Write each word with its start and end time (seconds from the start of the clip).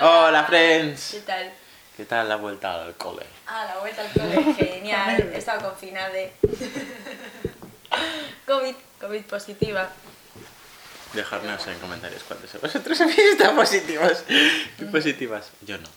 Hola, 0.00 0.44
friends. 0.44 1.10
¿Qué 1.12 1.20
tal? 1.20 1.52
¿Qué 1.96 2.04
tal 2.06 2.28
la 2.28 2.36
vuelta 2.36 2.82
al 2.82 2.94
cole? 2.96 3.26
Ah, 3.46 3.64
la 3.66 3.78
vuelta 3.80 4.02
al 4.02 4.10
cole, 4.12 4.54
genial. 4.58 5.30
He 5.34 5.38
estado 5.38 5.68
confinada 5.70 6.08
de 6.10 6.32
COVID, 8.46 8.74
COVID 9.00 9.22
positiva. 9.24 9.90
Dejadnos 11.12 11.66
en 11.66 11.78
comentarios 11.80 12.22
cuántos 12.22 12.52
de 12.52 12.58
vosotros 12.60 13.00
habéis 13.00 13.18
estado 13.18 13.56
positivos 13.56 14.24
y 14.78 14.84
positivas. 14.84 15.50
Yo 15.62 15.76
no, 15.78 15.88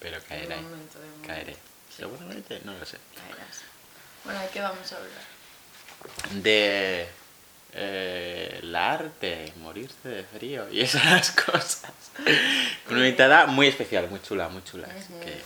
pero 0.00 0.18
De 0.18 0.26
caeré. 0.26 0.56
momento, 0.56 0.98
de 0.98 1.06
momento. 1.06 1.28
Caeré. 1.28 1.56
Seguramente, 1.94 2.60
no 2.64 2.72
lo 2.72 2.84
sé. 2.86 2.96
Caerás. 3.14 3.60
Bueno, 4.24 4.40
¿de 4.40 4.48
qué 4.48 4.60
vamos 4.60 4.90
a 4.92 4.96
hablar? 4.96 6.42
De 6.42 7.06
eh, 7.74 8.60
el 8.62 8.74
arte, 8.76 9.52
morirse 9.62 10.08
de 10.08 10.24
frío 10.24 10.66
y 10.70 10.80
esas 10.80 11.30
cosas. 11.46 11.92
Con 12.86 12.96
una 12.96 13.06
invitada 13.06 13.46
muy 13.46 13.66
especial, 13.66 14.08
muy 14.10 14.20
chula, 14.22 14.48
muy 14.48 14.62
chula. 14.64 14.88
Así 14.88 15.12
que, 15.22 15.40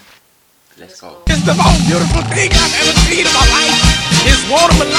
let's 0.81 1.01
go. 1.01 1.23
It's 1.27 1.45
the 1.45 1.55
most 1.55 1.87
beautiful 1.87 2.23
thing 2.35 2.51
I've 2.53 2.75
ever 2.81 2.93
seen 3.07 3.27
in 3.27 3.33
my 3.33 3.47
life. 3.55 4.27
It's 4.27 4.43
watermelon. 4.51 4.93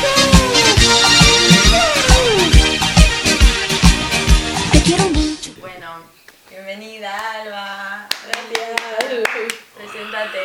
Te 4.72 4.82
quiero 4.82 5.08
mucho. 5.10 5.50
Bueno, 5.60 6.02
bienvenida 6.50 7.10
Alba. 7.42 8.08
Gracias. 8.26 8.80
Preséntate. 9.76 10.38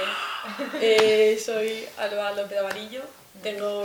Eh, 0.82 1.42
soy 1.44 1.86
Alba 1.98 2.32
López 2.32 2.60
Amarillo, 2.60 3.02
tengo, 3.42 3.84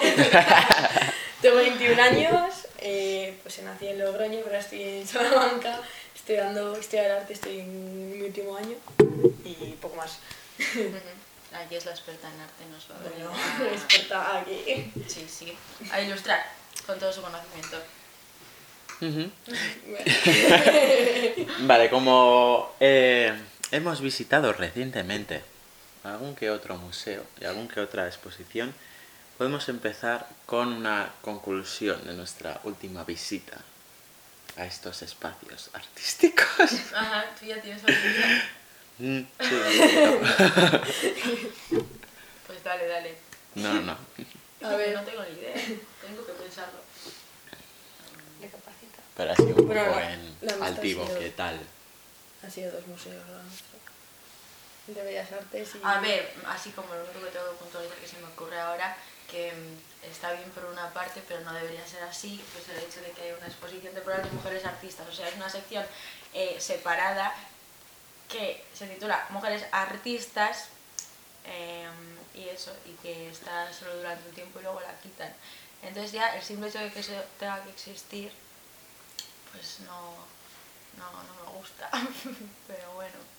20 0.00 0.30
tengo 1.42 1.56
21 1.56 2.02
años, 2.02 2.66
eh, 2.78 3.38
pues 3.42 3.62
nací 3.62 3.88
en 3.88 3.98
Logroño, 3.98 4.38
pero 4.38 4.46
ahora 4.46 4.58
estoy 4.58 4.82
en 4.82 5.06
Salamanca, 5.06 5.80
estudiando 6.14 6.78
historia 6.78 7.02
del 7.04 7.12
arte, 7.18 7.32
estoy 7.32 7.60
en 7.60 8.18
mi 8.18 8.22
último 8.22 8.56
año 8.56 8.76
y 9.44 9.72
poco 9.80 9.96
más. 9.96 10.18
Aquí 11.52 11.76
es 11.76 11.86
la 11.86 11.92
experta 11.92 12.28
en 12.28 12.40
arte, 12.40 12.64
nos 12.70 12.90
va 12.90 12.96
a 12.96 13.08
venir 13.08 13.26
Bueno, 13.58 13.72
experta 13.72 14.38
aquí. 14.40 14.92
Sí, 15.06 15.26
sí. 15.28 15.56
A 15.90 16.00
ilustrar 16.00 16.44
con 16.86 16.98
todo 16.98 17.12
su 17.12 17.22
conocimiento. 17.22 17.78
Vale, 21.60 21.90
como 21.90 22.74
eh, 22.80 23.32
hemos 23.70 24.00
visitado 24.00 24.52
recientemente 24.54 25.42
algún 26.12 26.34
que 26.34 26.50
otro 26.50 26.76
museo 26.76 27.24
y 27.40 27.44
algún 27.44 27.68
que 27.68 27.80
otra 27.80 28.06
exposición, 28.06 28.74
podemos 29.38 29.68
empezar 29.68 30.26
con 30.46 30.72
una 30.72 31.12
conclusión 31.22 32.04
de 32.06 32.14
nuestra 32.14 32.60
última 32.64 33.04
visita 33.04 33.58
a 34.56 34.64
estos 34.64 35.02
espacios 35.02 35.68
artísticos. 35.74 36.72
Ajá, 36.94 37.24
tú 37.38 37.46
ya 37.46 37.60
tienes 37.60 37.82
habilidad. 37.84 38.42
Mm, 38.98 39.20
sí. 39.40 39.54
Pues 42.46 42.64
dale, 42.64 42.86
dale. 42.88 43.14
No, 43.56 43.80
no. 43.82 43.96
A 44.62 44.76
ver. 44.76 44.94
No 44.96 45.02
tengo 45.02 45.22
ni 45.24 45.38
idea. 45.38 45.52
Tengo 45.54 46.24
que 46.24 46.32
pensarlo. 46.32 46.78
Recapacita. 48.40 48.98
Pero 49.16 49.32
así 49.32 49.42
un 49.42 49.54
poco 49.54 49.66
Bueno, 49.66 49.90
la- 49.90 50.12
en 50.14 50.20
la 50.40 50.52
amistad 50.54 50.68
altivo, 50.76 51.02
ha 51.02 51.06
sido- 51.08 51.18
¿qué 51.18 51.30
tal? 51.30 51.60
Ha 52.46 52.50
sido 52.50 52.72
dos 52.72 52.86
museos, 52.86 53.26
¿verdad? 53.26 53.42
De 54.94 55.02
Bellas 55.02 55.32
Artes 55.32 55.74
y... 55.74 55.80
A 55.82 56.00
ver, 56.00 56.32
así 56.46 56.70
como 56.70 56.94
lo 56.94 57.04
único 57.04 57.20
que 57.20 57.30
tengo 57.32 57.50
que 57.50 57.56
puntualizar 57.56 57.96
que 57.98 58.08
se 58.08 58.18
me 58.18 58.26
ocurre 58.28 58.58
ahora, 58.58 58.96
que 59.30 59.52
mm, 59.52 60.10
está 60.10 60.32
bien 60.32 60.50
por 60.50 60.64
una 60.66 60.92
parte, 60.92 61.22
pero 61.26 61.40
no 61.40 61.52
debería 61.52 61.86
ser 61.86 62.02
así, 62.04 62.42
pues 62.52 62.68
el 62.68 62.84
hecho 62.84 63.00
de 63.00 63.10
que 63.10 63.22
hay 63.22 63.32
una 63.32 63.46
exposición 63.46 63.92
temporal 63.94 64.22
de 64.22 64.30
mujeres 64.30 64.64
artistas, 64.64 65.08
o 65.08 65.12
sea, 65.12 65.28
es 65.28 65.34
una 65.34 65.48
sección 65.50 65.84
eh, 66.34 66.56
separada 66.60 67.34
que 68.28 68.64
se 68.74 68.86
titula 68.86 69.26
Mujeres 69.30 69.64
Artistas 69.70 70.68
eh, 71.44 71.88
y 72.34 72.48
eso, 72.48 72.74
y 72.84 72.90
que 73.02 73.30
está 73.30 73.72
solo 73.72 73.96
durante 73.96 74.28
un 74.28 74.34
tiempo 74.34 74.58
y 74.58 74.62
luego 74.62 74.80
la 74.80 74.98
quitan. 75.00 75.32
Entonces 75.82 76.12
ya 76.12 76.34
el 76.34 76.42
simple 76.42 76.68
hecho 76.68 76.80
de 76.80 76.90
que 76.92 77.00
eso 77.00 77.12
tenga 77.38 77.62
que 77.62 77.70
existir, 77.70 78.32
pues 79.52 79.80
no, 79.80 80.14
no, 80.98 81.12
no 81.12 81.44
me 81.44 81.58
gusta, 81.58 81.88
pero 82.66 82.92
bueno. 82.94 83.35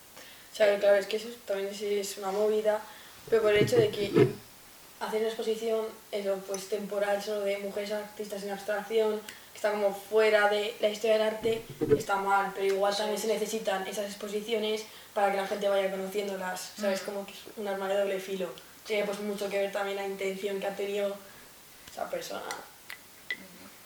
O 0.57 0.59
sea, 0.59 0.79
claro, 0.79 0.95
es 0.95 1.06
que 1.06 1.18
eso 1.18 1.28
también 1.45 1.69
es, 1.69 2.18
una 2.18 2.31
movida, 2.31 2.81
pero 3.29 3.44
por 3.44 3.53
el 3.53 3.63
hecho 3.63 3.75
de 3.75 3.90
que 3.90 4.09
hacer 5.00 5.19
una 5.19 5.28
exposición 5.28 5.85
eso, 6.12 6.35
pues, 6.47 6.68
temporal 6.68 7.22
solo 7.22 7.41
de 7.41 7.59
mujeres 7.59 7.91
artistas 7.91 8.41
en 8.41 8.50
abstracción, 8.50 9.22
que 9.51 9.57
está 9.57 9.69
como 9.69 9.94
fuera 9.94 10.50
de 10.50 10.75
la 10.79 10.90
historia 10.90 11.19
del 11.19 11.28
arte, 11.28 11.62
está 11.95 12.16
mal, 12.16 12.53
pero 12.56 12.73
igual 12.73 12.97
también 12.97 13.19
se 13.19 13.28
necesitan 13.28 13.85
esas 13.85 14.06
exposiciones 14.07 14.85
para 15.13 15.29
que 15.29 15.38
la 15.38 15.45
gente 15.45 15.69
vaya 15.69 15.91
conociéndolas, 15.91 16.72
¿sabes? 16.75 17.01
Como 17.01 17.24
que 17.28 17.34
es 17.34 17.39
un 17.56 17.68
arma 17.68 17.88
de 17.88 18.00
doble 18.00 18.19
filo. 18.19 18.50
Tiene 18.84 19.06
pues 19.06 19.19
mucho 19.19 19.47
que 19.51 19.59
ver 19.59 19.72
también 19.72 19.97
la 19.97 20.07
intención 20.07 20.59
que 20.59 20.66
ha 20.66 20.75
tenido 20.75 21.16
esa 21.91 22.09
persona. 22.09 22.50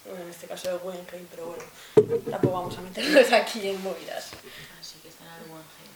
Bueno, 0.06 0.24
en 0.24 0.30
este 0.30 0.48
caso 0.48 0.70
de 0.70 0.78
Guggenheim, 0.78 1.28
pero 1.32 1.48
bueno, 1.48 2.22
tampoco 2.32 2.54
vamos 2.54 2.78
a 2.78 2.82
meternos 2.82 3.30
aquí 3.34 3.68
en 3.68 3.84
movidas. 3.84 4.32
Así 4.80 5.00
que 5.00 5.10
está 5.10 5.26
en 5.26 5.44
el 5.44 5.50
buen 5.50 5.64
gen. 5.64 5.91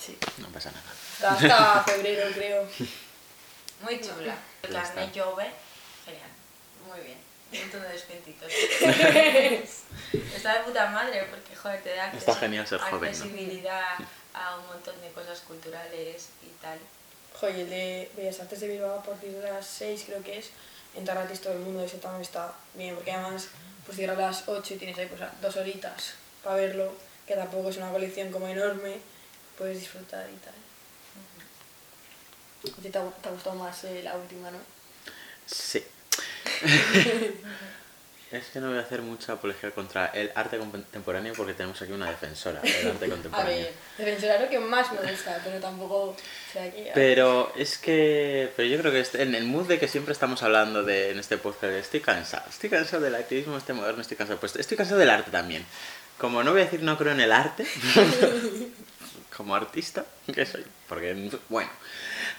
Sí. 0.00 0.16
No 0.38 0.48
pasa 0.48 0.70
nada. 0.70 1.34
Hasta 1.34 1.84
febrero, 1.86 2.30
creo. 2.34 2.66
Muy 3.82 4.00
chula. 4.00 4.34
Está. 4.62 4.82
Jove, 5.14 5.46
genial. 6.04 6.30
Muy 6.86 7.00
bien. 7.00 7.18
Un 7.52 7.60
montón 7.60 7.82
de 7.82 7.88
descuentitos. 7.88 8.52
Está 10.36 10.58
de 10.58 10.64
puta 10.64 10.86
madre 10.90 11.26
porque, 11.28 11.56
joder, 11.56 11.82
te 11.82 11.94
da 11.96 12.12
Está 12.12 12.34
genial 12.36 12.66
ser 12.66 12.78
joven, 12.78 13.00
¿no? 13.00 13.08
accesibilidad 13.08 13.96
a 14.32 14.56
un 14.56 14.66
montón 14.68 15.00
de 15.00 15.10
cosas 15.10 15.40
culturales 15.40 16.28
y 16.42 16.48
tal. 16.62 16.78
Joder, 17.34 17.56
el 17.56 17.70
de 17.70 18.10
Bellas 18.16 18.40
Artes 18.40 18.60
de 18.60 18.68
Bilbao 18.68 19.00
a 19.00 19.02
partir 19.02 19.32
de 19.32 19.50
las 19.50 19.66
6 19.66 20.04
creo 20.06 20.22
que 20.22 20.38
es, 20.38 20.50
entrar 20.94 21.18
gratis 21.18 21.40
todo 21.40 21.54
el 21.54 21.60
mundo, 21.60 21.82
eso 21.82 21.96
también 21.96 22.22
está 22.22 22.52
bien, 22.74 22.94
porque 22.94 23.12
además 23.12 23.48
pues 23.84 23.96
cierra 23.96 24.14
a 24.14 24.30
las 24.30 24.48
8 24.48 24.74
y 24.74 24.76
tienes 24.76 24.98
ahí 24.98 25.06
pues, 25.06 25.20
dos 25.40 25.56
horitas 25.56 26.14
para 26.44 26.56
verlo, 26.56 26.92
que 27.26 27.34
tampoco 27.34 27.70
es 27.70 27.76
una 27.76 27.90
colección 27.90 28.30
como 28.30 28.46
enorme, 28.46 28.98
puedes 29.60 29.78
disfrutar 29.78 30.26
y 30.30 30.36
tal. 30.42 30.54
A 32.78 32.82
ti 32.82 32.88
te 32.88 32.98
ha, 32.98 33.02
te 33.22 33.28
ha 33.28 33.32
gustado 33.32 33.56
más 33.56 33.84
eh, 33.84 34.00
la 34.02 34.16
última, 34.16 34.50
¿no? 34.50 34.58
Sí. 35.46 35.84
es 38.32 38.44
que 38.52 38.60
no 38.60 38.68
voy 38.68 38.78
a 38.78 38.82
hacer 38.82 39.02
mucha 39.02 39.32
apología 39.34 39.70
contra 39.72 40.06
el 40.06 40.30
arte 40.36 40.56
contemporáneo 40.56 41.34
porque 41.36 41.52
tenemos 41.54 41.82
aquí 41.82 41.92
una 41.92 42.08
defensora 42.08 42.60
del 42.60 42.88
arte 42.92 43.04
A 43.06 43.08
contemporáneo. 43.08 43.56
ver, 43.56 43.72
defensora 43.98 44.36
es 44.36 44.40
lo 44.42 44.48
que 44.48 44.58
más 44.60 44.90
me 44.92 45.10
gusta, 45.10 45.40
pero 45.44 45.58
tampoco 45.60 46.16
sea. 46.52 46.72
Pero 46.94 47.52
es 47.56 47.76
que, 47.76 48.50
pero 48.56 48.68
yo 48.68 48.78
creo 48.78 48.92
que 48.92 49.00
este- 49.00 49.22
en 49.22 49.34
el 49.34 49.44
mood 49.44 49.66
de 49.66 49.78
que 49.78 49.88
siempre 49.88 50.12
estamos 50.12 50.42
hablando 50.42 50.82
de 50.84 51.10
en 51.10 51.18
este 51.18 51.36
podcast, 51.38 51.72
estoy 51.74 52.00
cansado, 52.00 52.48
estoy 52.48 52.70
cansado 52.70 53.02
del 53.02 53.14
activismo 53.14 53.56
este 53.58 53.72
moderno, 53.74 54.00
estoy 54.00 54.16
cansado, 54.16 54.38
pues 54.40 54.56
estoy 54.56 54.76
cansado 54.76 54.98
del 55.00 55.10
arte 55.10 55.30
también. 55.30 55.66
Como 56.18 56.42
no 56.44 56.52
voy 56.52 56.60
a 56.60 56.64
decir 56.64 56.82
no 56.82 56.96
creo 56.98 57.12
en 57.12 57.20
el 57.20 57.32
arte, 57.32 57.66
como 59.40 59.54
artista 59.54 60.04
que 60.34 60.44
soy, 60.44 60.66
porque 60.86 61.30
bueno, 61.48 61.70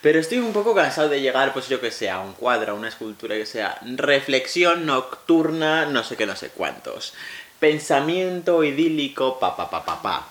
pero 0.04 0.20
estoy 0.20 0.38
un 0.38 0.54
poco 0.54 0.76
cansado 0.76 1.10
de 1.10 1.20
llegar, 1.20 1.52
pues 1.52 1.68
yo 1.68 1.82
que 1.82 1.90
sé, 1.90 2.12
a 2.12 2.20
un 2.20 2.34
cuadro, 2.34 2.74
a 2.74 2.76
una 2.76 2.90
escultura 2.90 3.36
que 3.36 3.48
sea 3.48 3.80
reflexión 3.82 4.86
nocturna, 4.86 5.88
no 5.88 6.04
sé 6.04 6.16
qué, 6.16 6.28
no 6.28 6.36
sé 6.36 6.50
cuántos, 6.50 7.16
pensamiento 7.60 8.64
idílico, 8.64 9.40
pa 9.40 9.58
pa 9.58 9.68
pa 9.72 9.84
pa 9.84 10.02
pa. 10.02 10.28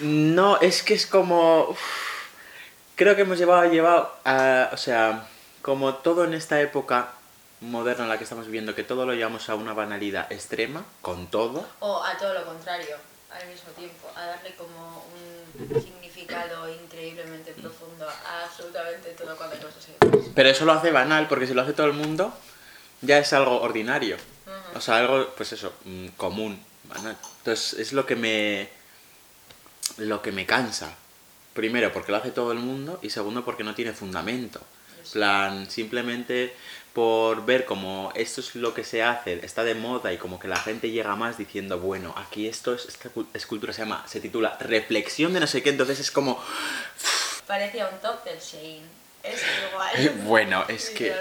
No, 0.00 0.58
es 0.60 0.82
que 0.82 0.94
es 0.94 1.06
como 1.06 1.76
creo 2.96 3.14
que 3.14 3.22
hemos 3.22 3.38
llevado, 3.38 3.70
llevado 3.70 4.12
a, 4.24 4.70
o 4.72 4.76
sea, 4.76 5.28
como 5.62 5.94
todo 5.94 6.24
en 6.24 6.34
esta 6.34 6.60
época 6.60 7.12
moderna 7.60 8.04
en 8.04 8.10
la 8.10 8.18
que 8.18 8.24
estamos 8.24 8.46
viviendo, 8.46 8.74
que 8.74 8.82
todo 8.82 9.06
lo 9.06 9.14
llevamos 9.14 9.48
a 9.48 9.54
una 9.54 9.72
banalidad 9.72 10.30
extrema, 10.32 10.84
con 11.00 11.28
todo. 11.28 11.64
O 11.78 12.02
a 12.02 12.18
todo 12.18 12.34
lo 12.34 12.44
contrario, 12.44 12.96
al 13.30 13.46
mismo 13.48 13.70
tiempo, 13.70 14.10
a 14.16 14.26
darle 14.26 14.54
como 14.54 15.06
un 15.14 15.39
significado 15.68 16.68
increíblemente 16.72 17.52
profundo 17.52 18.08
a 18.08 18.44
absolutamente 18.44 19.10
todo 19.10 19.36
cuando 19.36 19.56
hay 19.56 19.62
cosas. 19.62 19.88
Pero 20.34 20.48
eso 20.48 20.64
lo 20.64 20.72
hace 20.72 20.90
banal, 20.90 21.28
porque 21.28 21.46
si 21.46 21.54
lo 21.54 21.62
hace 21.62 21.72
todo 21.72 21.86
el 21.86 21.92
mundo, 21.92 22.32
ya 23.02 23.18
es 23.18 23.32
algo 23.32 23.60
ordinario. 23.60 24.16
O 24.74 24.80
sea, 24.80 24.98
algo, 24.98 25.28
pues 25.36 25.52
eso, 25.52 25.72
mm, 25.84 26.08
común, 26.16 26.62
banal. 26.84 27.16
Entonces, 27.38 27.78
es 27.78 27.92
lo 27.92 28.06
que 28.06 28.16
me. 28.16 28.68
lo 29.98 30.22
que 30.22 30.32
me 30.32 30.46
cansa. 30.46 30.94
Primero, 31.54 31.92
porque 31.92 32.12
lo 32.12 32.18
hace 32.18 32.30
todo 32.30 32.52
el 32.52 32.58
mundo, 32.58 32.98
y 33.02 33.10
segundo, 33.10 33.44
porque 33.44 33.64
no 33.64 33.74
tiene 33.74 33.92
fundamento. 33.92 34.60
En 35.04 35.12
plan, 35.12 35.70
simplemente 35.70 36.54
por 36.92 37.44
ver 37.46 37.64
como 37.66 38.12
esto 38.16 38.40
es 38.40 38.54
lo 38.56 38.74
que 38.74 38.82
se 38.84 39.02
hace, 39.02 39.44
está 39.44 39.62
de 39.62 39.74
moda 39.76 40.12
y 40.12 40.16
como 40.18 40.40
que 40.40 40.48
la 40.48 40.56
gente 40.56 40.90
llega 40.90 41.14
más 41.16 41.38
diciendo, 41.38 41.78
bueno, 41.78 42.12
aquí 42.16 42.48
esto 42.48 42.74
es, 42.74 42.86
esta 42.86 43.08
cu- 43.10 43.26
escultura 43.32 43.72
se 43.72 43.82
llama, 43.82 44.04
se 44.08 44.20
titula 44.20 44.56
Reflexión 44.60 45.32
de 45.32 45.38
no 45.40 45.46
sé 45.46 45.62
qué, 45.62 45.70
entonces 45.70 46.00
es 46.00 46.10
como, 46.10 46.42
Parecía 47.46 47.88
un 47.88 47.98
top 48.00 48.22
del 48.24 48.38
Shane. 48.38 48.82
Es 49.22 49.40
igual. 49.72 50.10
bueno, 50.24 50.64
es 50.68 50.90
que. 50.90 51.14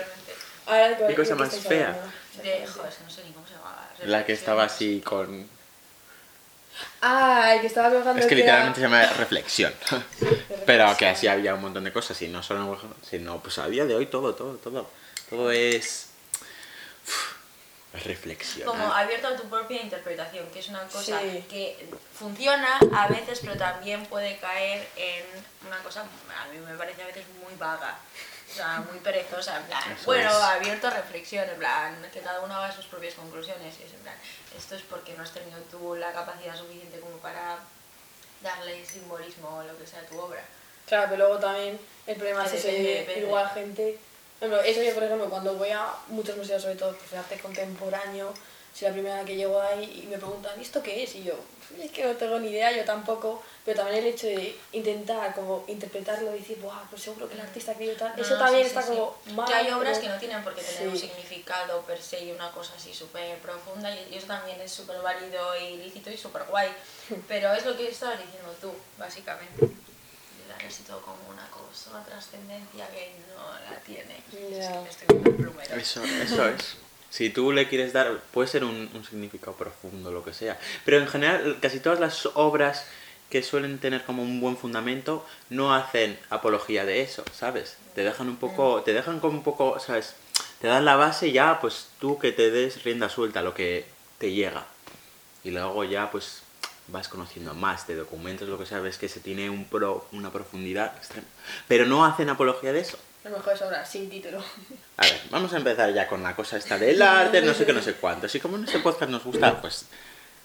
Ahora, 0.66 0.96
Qué 1.08 1.16
cosa 1.16 1.30
¿de 1.30 1.36
más 1.36 1.58
fea. 1.60 2.00
De, 2.44 2.66
joder, 2.68 2.90
es 2.90 2.96
que 2.96 3.04
no 3.04 3.10
sé 3.10 3.24
ni 3.26 3.32
cómo 3.32 3.46
se 3.48 3.54
llamaba. 3.54 3.90
la 4.06 4.26
que 4.26 4.34
estaba 4.34 4.64
así 4.64 5.02
con... 5.02 5.48
Ah, 7.02 7.54
el 7.56 7.62
que 7.62 7.68
estaba 7.68 7.90
colgando 7.90 8.20
Es 8.22 8.26
que 8.28 8.34
era- 8.36 8.42
literalmente 8.66 8.80
se 8.82 8.86
llama 8.88 9.04
reflexión. 9.14 9.74
Pero 10.66 10.96
que 10.98 11.08
así 11.08 11.28
había 11.28 11.54
un 11.56 11.62
montón 11.62 11.84
de 11.84 11.92
cosas 11.94 12.22
y 12.22 12.28
no 12.28 12.44
solo 12.44 12.80
sino 13.08 13.40
pues 13.42 13.58
a 13.58 13.68
día 13.68 13.86
de 13.86 13.96
hoy 13.96 14.06
todo, 14.08 14.36
todo, 14.36 14.56
todo. 14.58 14.90
Todo 15.30 15.52
es 15.52 16.08
uf, 17.08 17.36
es 17.96 18.04
reflexión. 18.06 18.68
Como 18.68 18.92
abierto 18.94 19.28
a 19.30 19.36
tu 19.36 19.44
propia 19.50 19.82
interpretación, 19.82 20.48
que 20.52 20.60
es 20.60 20.68
una 20.70 20.84
cosa 20.88 21.20
Sí. 21.22 21.46
que 21.50 21.90
funciona 22.18 22.80
a 22.96 23.08
veces, 23.08 23.40
pero 23.42 23.56
también 23.58 24.06
puede 24.08 24.38
caer 24.38 24.88
en 24.98 25.24
una 25.68 25.78
cosa, 25.80 26.02
a 26.02 26.54
mí 26.54 26.60
me 26.60 26.76
parece 26.76 27.02
a 27.04 27.08
veces 27.08 27.24
muy 27.44 27.56
vaga. 27.58 27.98
O 28.52 28.56
sea, 28.56 28.84
muy 28.90 29.00
perezosa, 29.00 29.58
en 29.58 29.64
plan, 29.64 29.92
Eso 29.92 30.06
bueno, 30.06 30.30
es. 30.30 30.36
abierto 30.36 30.88
a 30.88 30.90
reflexión, 30.90 31.48
en 31.48 31.58
plan, 31.58 32.10
que 32.12 32.20
cada 32.20 32.40
uno 32.42 32.56
haga 32.56 32.72
sus 32.72 32.86
propias 32.86 33.14
conclusiones. 33.14 33.76
Y 33.80 33.84
es 33.84 33.94
en 33.94 34.00
plan, 34.00 34.16
esto 34.58 34.76
es 34.76 34.82
porque 34.84 35.14
no 35.14 35.24
has 35.24 35.32
tenido 35.32 35.60
tú 35.70 35.96
la 35.96 36.12
capacidad 36.12 36.56
suficiente 36.56 37.00
como 37.00 37.18
para 37.18 37.60
darle 38.42 38.86
simbolismo 38.86 39.58
o 39.58 39.64
lo 39.64 39.78
que 39.78 39.86
sea 39.86 40.00
a 40.00 40.04
tu 40.04 40.20
obra. 40.20 40.44
Claro, 40.88 41.08
pero 41.12 41.28
luego 41.28 41.40
también 41.40 41.80
el 42.08 42.16
problema 42.16 42.46
es 42.46 42.54
ese 42.54 42.72
de 42.72 43.20
igual 43.20 43.50
gente. 43.52 44.00
Por 44.40 44.48
ejemplo, 44.48 44.68
eso 44.68 44.82
yo, 44.82 44.94
por 44.94 45.04
ejemplo, 45.04 45.30
cuando 45.30 45.54
voy 45.56 45.70
a 45.70 45.86
muchos 46.08 46.36
museos, 46.38 46.62
sobre 46.62 46.76
todo 46.76 46.96
pues, 46.96 47.12
de 47.12 47.18
arte 47.18 47.38
contemporáneo, 47.40 48.34
soy 48.74 48.88
la 48.88 48.94
primera 48.94 49.26
que 49.26 49.36
llego 49.36 49.62
ahí 49.62 50.02
y 50.04 50.08
me 50.08 50.18
preguntan, 50.18 50.58
¿y 50.60 50.64
esto 50.64 50.82
qué 50.82 51.04
es? 51.04 51.16
Y 51.16 51.24
yo, 51.24 51.34
es 51.80 51.92
que 51.92 52.04
no 52.06 52.16
tengo 52.16 52.40
ni 52.40 52.50
idea, 52.50 52.72
yo 52.72 52.84
tampoco. 52.86 53.44
Pero 53.66 53.82
también 53.82 54.04
el 54.04 54.14
hecho 54.14 54.26
de 54.26 54.58
intentar 54.72 55.36
como 55.36 55.64
interpretarlo 55.68 56.36
y 56.36 56.40
decir, 56.40 56.58
¡buah! 56.60 56.82
Pues 56.90 57.04
seguro 57.04 57.28
que 57.28 57.36
el 57.36 57.42
artista 57.42 57.74
querido 57.76 57.96
tal. 57.98 58.16
No, 58.16 58.24
eso 58.24 58.34
no, 58.34 58.40
también 58.40 58.64
sí, 58.64 58.70
está 58.70 58.82
sí, 58.82 58.88
sí. 58.94 58.96
como 58.96 59.18
mal. 59.36 59.48
Que 59.48 59.54
hay 59.54 59.70
obras 59.72 59.98
pero- 59.98 60.02
que 60.02 60.14
no 60.14 60.20
tienen 60.20 60.44
por 60.44 60.56
qué 60.56 60.62
tener 60.64 60.88
un 60.88 60.98
significado 60.98 61.82
per 61.82 62.02
se 62.02 62.24
y 62.24 62.32
una 62.32 62.50
cosa 62.52 62.74
así 62.76 62.94
súper 62.94 63.38
profunda 63.40 63.94
y 63.94 64.16
eso 64.16 64.26
también 64.26 64.60
es 64.62 64.72
súper 64.72 65.00
válido 65.02 65.56
y 65.58 65.78
lícito 65.78 66.10
y 66.10 66.18
súper 66.18 66.44
guay. 66.46 66.70
Pero 67.28 67.54
es 67.54 67.66
lo 67.66 67.78
que 67.78 67.90
estabas 67.90 68.18
diciendo 68.20 68.52
tú, 68.60 68.72
básicamente. 68.98 69.62
Le 69.68 70.48
dan 70.48 70.66
así 70.66 70.82
todo 70.84 71.02
como 71.02 71.18
una 71.30 71.48
cosa, 71.52 71.92
una 71.92 72.04
trascendencia 72.06 72.88
que 72.90 73.12
no 73.36 73.72
la 73.72 73.80
tiene. 73.82 74.16
Que 74.32 74.40
me 74.50 74.90
estoy 74.90 75.06
viendo 75.10 75.30
el 75.30 75.36
plumero. 75.36 75.76
Eso, 75.76 76.04
eso 76.04 76.48
es. 76.48 76.78
Si 77.10 77.30
tú 77.30 77.52
le 77.52 77.68
quieres 77.68 77.94
dar, 77.94 78.20
puede 78.32 78.48
ser 78.48 78.64
un, 78.64 78.90
un 78.94 79.04
significado 79.04 79.54
profundo, 79.54 80.12
lo 80.12 80.24
que 80.24 80.34
sea. 80.34 80.60
Pero 80.86 81.00
en 81.00 81.08
general, 81.08 81.58
casi 81.62 81.80
todas 81.80 82.00
las 82.00 82.28
obras 82.36 82.86
que 83.30 83.44
suelen 83.44 83.80
tener 83.80 84.04
como 84.04 84.24
un 84.24 84.42
buen 84.42 84.58
fundamento 84.58 85.26
no 85.50 85.74
hacen 85.74 86.20
apología 86.30 86.86
de 86.86 87.02
eso, 87.02 87.24
¿sabes? 87.32 87.78
Te 87.96 88.04
dejan 88.04 88.28
un 88.28 88.38
poco, 88.38 88.82
te 88.82 88.94
dejan 88.94 89.20
como 89.20 89.38
un 89.38 89.44
poco, 89.44 89.80
¿sabes? 89.80 90.16
Te 90.60 90.68
dan 90.68 90.86
la 90.86 90.96
base 90.96 91.28
y 91.28 91.32
ya, 91.32 91.60
pues 91.62 91.88
tú 92.00 92.18
que 92.18 92.32
te 92.32 92.52
des 92.52 92.84
rienda 92.84 93.08
suelta 93.10 93.40
a 93.40 93.44
lo 93.44 93.54
que 93.54 93.86
te 94.18 94.32
llega. 94.32 94.66
Y 95.44 95.52
luego 95.52 95.84
ya, 95.84 96.12
pues 96.12 96.42
vas 96.88 97.08
conociendo 97.08 97.54
más 97.54 97.88
de 97.88 97.96
documentos, 97.96 98.50
lo 98.50 98.58
que 98.58 98.66
sabes 98.66 98.98
que 98.98 99.08
se 99.08 99.20
tiene 99.20 99.50
un 99.50 99.66
pro, 99.66 100.08
una 100.12 100.32
profundidad 100.32 100.98
extrema. 100.98 101.28
Pero 101.68 101.86
no 101.86 102.04
hacen 102.04 102.30
apología 102.30 102.74
de 102.74 102.80
eso. 102.80 102.98
Las 103.24 103.34
mejores 103.34 103.62
obras, 103.62 103.90
sin 103.90 104.10
título. 104.10 104.42
A 104.98 105.02
ver, 105.04 105.22
vamos 105.30 105.54
a 105.54 105.58
empezar 105.58 105.94
ya 105.94 106.08
con 106.08 106.24
la 106.24 106.36
cosa 106.36 106.58
esta 106.58 106.78
del 106.78 107.02
arte, 107.02 107.42
no 107.42 107.54
sé 107.54 107.66
qué, 107.66 107.74
no 107.74 107.82
sé 107.82 107.94
cuánto. 107.96 108.28
Así 108.28 108.40
como 108.40 108.56
en 108.58 108.64
este 108.64 108.80
podcast 108.80 109.12
nos 109.12 109.24
gusta, 109.26 109.60
pues, 109.62 109.86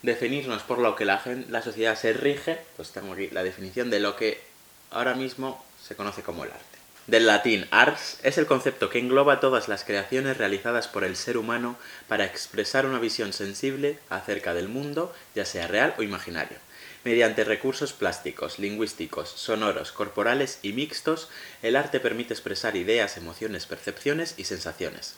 definirnos 0.02 0.62
por 0.64 0.78
lo 0.78 0.96
que 0.96 1.04
la, 1.04 1.18
gen- 1.18 1.46
la 1.50 1.62
sociedad 1.62 1.96
se 1.96 2.12
rige, 2.12 2.58
pues 2.76 2.90
tengo 2.90 3.12
aquí 3.12 3.28
la 3.30 3.42
definición 3.44 3.90
de 3.90 4.00
lo 4.00 4.16
que 4.16 4.42
ahora 4.90 5.14
mismo 5.14 5.64
se 5.86 5.94
conoce 5.94 6.22
como 6.22 6.44
el 6.44 6.50
arte. 6.50 6.64
Del 7.06 7.26
latín 7.26 7.66
ars 7.70 8.18
es 8.22 8.38
el 8.38 8.46
concepto 8.46 8.88
que 8.90 8.98
engloba 8.98 9.38
todas 9.38 9.68
las 9.68 9.84
creaciones 9.84 10.38
realizadas 10.38 10.88
por 10.88 11.04
el 11.04 11.16
ser 11.16 11.36
humano 11.36 11.76
para 12.08 12.24
expresar 12.24 12.86
una 12.86 12.98
visión 12.98 13.32
sensible 13.34 13.98
acerca 14.08 14.54
del 14.54 14.68
mundo, 14.68 15.14
ya 15.34 15.44
sea 15.44 15.66
real 15.68 15.94
o 15.98 16.02
imaginario. 16.02 16.56
Mediante 17.04 17.44
recursos 17.44 17.92
plásticos, 17.92 18.58
lingüísticos, 18.58 19.28
sonoros, 19.28 19.92
corporales 19.92 20.58
y 20.62 20.72
mixtos, 20.72 21.28
el 21.62 21.76
arte 21.76 22.00
permite 22.00 22.32
expresar 22.32 22.76
ideas, 22.76 23.18
emociones, 23.18 23.66
percepciones 23.66 24.34
y 24.38 24.44
sensaciones. 24.44 25.16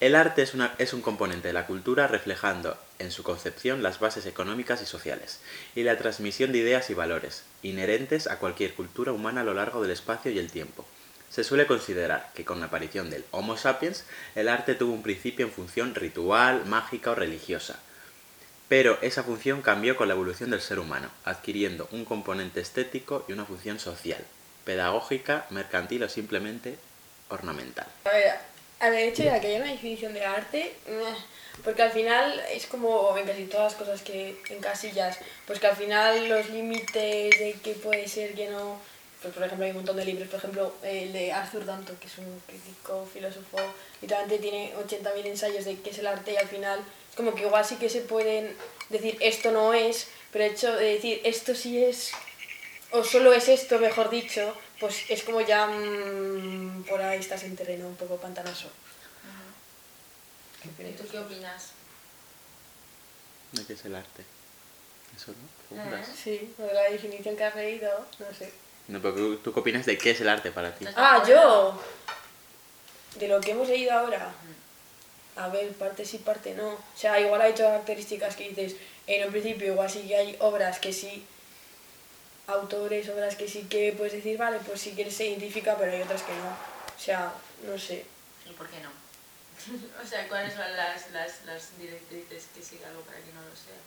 El 0.00 0.14
arte 0.14 0.42
es, 0.42 0.92
un 0.92 1.00
componente 1.00 1.48
de 1.48 1.54
la 1.54 1.66
cultura 1.66 2.06
reflejando 2.06 2.76
en 2.98 3.10
su 3.10 3.22
concepción 3.22 3.82
las 3.82 3.98
bases 3.98 4.26
económicas 4.26 4.82
y 4.82 4.84
sociales 4.84 5.40
y 5.74 5.84
la 5.84 5.96
transmisión 5.96 6.52
de 6.52 6.58
ideas 6.58 6.90
y 6.90 6.94
valores 6.94 7.44
inherentes 7.62 8.26
a 8.26 8.38
cualquier 8.38 8.74
cultura 8.74 9.12
humana 9.12 9.40
a 9.40 9.44
lo 9.44 9.54
largo 9.54 9.80
del 9.80 9.92
espacio 9.92 10.30
y 10.32 10.38
el 10.38 10.50
tiempo. 10.50 10.84
Se 11.30 11.44
suele 11.44 11.66
considerar 11.66 12.30
que 12.34 12.44
con 12.44 12.60
la 12.60 12.66
aparición 12.66 13.08
del 13.08 13.24
Homo 13.30 13.56
sapiens 13.56 14.04
el 14.34 14.48
arte 14.48 14.74
tuvo 14.74 14.92
un 14.92 15.02
principio 15.02 15.46
en 15.46 15.52
función 15.52 15.94
ritual, 15.94 16.66
mágica 16.66 17.12
o 17.12 17.14
religiosa, 17.14 17.80
pero 18.72 18.96
esa 19.02 19.22
función 19.22 19.60
cambió 19.60 19.98
con 19.98 20.08
la 20.08 20.14
evolución 20.14 20.48
del 20.48 20.62
ser 20.62 20.78
humano, 20.78 21.10
adquiriendo 21.26 21.86
un 21.92 22.06
componente 22.06 22.62
estético 22.62 23.22
y 23.28 23.34
una 23.34 23.44
función 23.44 23.78
social, 23.78 24.24
pedagógica, 24.64 25.44
mercantil 25.50 26.04
o 26.04 26.08
simplemente 26.08 26.78
ornamental. 27.28 27.86
A 28.06 28.08
ver, 28.08 28.32
al 28.80 28.94
hecho 28.94 29.24
de 29.24 29.40
que 29.42 29.48
haya 29.48 29.58
una 29.58 29.72
definición 29.72 30.14
de 30.14 30.24
arte, 30.24 30.74
porque 31.62 31.82
al 31.82 31.90
final 31.90 32.42
es 32.50 32.64
como 32.64 33.14
en 33.18 33.26
casi 33.26 33.44
todas 33.44 33.72
las 33.72 33.74
cosas 33.74 34.00
que 34.00 34.40
en 34.48 34.60
casillas, 34.60 35.18
pues 35.46 35.60
que 35.60 35.66
al 35.66 35.76
final 35.76 36.26
los 36.30 36.48
límites 36.48 37.38
de 37.38 37.54
qué 37.62 37.74
puede 37.74 38.08
ser, 38.08 38.32
que 38.32 38.48
no. 38.48 38.78
Pues 39.20 39.34
por 39.34 39.42
ejemplo 39.44 39.66
hay 39.66 39.72
un 39.72 39.76
montón 39.76 39.98
de 39.98 40.06
libros, 40.06 40.28
por 40.28 40.38
ejemplo 40.38 40.74
el 40.82 41.12
de 41.12 41.30
Arthur 41.30 41.66
Danto, 41.66 41.92
que 42.00 42.06
es 42.06 42.16
un 42.16 42.42
crítico, 42.46 43.06
filósofo, 43.12 43.58
literalmente 44.00 44.38
tiene 44.38 44.72
80.000 44.74 45.26
ensayos 45.26 45.66
de 45.66 45.78
qué 45.78 45.90
es 45.90 45.98
el 45.98 46.06
arte 46.06 46.32
y 46.32 46.36
al 46.38 46.48
final 46.48 46.82
como 47.16 47.34
que 47.34 47.42
igual 47.42 47.64
sí 47.64 47.76
que 47.76 47.88
se 47.90 48.00
pueden 48.02 48.56
decir 48.88 49.16
esto 49.20 49.50
no 49.52 49.74
es, 49.74 50.08
pero 50.32 50.44
el 50.44 50.52
hecho 50.52 50.74
de 50.74 50.94
decir 50.94 51.20
esto 51.24 51.54
sí 51.54 51.82
es, 51.84 52.12
o 52.90 53.04
solo 53.04 53.32
es 53.32 53.48
esto, 53.48 53.78
mejor 53.78 54.10
dicho, 54.10 54.56
pues 54.80 55.04
es 55.10 55.22
como 55.22 55.40
ya 55.40 55.66
mm, 55.66 56.84
por 56.88 57.00
ahí 57.02 57.18
estás 57.18 57.42
en 57.44 57.56
terreno 57.56 57.86
un 57.86 57.96
poco 57.96 58.16
pantanoso. 58.16 58.70
¿Qué 60.76 60.88
¿Y 60.88 60.92
tú 60.92 61.04
qué 61.10 61.18
opinas? 61.18 61.70
¿De 63.52 63.64
qué 63.64 63.72
es 63.72 63.84
el 63.84 63.94
arte? 63.96 64.24
Eso, 65.16 65.32
¿no? 65.32 65.36
Ah. 65.80 65.84
Preguntas. 65.84 66.08
Sí, 66.22 66.54
o 66.58 66.62
de 66.62 66.72
la 66.74 66.82
definición 66.84 67.36
que 67.36 67.44
has 67.44 67.54
leído, 67.56 68.06
no 68.18 68.26
sé. 68.34 68.52
No, 68.88 69.00
pero 69.02 69.14
¿tú- 69.14 69.36
¿tú 69.38 69.52
qué 69.52 69.60
opinas 69.60 69.86
de 69.86 69.98
qué 69.98 70.12
es 70.12 70.20
el 70.20 70.28
arte 70.28 70.50
para 70.52 70.74
ti? 70.74 70.86
Ah, 70.96 71.22
yo. 71.26 71.80
De 73.16 73.28
lo 73.28 73.40
que 73.40 73.50
hemos 73.50 73.68
leído 73.68 73.92
ahora. 73.92 74.32
A 75.36 75.48
ver, 75.48 75.72
parte 75.72 76.04
sí, 76.04 76.18
parte 76.18 76.54
no. 76.54 76.72
O 76.72 76.96
sea, 76.96 77.18
igual 77.20 77.40
hay 77.40 77.54
características 77.54 78.36
que 78.36 78.48
dices, 78.50 78.76
en 79.06 79.24
un 79.24 79.32
principio 79.32 79.72
igual 79.72 79.90
sí 79.90 80.02
que 80.06 80.16
hay 80.16 80.36
obras 80.40 80.78
que 80.78 80.92
sí, 80.92 81.24
autores, 82.46 83.08
obras 83.08 83.36
que 83.36 83.48
sí 83.48 83.66
que 83.68 83.94
puedes 83.96 84.12
decir, 84.12 84.36
vale, 84.36 84.58
pues 84.66 84.80
si 84.80 84.92
quieres 84.92 85.14
se 85.14 85.26
identifica, 85.26 85.76
pero 85.78 85.92
hay 85.92 86.02
otras 86.02 86.22
que 86.22 86.32
no. 86.32 86.50
O 86.50 87.00
sea, 87.00 87.32
no 87.66 87.78
sé. 87.78 88.04
¿Y 88.48 88.52
por 88.52 88.68
qué 88.68 88.80
no? 88.80 88.90
o 90.02 90.06
sea, 90.06 90.28
¿cuáles 90.28 90.52
son 90.52 90.76
las, 90.76 91.10
las, 91.12 91.44
las 91.46 91.78
directrices 91.78 92.46
que 92.54 92.62
sigue 92.62 92.84
algo 92.84 93.00
para 93.02 93.18
que 93.18 93.32
no 93.32 93.40
lo 93.40 93.56
sea? 93.56 93.80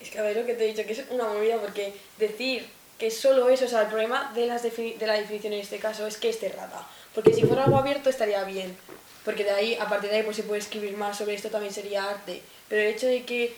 Es 0.00 0.10
que 0.10 0.18
a 0.18 0.22
ver 0.22 0.36
lo 0.36 0.46
que 0.46 0.54
te 0.54 0.64
he 0.64 0.72
dicho, 0.72 0.86
que 0.86 0.92
es 0.92 1.04
una 1.10 1.24
movida, 1.24 1.58
porque 1.58 1.94
decir 2.18 2.68
que 2.98 3.10
solo 3.10 3.48
eso, 3.48 3.64
o 3.64 3.68
sea, 3.68 3.82
el 3.82 3.88
problema 3.88 4.32
de, 4.34 4.46
las 4.46 4.62
de 4.62 4.96
la 5.06 5.14
definición 5.14 5.52
en 5.52 5.60
este 5.60 5.78
caso 5.78 6.06
es 6.06 6.16
que 6.16 6.30
es 6.30 6.38
cerrada. 6.38 6.86
Porque 7.14 7.32
si 7.32 7.42
fuera 7.42 7.64
algo 7.64 7.78
abierto 7.78 8.10
estaría 8.10 8.44
bien, 8.44 8.76
porque 9.26 9.42
de 9.42 9.50
ahí, 9.50 9.74
a 9.74 9.88
partir 9.88 10.08
de 10.08 10.18
ahí, 10.18 10.22
pues 10.22 10.36
se 10.36 10.44
puede 10.44 10.60
escribir 10.60 10.96
más 10.96 11.18
sobre 11.18 11.34
esto, 11.34 11.50
también 11.50 11.74
sería 11.74 12.08
arte. 12.08 12.40
Pero 12.68 12.82
el 12.82 12.94
hecho 12.94 13.08
de 13.08 13.24
que 13.24 13.56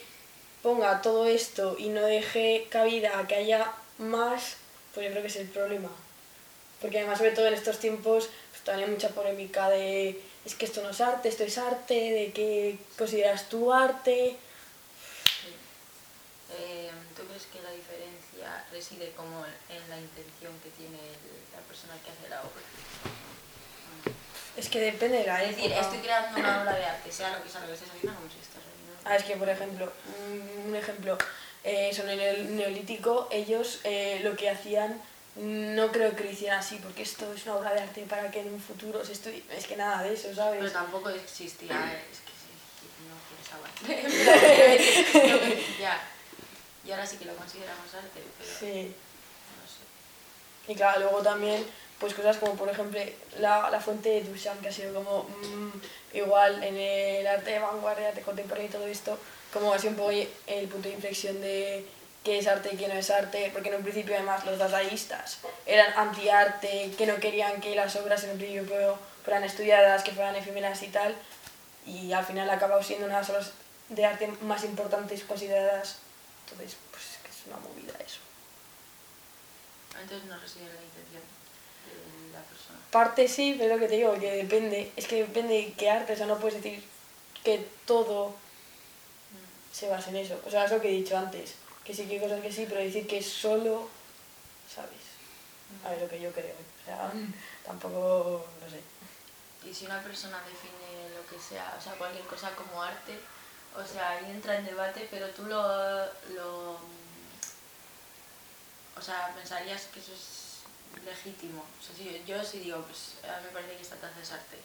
ponga 0.62 1.02
todo 1.02 1.26
esto 1.26 1.76
y 1.78 1.90
no 1.90 2.00
deje 2.00 2.66
cabida 2.70 3.18
a 3.18 3.26
que 3.26 3.34
haya 3.34 3.70
más, 3.98 4.56
pues 4.94 5.04
yo 5.04 5.10
creo 5.12 5.22
que 5.22 5.28
es 5.28 5.36
el 5.36 5.48
problema. 5.48 5.90
Porque 6.80 7.00
además, 7.00 7.18
sobre 7.18 7.32
todo 7.32 7.48
en 7.48 7.52
estos 7.52 7.78
tiempos, 7.80 8.30
pues 8.50 8.64
también 8.64 8.88
hay 8.88 8.94
mucha 8.94 9.10
polémica 9.10 9.68
de 9.68 10.18
es 10.46 10.54
que 10.54 10.64
esto 10.64 10.82
no 10.82 10.88
es 10.88 11.02
arte, 11.02 11.28
esto 11.28 11.44
es 11.44 11.58
arte, 11.58 11.94
de 11.94 12.32
qué 12.32 12.78
consideras 12.96 13.50
tú 13.50 13.70
arte. 13.70 14.36
Eh, 16.50 16.90
¿Tú 17.14 17.24
crees 17.24 17.44
que 17.44 17.60
la 17.60 17.72
diferencia 17.72 18.64
reside 18.72 19.12
como 19.14 19.44
en 19.44 19.90
la 19.90 20.00
intención 20.00 20.58
que 20.62 20.70
tiene 20.70 20.96
la 21.52 21.60
persona 21.68 21.92
que 22.02 22.10
hace 22.10 22.30
la 22.30 22.40
obra? 22.40 22.62
Es 24.58 24.68
que 24.68 24.80
depende 24.80 25.18
de 25.18 25.26
la 25.26 25.42
Es 25.44 25.50
decir, 25.56 25.70
época. 25.72 25.80
estoy 25.86 25.98
creando 26.00 26.38
una 26.40 26.62
obra 26.62 26.74
de 26.74 26.84
arte, 26.84 27.12
sea 27.12 27.30
lo 27.36 27.42
que 27.42 27.48
sea 27.48 27.60
lo 27.60 27.68
que 27.68 27.74
estés 27.74 27.88
haciendo, 27.90 28.14
como 28.18 28.28
si 28.30 28.38
estás 28.40 28.56
haciendo. 28.62 28.92
Ah, 29.04 29.16
es 29.16 29.24
que, 29.24 29.36
por 29.36 29.48
ejemplo, 29.48 29.92
un, 30.66 30.74
ejemplo, 30.74 31.16
eh, 31.64 31.92
sobre 31.94 32.30
el 32.30 32.56
neolítico, 32.56 33.28
ellos 33.30 33.80
eh, 33.84 34.20
lo 34.24 34.36
que 34.36 34.50
hacían, 34.50 35.00
no 35.36 35.92
creo 35.92 36.16
que 36.16 36.24
lo 36.24 36.30
hicieran 36.30 36.58
así, 36.58 36.80
porque 36.82 37.02
esto 37.02 37.32
es 37.32 37.44
una 37.44 37.54
obra 37.56 37.72
de 37.72 37.80
arte 37.82 38.02
para 38.08 38.30
que 38.32 38.40
en 38.40 38.52
un 38.52 38.60
futuro 38.60 39.04
se 39.04 39.12
estudie. 39.12 39.44
Es 39.56 39.66
que 39.66 39.76
nada 39.76 40.02
de 40.02 40.14
eso, 40.14 40.34
¿sabes? 40.34 40.58
Pero 40.58 40.72
tampoco 40.72 41.08
existía, 41.10 42.02
es 42.10 42.18
que 42.18 42.32
sí, 42.34 42.50
no 43.06 43.14
hablar. 43.54 43.72
ya. 45.80 46.00
Y 46.84 46.90
ahora 46.90 47.06
sí 47.06 47.16
que 47.18 47.26
lo 47.26 47.36
consideramos 47.36 47.94
arte, 47.94 48.22
pero 48.38 48.50
Sí. 48.58 48.92
no 49.60 49.68
sé. 49.68 50.72
Y 50.72 50.74
claro, 50.74 51.00
luego 51.00 51.22
también, 51.22 51.64
pues 51.98 52.14
cosas 52.14 52.36
como, 52.36 52.54
por 52.54 52.68
ejemplo, 52.68 53.00
la, 53.38 53.70
la 53.70 53.80
fuente 53.80 54.08
de 54.08 54.22
Duchamp, 54.22 54.60
que 54.60 54.68
ha 54.68 54.72
sido 54.72 54.94
como 54.94 55.24
mm, 55.24 56.16
igual 56.16 56.62
en 56.62 56.76
el 56.76 57.26
arte 57.26 57.52
de 57.52 57.58
vanguardia, 57.58 58.08
arte 58.08 58.22
contemporáneo 58.22 58.68
y 58.68 58.72
todo 58.72 58.86
esto, 58.86 59.18
como 59.52 59.72
así 59.72 59.88
un 59.88 59.96
poco 59.96 60.10
el 60.10 60.68
punto 60.68 60.88
de 60.88 60.94
inflexión 60.94 61.40
de 61.40 61.86
qué 62.24 62.38
es 62.38 62.46
arte 62.46 62.70
y 62.72 62.76
qué 62.76 62.88
no 62.88 62.94
es 62.94 63.10
arte, 63.10 63.50
porque 63.52 63.68
en 63.68 63.76
un 63.76 63.82
principio 63.82 64.14
además 64.14 64.44
los 64.44 64.58
dadaístas 64.58 65.38
eran 65.66 65.92
anti-arte, 65.96 66.92
que 66.96 67.06
no 67.06 67.16
querían 67.16 67.60
que 67.60 67.74
las 67.74 67.96
obras 67.96 68.22
en 68.24 68.30
un 68.30 68.38
principio 68.38 68.98
fueran 69.24 69.44
estudiadas, 69.44 70.02
que 70.02 70.12
fueran 70.12 70.36
efímeras 70.36 70.82
y 70.82 70.88
tal, 70.88 71.14
y 71.86 72.12
al 72.12 72.24
final 72.24 72.48
ha 72.50 72.54
acabado 72.54 72.82
siendo 72.82 73.06
una 73.06 73.16
de 73.16 73.20
las 73.22 73.30
obras 73.30 73.52
de 73.88 74.04
arte 74.04 74.26
más 74.42 74.64
importantes 74.64 75.24
consideradas. 75.24 75.96
Entonces, 76.44 76.76
pues 76.90 77.02
es 77.04 77.18
que 77.18 77.28
es 77.30 77.46
una 77.46 77.56
movida 77.56 77.94
eso. 78.04 78.20
Entonces 80.00 80.28
no 80.28 80.38
reside 80.38 80.64
la 80.64 80.82
intención. 80.82 81.37
Parte 82.90 83.28
sí, 83.28 83.54
pero 83.58 83.74
lo 83.74 83.80
que 83.80 83.88
te 83.88 83.96
digo, 83.96 84.18
que 84.18 84.32
depende, 84.32 84.92
es 84.96 85.06
que 85.06 85.16
depende 85.16 85.54
de 85.54 85.72
qué 85.74 85.90
arte, 85.90 86.14
o 86.14 86.16
sea, 86.16 86.26
no 86.26 86.38
puedes 86.38 86.62
decir 86.62 86.82
que 87.44 87.66
todo 87.84 88.34
se 89.72 89.88
basa 89.88 90.10
en 90.10 90.16
eso. 90.16 90.40
O 90.46 90.50
sea, 90.50 90.64
es 90.64 90.70
lo 90.70 90.80
que 90.80 90.88
he 90.88 90.92
dicho 90.92 91.16
antes, 91.16 91.54
que 91.84 91.94
sí 91.94 92.06
que 92.06 92.14
hay 92.14 92.20
cosas 92.20 92.40
que 92.40 92.52
sí, 92.52 92.66
pero 92.68 92.80
decir 92.80 93.06
que 93.06 93.22
solo, 93.22 93.88
¿sabes? 94.74 95.08
A 95.84 95.90
ver, 95.90 96.02
lo 96.02 96.08
que 96.08 96.20
yo 96.20 96.32
creo. 96.32 96.54
O 96.54 96.84
sea, 96.84 97.12
tampoco, 97.66 98.46
no 98.60 98.70
sé. 98.70 98.80
Y 99.68 99.74
si 99.74 99.84
una 99.84 100.02
persona 100.02 100.40
define 100.40 101.14
lo 101.14 101.26
que 101.28 101.42
sea, 101.42 101.76
o 101.78 101.82
sea, 101.82 101.92
cualquier 101.94 102.24
cosa 102.24 102.50
como 102.52 102.82
arte, 102.82 103.18
o 103.76 103.84
sea, 103.84 104.12
ahí 104.12 104.30
entra 104.30 104.56
en 104.56 104.64
debate, 104.64 105.06
pero 105.10 105.28
tú 105.30 105.44
lo, 105.44 105.62
lo 106.34 106.78
o 108.96 109.02
sea, 109.02 109.32
pensarías 109.36 109.84
que 109.92 110.00
eso 110.00 110.12
es 110.12 110.47
legítimo. 111.04 111.62
O 111.62 111.84
sea, 111.84 111.94
si 111.96 112.04
yo, 112.04 112.36
yo 112.36 112.44
sí 112.44 112.60
digo, 112.60 112.82
pues 112.82 113.14
a 113.24 113.38
mí 113.40 113.46
me 113.46 113.52
parece 113.52 113.76
que 113.76 113.82
esta 113.82 113.96
taza 113.96 114.20
es 114.20 114.32
arte. 114.32 114.56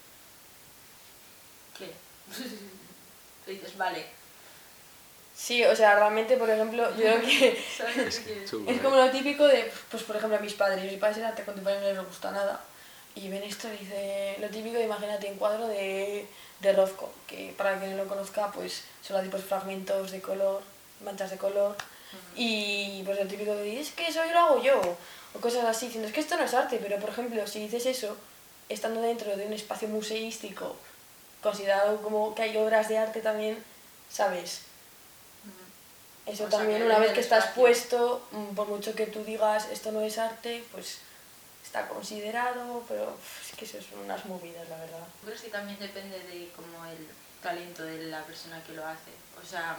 ¿Qué? 1.77 1.91
Tú 3.45 3.51
dices, 3.51 3.77
vale. 3.77 4.05
Sí, 5.35 5.63
o 5.65 5.75
sea, 5.75 5.95
realmente, 5.95 6.37
por 6.37 6.49
ejemplo, 6.49 6.89
yo 6.91 7.01
creo 7.01 7.21
que 7.21 7.49
es 8.07 8.81
como 8.81 8.95
lo 8.95 9.09
típico 9.09 9.47
de, 9.47 9.71
pues 9.89 10.03
por 10.03 10.15
ejemplo, 10.15 10.37
a 10.37 10.41
mis 10.41 10.53
padres. 10.53 10.91
Mis 10.91 10.99
padres 10.99 11.17
en 11.17 11.25
arte 11.25 11.43
contemporáneo 11.43 11.89
no 11.89 12.01
les 12.01 12.07
gusta 12.07 12.31
nada. 12.31 12.61
Y 13.15 13.29
ven 13.29 13.43
esto 13.43 13.67
y 13.67 13.77
dice, 13.77 14.37
lo 14.39 14.49
típico 14.49 14.77
de 14.77 14.85
imagínate 14.85 15.31
un 15.31 15.37
cuadro 15.37 15.67
de, 15.67 16.27
de 16.61 16.73
Rothko, 16.73 17.11
que 17.27 17.53
para 17.57 17.77
quien 17.79 17.91
no 17.91 18.03
lo 18.03 18.09
conozca, 18.09 18.51
pues 18.51 18.83
son 19.01 19.17
los 19.17 19.25
tipos 19.25 19.43
fragmentos 19.43 20.11
de 20.11 20.21
color, 20.21 20.61
manchas 21.03 21.29
de 21.31 21.37
color. 21.37 21.75
Y 22.35 23.01
pues 23.05 23.19
lo 23.19 23.27
típico 23.27 23.53
de, 23.55 23.79
es 23.79 23.91
que 23.91 24.07
eso 24.07 24.25
yo 24.25 24.31
lo 24.31 24.39
hago 24.39 24.63
yo, 24.63 24.81
o 25.33 25.39
cosas 25.39 25.65
así, 25.65 25.85
diciendo, 25.85 26.07
es 26.07 26.13
que 26.13 26.21
esto 26.21 26.37
no 26.37 26.43
es 26.43 26.53
arte, 26.53 26.79
pero 26.81 26.99
por 26.99 27.09
ejemplo, 27.09 27.45
si 27.47 27.59
dices 27.59 27.85
eso, 27.85 28.17
estando 28.69 29.01
dentro 29.01 29.35
de 29.35 29.45
un 29.45 29.53
espacio 29.53 29.87
museístico, 29.87 30.75
considerado 31.41 32.01
como 32.01 32.33
que 32.33 32.43
hay 32.43 32.57
obras 32.57 32.89
de 32.89 32.97
arte 32.97 33.21
también, 33.21 33.63
¿sabes? 34.09 34.61
Eso 36.25 36.45
O 36.45 36.49
sea, 36.49 36.59
también, 36.59 36.83
una 36.83 36.99
vez 36.99 37.11
que 37.11 37.19
estás 37.19 37.45
espacio. 37.45 37.61
puesto, 37.61 38.27
mm, 38.31 38.55
por 38.55 38.67
mucho 38.67 38.95
que 38.95 39.07
tú 39.07 39.23
digas 39.25 39.67
esto 39.71 39.91
no 39.91 40.01
es 40.01 40.17
arte, 40.17 40.63
pues 40.71 40.99
está 41.63 41.87
considerado, 41.89 42.83
pero 42.87 43.17
es 43.43 43.57
que 43.57 43.65
eso 43.65 43.77
son 43.81 43.99
unas 44.05 44.23
movidas, 44.25 44.67
la 44.69 44.77
verdad. 44.77 45.05
Creo 45.25 45.41
que 45.41 45.49
también 45.49 45.77
depende 45.79 46.17
de 46.19 46.49
como 46.55 46.85
el 46.85 47.07
talento 47.41 47.83
de 47.83 48.05
la 48.05 48.23
persona 48.23 48.63
que 48.63 48.73
lo 48.73 48.85
hace. 48.85 49.11
O 49.41 49.45
sea, 49.45 49.77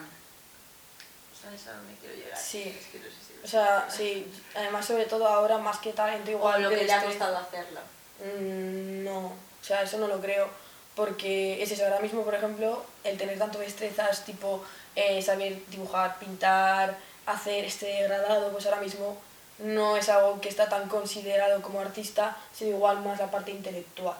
¿sabes 1.45 1.67
a 1.69 1.73
dónde 1.73 1.95
quiero 2.01 2.15
llegar? 2.17 2.39
Sí. 2.39 2.77
Es 2.79 2.87
que 2.87 2.99
no 2.99 3.05
sé 3.05 3.11
si 3.11 3.45
O 3.45 3.47
sea, 3.49 3.89
sí, 3.95 4.33
además 4.55 4.85
sobre 4.87 5.05
todo 5.05 5.27
ahora 5.29 5.59
más 5.59 5.79
que 5.79 5.93
talento 5.93 6.31
O 6.31 6.35
igual 6.35 6.63
lo 6.63 6.71
de 6.71 6.79
que 6.79 6.85
le 6.85 6.93
ha 6.93 6.97
este- 6.97 7.09
costado 7.09 7.37
hacerlo. 7.39 7.81
Mm, 8.21 9.05
No, 9.05 9.19
o 9.27 9.65
sea, 9.65 9.83
eso 9.83 9.99
no 9.99 10.07
lo 10.09 10.21
creo. 10.21 10.49
Porque 10.95 11.61
es 11.61 11.73
eso, 11.73 11.85
ahora 11.85 11.99
mismo, 11.99 12.23
por 12.23 12.35
ejemplo, 12.37 12.85
el 13.03 13.19
tener 13.19 13.37
tanto 13.39 13.59
destrezas, 13.59 14.25
tipo 14.25 14.65
eh, 14.95 15.21
saber 15.23 15.59
dibujar, 15.69 16.19
pintar, 16.21 16.97
hacer 17.27 17.65
este 17.65 17.87
degradado, 17.87 18.53
pues 18.53 18.65
ahora 18.67 18.81
mismo 18.81 19.17
no 19.59 19.97
es 19.97 20.09
algo 20.09 20.41
que 20.41 20.49
está 20.49 20.69
tan 20.69 20.89
considerado 20.89 21.61
como 21.63 21.81
artista, 21.81 22.37
sino 22.53 22.77
igual 22.77 23.01
más 23.03 23.19
la 23.19 23.29
parte 23.29 23.51
intelectual. 23.51 24.17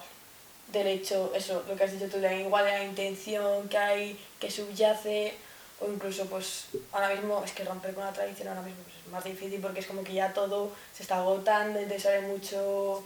Del 0.67 0.87
hecho, 0.87 1.31
eso, 1.33 1.63
lo 1.67 1.77
que 1.77 1.83
has 1.85 1.93
dicho 1.93 2.09
tú, 2.11 2.19
de 2.19 2.41
igual 2.41 2.65
de 2.65 2.71
la 2.71 2.83
intención 2.83 3.69
que 3.69 3.77
hay, 3.77 4.19
que 4.39 4.51
subyace, 4.51 5.33
o 5.81 5.91
incluso, 5.91 6.25
pues 6.27 6.65
ahora 6.91 7.09
mismo, 7.09 7.43
es 7.43 7.51
que 7.51 7.63
romper 7.65 7.93
con 7.93 8.05
la 8.05 8.13
tradición 8.13 8.47
ahora 8.47 8.61
mismo 8.61 8.81
pues, 8.83 8.95
es 9.05 9.11
más 9.11 9.23
difícil 9.23 9.59
porque 9.61 9.81
es 9.81 9.87
como 9.87 10.03
que 10.03 10.13
ya 10.13 10.33
todo 10.33 10.71
se 10.93 11.03
está 11.03 11.17
agotando, 11.17 11.79
entonces 11.79 12.03
sale 12.03 12.21
mucho 12.21 13.03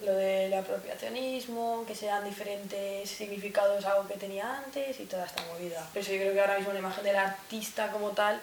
lo 0.00 0.12
del 0.12 0.52
apropiacionismo, 0.52 1.84
que 1.86 1.94
sean 1.94 2.24
diferentes 2.24 3.08
significados 3.08 3.84
a 3.84 3.92
algo 3.92 4.08
que 4.08 4.14
tenía 4.14 4.58
antes 4.58 4.98
y 5.00 5.04
toda 5.04 5.24
esta 5.24 5.42
movida. 5.44 5.88
Pero 5.94 6.06
yo 6.06 6.16
creo 6.18 6.32
que 6.34 6.40
ahora 6.40 6.58
mismo 6.58 6.72
la 6.72 6.78
imagen 6.80 7.04
del 7.04 7.16
artista 7.16 7.90
como 7.90 8.10
tal 8.10 8.40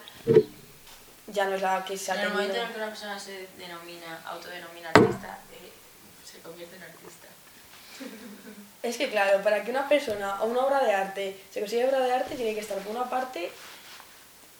ya 1.28 1.44
no 1.46 1.54
es 1.54 1.62
la 1.62 1.84
que 1.84 1.96
se 1.96 2.10
ha 2.10 2.14
En 2.14 2.20
el 2.22 2.26
tenido. 2.28 2.42
momento 2.42 2.60
en 2.60 2.66
el 2.66 2.72
que 2.72 2.78
una 2.78 2.88
persona 2.88 3.18
se 3.18 3.46
denomina, 3.58 4.20
autodenomina 4.26 4.88
artista, 4.88 5.38
eh, 5.52 5.72
se 6.24 6.40
convierte 6.40 6.76
en 6.76 6.82
artista. 6.82 7.28
Es 8.82 8.96
que 8.96 9.08
claro, 9.10 9.42
para 9.42 9.62
que 9.62 9.70
una 9.70 9.88
persona 9.88 10.42
o 10.42 10.46
una 10.46 10.60
obra 10.66 10.82
de 10.82 10.92
arte 10.92 11.36
se 11.52 11.60
considere 11.60 11.88
obra 11.88 12.00
de 12.00 12.12
arte 12.12 12.34
tiene 12.34 12.54
que 12.54 12.60
estar 12.60 12.78
por 12.78 12.94
una 12.96 13.08
parte 13.08 13.50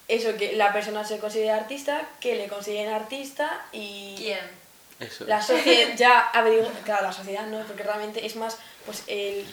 eso, 0.09 0.37
que 0.37 0.57
la 0.57 0.73
persona 0.73 1.05
se 1.05 1.19
considere 1.19 1.51
artista, 1.51 2.09
que 2.21 2.35
le 2.35 2.49
consideren 2.49 2.93
artista 2.93 3.65
y... 3.73 4.15
¿Quién? 4.17 4.63
Eso. 5.01 5.25
La 5.25 5.41
sociedad 5.41 5.95
ya 5.97 6.21
averigua, 6.29 6.71
claro, 6.85 7.05
la 7.05 7.13
sociedad 7.13 7.47
no, 7.47 7.61
porque 7.65 7.83
realmente 7.83 8.25
es 8.25 8.37
más 8.37 8.59
pues 8.85 9.05
el, 9.07 9.45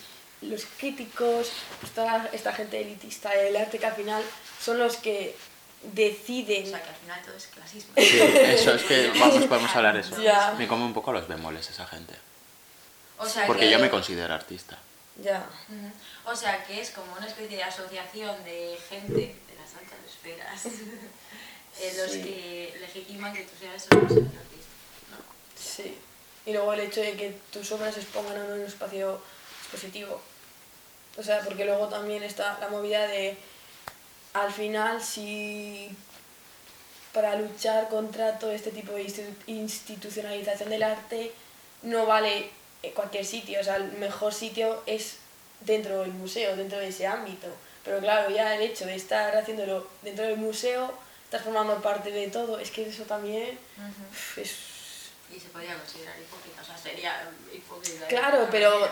los 0.41 0.65
críticos, 0.77 1.51
pues, 1.79 1.93
toda 1.93 2.29
esta 2.33 2.51
gente 2.53 2.81
elitista 2.81 3.29
del 3.31 3.55
arte 3.55 3.79
que 3.79 3.85
al 3.85 3.93
final 3.95 4.21
son 4.61 4.79
los 4.79 4.97
que 4.97 5.35
O 5.83 5.95
deciden. 5.95 6.67
sea, 6.67 6.81
que 6.81 6.89
al 6.89 6.95
final 6.95 7.21
todo 7.25 7.35
es 7.35 7.47
clasismo. 7.47 7.93
Sí, 7.97 8.19
eso 8.19 8.73
es 8.73 8.83
que 8.83 9.07
vamos, 9.19 9.45
podemos 9.45 9.75
hablar 9.75 9.95
de 9.95 10.01
eso. 10.01 10.21
Ya. 10.21 10.53
Me 10.57 10.67
come 10.67 10.83
un 10.83 10.93
poco 10.93 11.11
los 11.13 11.27
bemoles 11.27 11.69
esa 11.69 11.85
gente. 11.87 12.13
O 13.19 13.27
sea, 13.27 13.45
Porque 13.45 13.65
que, 13.65 13.71
yo 13.71 13.79
me 13.79 13.89
considero 13.89 14.33
artista. 14.33 14.77
Ya. 15.21 15.45
O 16.25 16.35
sea, 16.35 16.63
que 16.65 16.79
es 16.81 16.91
como 16.91 17.11
una 17.13 17.27
especie 17.27 17.57
de 17.57 17.63
asociación 17.63 18.43
de 18.45 18.77
gente 18.89 19.11
de 19.11 19.55
las 19.59 19.75
altas 19.75 19.99
esferas, 20.07 20.65
eh, 21.79 21.93
los 21.97 22.11
Sí. 22.11 22.21
que 22.23 22.77
legitiman 22.79 23.33
que 23.33 23.43
tú 23.43 23.51
seas 23.59 23.83
seas 23.83 23.93
artista. 24.03 24.39
¿no? 25.11 25.17
Sí. 25.61 25.97
Y 26.45 26.53
luego 26.53 26.71
el 26.73 26.79
hecho 26.79 27.01
de 27.01 27.13
que 27.17 27.37
tus 27.51 27.69
obras 27.73 27.93
se 27.95 27.99
expongan 28.01 28.37
en 28.37 28.51
un 28.53 28.61
espacio 28.65 29.21
expositivo. 29.63 30.21
O 31.17 31.23
sea, 31.23 31.41
porque 31.41 31.65
luego 31.65 31.87
también 31.89 32.23
está 32.23 32.57
la 32.61 32.69
movida 32.69 33.05
de, 33.07 33.37
al 34.33 34.51
final, 34.53 35.03
si 35.03 35.89
para 37.13 37.35
luchar 37.35 37.89
contra 37.89 38.39
todo 38.39 38.51
este 38.51 38.71
tipo 38.71 38.93
de 38.93 39.03
institu- 39.03 39.35
institucionalización 39.47 40.69
del 40.69 40.83
arte 40.83 41.33
no 41.81 42.05
vale 42.05 42.51
cualquier 42.93 43.25
sitio, 43.25 43.59
o 43.59 43.63
sea, 43.63 43.75
el 43.75 43.91
mejor 43.93 44.33
sitio 44.33 44.81
es 44.85 45.17
dentro 45.61 46.01
del 46.01 46.11
museo, 46.11 46.55
dentro 46.55 46.79
de 46.79 46.87
ese 46.87 47.07
ámbito. 47.07 47.47
Pero 47.83 47.99
claro, 47.99 48.29
ya 48.29 48.55
el 48.55 48.61
hecho 48.61 48.85
de 48.85 48.95
estar 48.95 49.35
haciéndolo 49.35 49.87
dentro 50.01 50.25
del 50.25 50.37
museo, 50.37 50.93
estar 51.25 51.41
formando 51.41 51.81
parte 51.81 52.11
de 52.11 52.27
todo, 52.29 52.59
es 52.59 52.71
que 52.71 52.87
eso 52.87 53.03
también 53.03 53.57
uf, 54.11 54.37
es 54.37 54.55
Y 55.33 55.39
se 55.39 55.49
podría 55.49 55.75
considerar 55.77 56.15
hipócrita, 56.19 56.61
o 56.61 56.65
sea, 56.65 56.77
sería 56.77 57.29
hipócrita. 57.53 58.07
Claro, 58.07 58.47
pero 58.51 58.87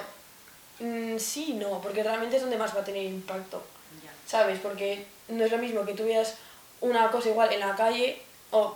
mm, 0.80 1.18
sí, 1.18 1.54
no, 1.54 1.82
porque 1.82 2.04
realmente 2.04 2.36
es 2.38 2.42
donde 2.42 2.58
más 2.58 2.76
va 2.76 2.82
a 2.82 2.86
tener 2.86 3.04
impacto, 3.04 3.64
Ya. 4.04 4.12
¿sabes? 4.26 4.60
Porque 4.60 5.06
no 5.30 5.46
es 5.46 5.52
lo 5.52 5.58
mismo 5.58 5.86
que 5.86 5.94
tú 5.94 6.06
veas 6.06 6.36
una 6.82 7.10
cosa 7.12 7.30
igual 7.30 7.52
en 7.52 7.60
la 7.62 7.76
calle 7.76 8.22
o 8.52 8.76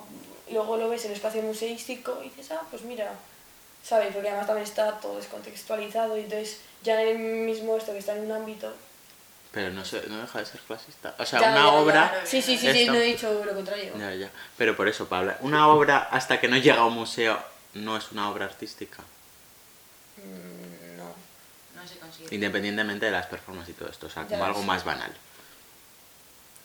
luego 0.49 0.77
lo 0.77 0.89
ves 0.89 1.05
en 1.05 1.11
un 1.11 1.15
espacio 1.17 1.41
museístico 1.41 2.19
y 2.21 2.29
dices, 2.29 2.51
ah, 2.51 2.61
pues 2.69 2.81
mira, 2.83 3.13
¿sabes? 3.83 4.13
Porque 4.13 4.29
además 4.29 4.47
también 4.47 4.67
está 4.67 4.99
todo 4.99 5.17
descontextualizado 5.17 6.17
y 6.17 6.21
entonces 6.21 6.59
ya 6.83 7.01
en 7.01 7.09
el 7.09 7.17
mismo 7.45 7.77
esto 7.77 7.91
que 7.93 7.99
está 7.99 8.15
en 8.15 8.25
un 8.25 8.31
ámbito... 8.31 8.73
Pero 9.51 9.69
no, 9.71 9.83
se, 9.83 10.07
no 10.07 10.21
deja 10.21 10.39
de 10.39 10.45
ser 10.45 10.61
clasista. 10.61 11.13
O 11.19 11.25
sea, 11.25 11.41
Ya, 11.41 11.49
una 11.51 11.57
ya, 11.57 11.63
ya. 11.65 11.71
obra... 11.73 12.21
Sí, 12.23 12.41
sí, 12.41 12.57
sí, 12.57 12.71
sí, 12.71 12.85
no 12.87 12.93
he 12.95 13.01
dicho 13.03 13.43
lo 13.43 13.53
contrario. 13.53 13.91
Ya, 13.97 14.13
ya. 14.15 14.29
Pero 14.57 14.77
por 14.77 14.87
eso, 14.87 15.09
Pablo, 15.09 15.33
una 15.41 15.67
obra 15.67 16.07
hasta 16.09 16.39
que 16.39 16.47
no 16.47 16.55
llega 16.57 16.79
a 16.79 16.85
un 16.85 16.93
museo 16.93 17.37
no 17.73 17.97
es 17.97 18.11
una 18.13 18.29
obra 18.29 18.45
artística. 18.45 19.03
Mm, 20.17 20.97
no. 20.97 21.03
No 21.75 21.87
se 21.87 21.97
considera. 21.97 22.33
Independientemente 22.33 23.05
de 23.07 23.11
las 23.11 23.25
performances 23.27 23.75
y 23.75 23.77
todo 23.77 23.89
esto. 23.89 24.07
O 24.07 24.09
sea, 24.09 24.23
como 24.23 24.37
Ya, 24.37 24.45
algo 24.45 24.61
sí. 24.61 24.65
más 24.67 24.85
banal. 24.85 25.11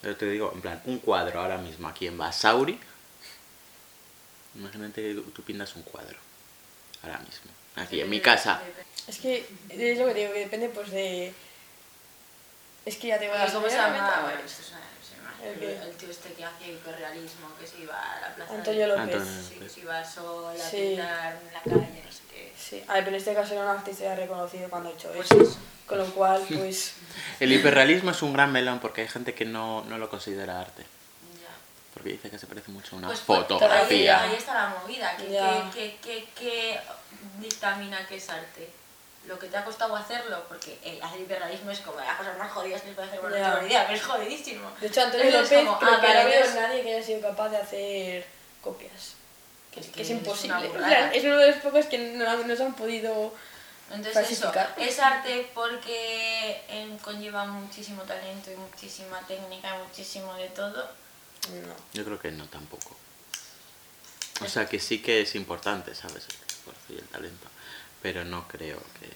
Yo 0.03 0.15
te 0.15 0.25
digo, 0.29 0.51
en 0.55 0.61
plan, 0.61 0.81
un 0.85 0.99
cuadro 0.99 1.41
ahora 1.41 1.57
mismo 1.57 1.89
aquí 1.89 2.07
en 2.07 2.17
Basauri. 2.17 2.79
Imagínate 4.55 5.01
que 5.01 5.21
tú 5.33 5.41
pintas 5.43 5.75
un 5.75 5.83
cuadro. 5.83 6.17
Ahora 7.03 7.19
mismo. 7.19 7.51
Aquí 7.75 8.01
en 8.01 8.09
mi 8.09 8.19
casa. 8.21 8.59
Es 9.07 9.19
que 9.19 9.47
es 9.69 9.97
lo 9.99 10.05
que 10.07 10.13
digo, 10.13 10.33
que 10.33 10.39
depende 10.39 10.69
pues 10.69 10.89
de... 10.91 11.33
Es 12.85 12.97
que 12.97 13.07
ya 13.07 13.19
te 13.19 13.27
voy 13.27 13.37
a 13.37 13.47
¿Y 13.47 13.51
¿Cómo 13.51 13.69
se 13.69 13.77
la 13.77 13.87
llama? 13.89 14.01
meta, 14.03 14.21
Bueno, 14.21 14.39
es 14.45 14.71
una- 14.71 14.87
¿El 15.85 15.93
tío 15.95 16.09
este 16.09 16.33
que 16.33 16.43
hacía 16.43 16.67
hiperrealismo, 16.67 17.47
que 17.59 17.67
se 17.67 17.79
iba 17.79 17.93
a 17.95 18.19
la 18.21 18.35
plaza. 18.35 18.53
Antonio 18.55 18.87
López. 18.87 19.03
Antonio. 19.15 19.43
Sí, 19.47 19.55
que 19.59 19.69
se 19.69 19.79
iba 19.81 20.03
sola 20.03 20.63
a 20.65 20.69
Sí. 20.69 20.77
pintar 20.77 21.37
en 21.47 21.53
la 21.53 21.61
calle, 21.61 22.03
no 22.05 22.11
sé 22.11 22.21
qué. 22.31 22.53
Sí, 22.57 22.83
a 22.87 22.93
ver, 22.95 23.03
pero 23.03 23.15
en 23.15 23.21
este 23.21 23.33
caso 23.33 23.53
era 23.53 23.63
un 23.63 23.69
artista 23.69 24.03
ya 24.05 24.15
reconocido 24.15 24.69
cuando 24.69 24.89
ha 24.89 24.93
hecho 24.93 25.11
Pues 25.13 25.31
eso. 25.31 25.41
eso. 25.41 25.57
Con 25.85 25.99
lo 25.99 26.05
cual, 26.13 26.43
pues, 26.49 26.93
El 27.39 27.51
hiperrealismo 27.53 28.11
es 28.11 28.21
un 28.23 28.33
gran 28.33 28.51
melón 28.51 28.79
porque 28.79 29.01
hay 29.01 29.07
gente 29.07 29.33
que 29.35 29.45
no, 29.45 29.83
no 29.85 29.97
lo 29.99 30.09
considera 30.09 30.59
arte. 30.59 30.83
Porque 32.07 32.17
dice 32.17 32.29
que 32.29 32.39
se 32.39 32.47
parece 32.47 32.71
mucho 32.71 32.95
a 32.95 32.99
una 32.99 33.07
Pues, 33.07 33.19
pues, 33.25 33.39
fotografía. 33.39 34.21
Ahí, 34.23 34.29
ahí 34.31 34.35
está 34.37 34.53
la 34.53 34.69
movida. 34.81 35.17
¿Qué, 35.17 35.29
Ya. 35.29 35.69
qué, 35.73 35.97
qué, 36.01 36.25
qué- 36.35 36.39
qué 36.39 36.79
dictamina 37.39 38.05
que 38.07 38.15
es 38.15 38.29
arte? 38.29 38.69
Lo 39.25 39.37
que 39.37 39.47
te 39.47 39.57
ha 39.57 39.65
costado 39.65 39.93
hacerlo, 39.93 40.41
porque 40.47 40.79
el 40.85 41.03
hacer 41.03 41.19
hiperrealismo 41.19 41.69
es 41.71 41.79
como 41.81 41.99
las 41.99 42.17
cosas 42.17 42.37
más 42.37 42.49
jodidas 42.49 42.81
que 42.81 42.89
se 42.89 42.93
puede 42.93 43.09
hacer, 43.09 43.19
tengo 43.19 43.61
ni 43.61 43.67
idea, 43.67 43.83
pero 43.87 43.97
es 43.97 44.05
jodidísimo. 44.05 44.71
de 44.79 44.87
hecho, 44.87 45.01
Antonio 45.01 45.25
Entonces, 45.25 45.51
López 45.51 45.67
como, 45.67 45.79
creo 45.79 45.93
ah, 45.95 46.01
que 46.01 46.07
no 46.07 46.13
veo 46.13 46.33
entonces- 46.39 46.55
nadie 46.61 46.81
que 46.83 46.95
haya 46.95 47.05
sido 47.05 47.21
capaz 47.21 47.49
de 47.49 47.57
hacer 47.57 48.27
copias. 48.61 49.15
Que, 49.73 49.81
Es 49.81 49.85
que 49.87 49.91
que 49.91 50.01
es 50.03 50.09
es 50.09 50.15
imposible. 50.17 50.65
es 51.13 51.23
uno 51.25 51.37
de 51.37 51.47
los 51.51 51.57
pocos 51.61 51.85
que 51.87 51.97
no, 51.97 52.37
no 52.37 52.55
se 52.55 52.63
han 52.63 52.73
podido... 52.73 53.33
Entonces 53.89 54.31
eso, 54.31 54.51
falsificar. 54.51 54.73
es 54.77 54.99
arte 54.99 55.49
porque 55.53 56.61
eh, 56.69 56.97
conlleva 57.01 57.45
muchísimo 57.45 58.01
talento 58.03 58.51
y 58.51 58.55
muchísima 58.57 59.19
técnica 59.27 59.75
y 59.77 59.87
muchísimo 59.87 60.33
de 60.35 60.47
todo. 60.49 60.89
No. 61.67 61.75
Yo 61.93 62.05
creo 62.05 62.19
que 62.19 62.31
no 62.31 62.45
tampoco. 62.47 62.95
O 64.41 64.47
sea 64.47 64.67
que 64.67 64.79
sí 64.79 65.01
que 65.01 65.21
es 65.21 65.35
importante, 65.35 65.95
¿sabes? 65.95 66.27
El 66.29 66.47
esfuerzo 66.47 66.83
y 66.89 66.95
el 66.95 67.07
talento. 67.07 67.47
Pero 68.01 68.23
no 68.23 68.47
creo 68.47 68.77
que... 68.99 69.09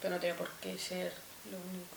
Pero 0.00 0.14
no 0.14 0.20
tiene 0.20 0.34
por 0.36 0.48
qué 0.60 0.78
ser 0.78 1.12
lo 1.50 1.56
único. 1.58 1.96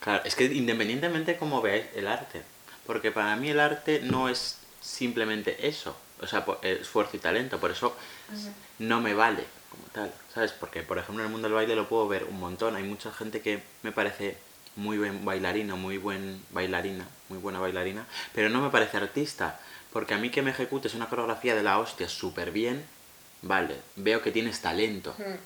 Claro, 0.00 0.22
es 0.24 0.34
que 0.34 0.44
independientemente 0.44 1.32
de 1.32 1.38
cómo 1.38 1.62
veáis 1.62 1.86
el 1.94 2.06
arte, 2.06 2.42
porque 2.86 3.10
para 3.10 3.36
mí 3.36 3.50
el 3.50 3.60
arte 3.60 4.00
no 4.00 4.28
es 4.28 4.58
simplemente 4.80 5.66
eso, 5.66 5.96
o 6.20 6.26
sea, 6.26 6.44
esfuerzo 6.62 7.16
y 7.16 7.20
talento, 7.20 7.58
por 7.58 7.70
eso 7.70 7.96
no 8.78 9.00
me 9.00 9.14
vale 9.14 9.44
como 9.70 9.84
tal, 9.92 10.12
¿sabes? 10.34 10.52
Porque, 10.52 10.82
por 10.82 10.98
ejemplo, 10.98 11.22
en 11.22 11.28
el 11.28 11.32
mundo 11.32 11.48
del 11.48 11.54
baile 11.54 11.74
lo 11.74 11.88
puedo 11.88 12.06
ver 12.06 12.24
un 12.24 12.38
montón, 12.38 12.76
hay 12.76 12.82
mucha 12.82 13.12
gente 13.12 13.40
que 13.40 13.62
me 13.82 13.92
parece 13.92 14.36
muy 14.76 14.98
buen 14.98 15.24
bailarino, 15.24 15.76
muy 15.76 15.98
buen 15.98 16.40
bailarina, 16.50 17.06
muy 17.28 17.38
buena 17.38 17.58
bailarina, 17.58 18.06
pero 18.34 18.48
no 18.48 18.60
me 18.60 18.70
parece 18.70 18.96
artista, 18.96 19.60
porque 19.92 20.14
a 20.14 20.18
mí 20.18 20.30
que 20.30 20.42
me 20.42 20.50
ejecutes 20.50 20.94
una 20.94 21.08
coreografía 21.08 21.54
de 21.54 21.62
la 21.62 21.78
hostia 21.78 22.08
súper 22.08 22.50
bien, 22.50 22.84
vale, 23.42 23.76
veo 23.96 24.22
que 24.22 24.32
tienes 24.32 24.60
talento. 24.60 25.14
Hmm. 25.18 25.36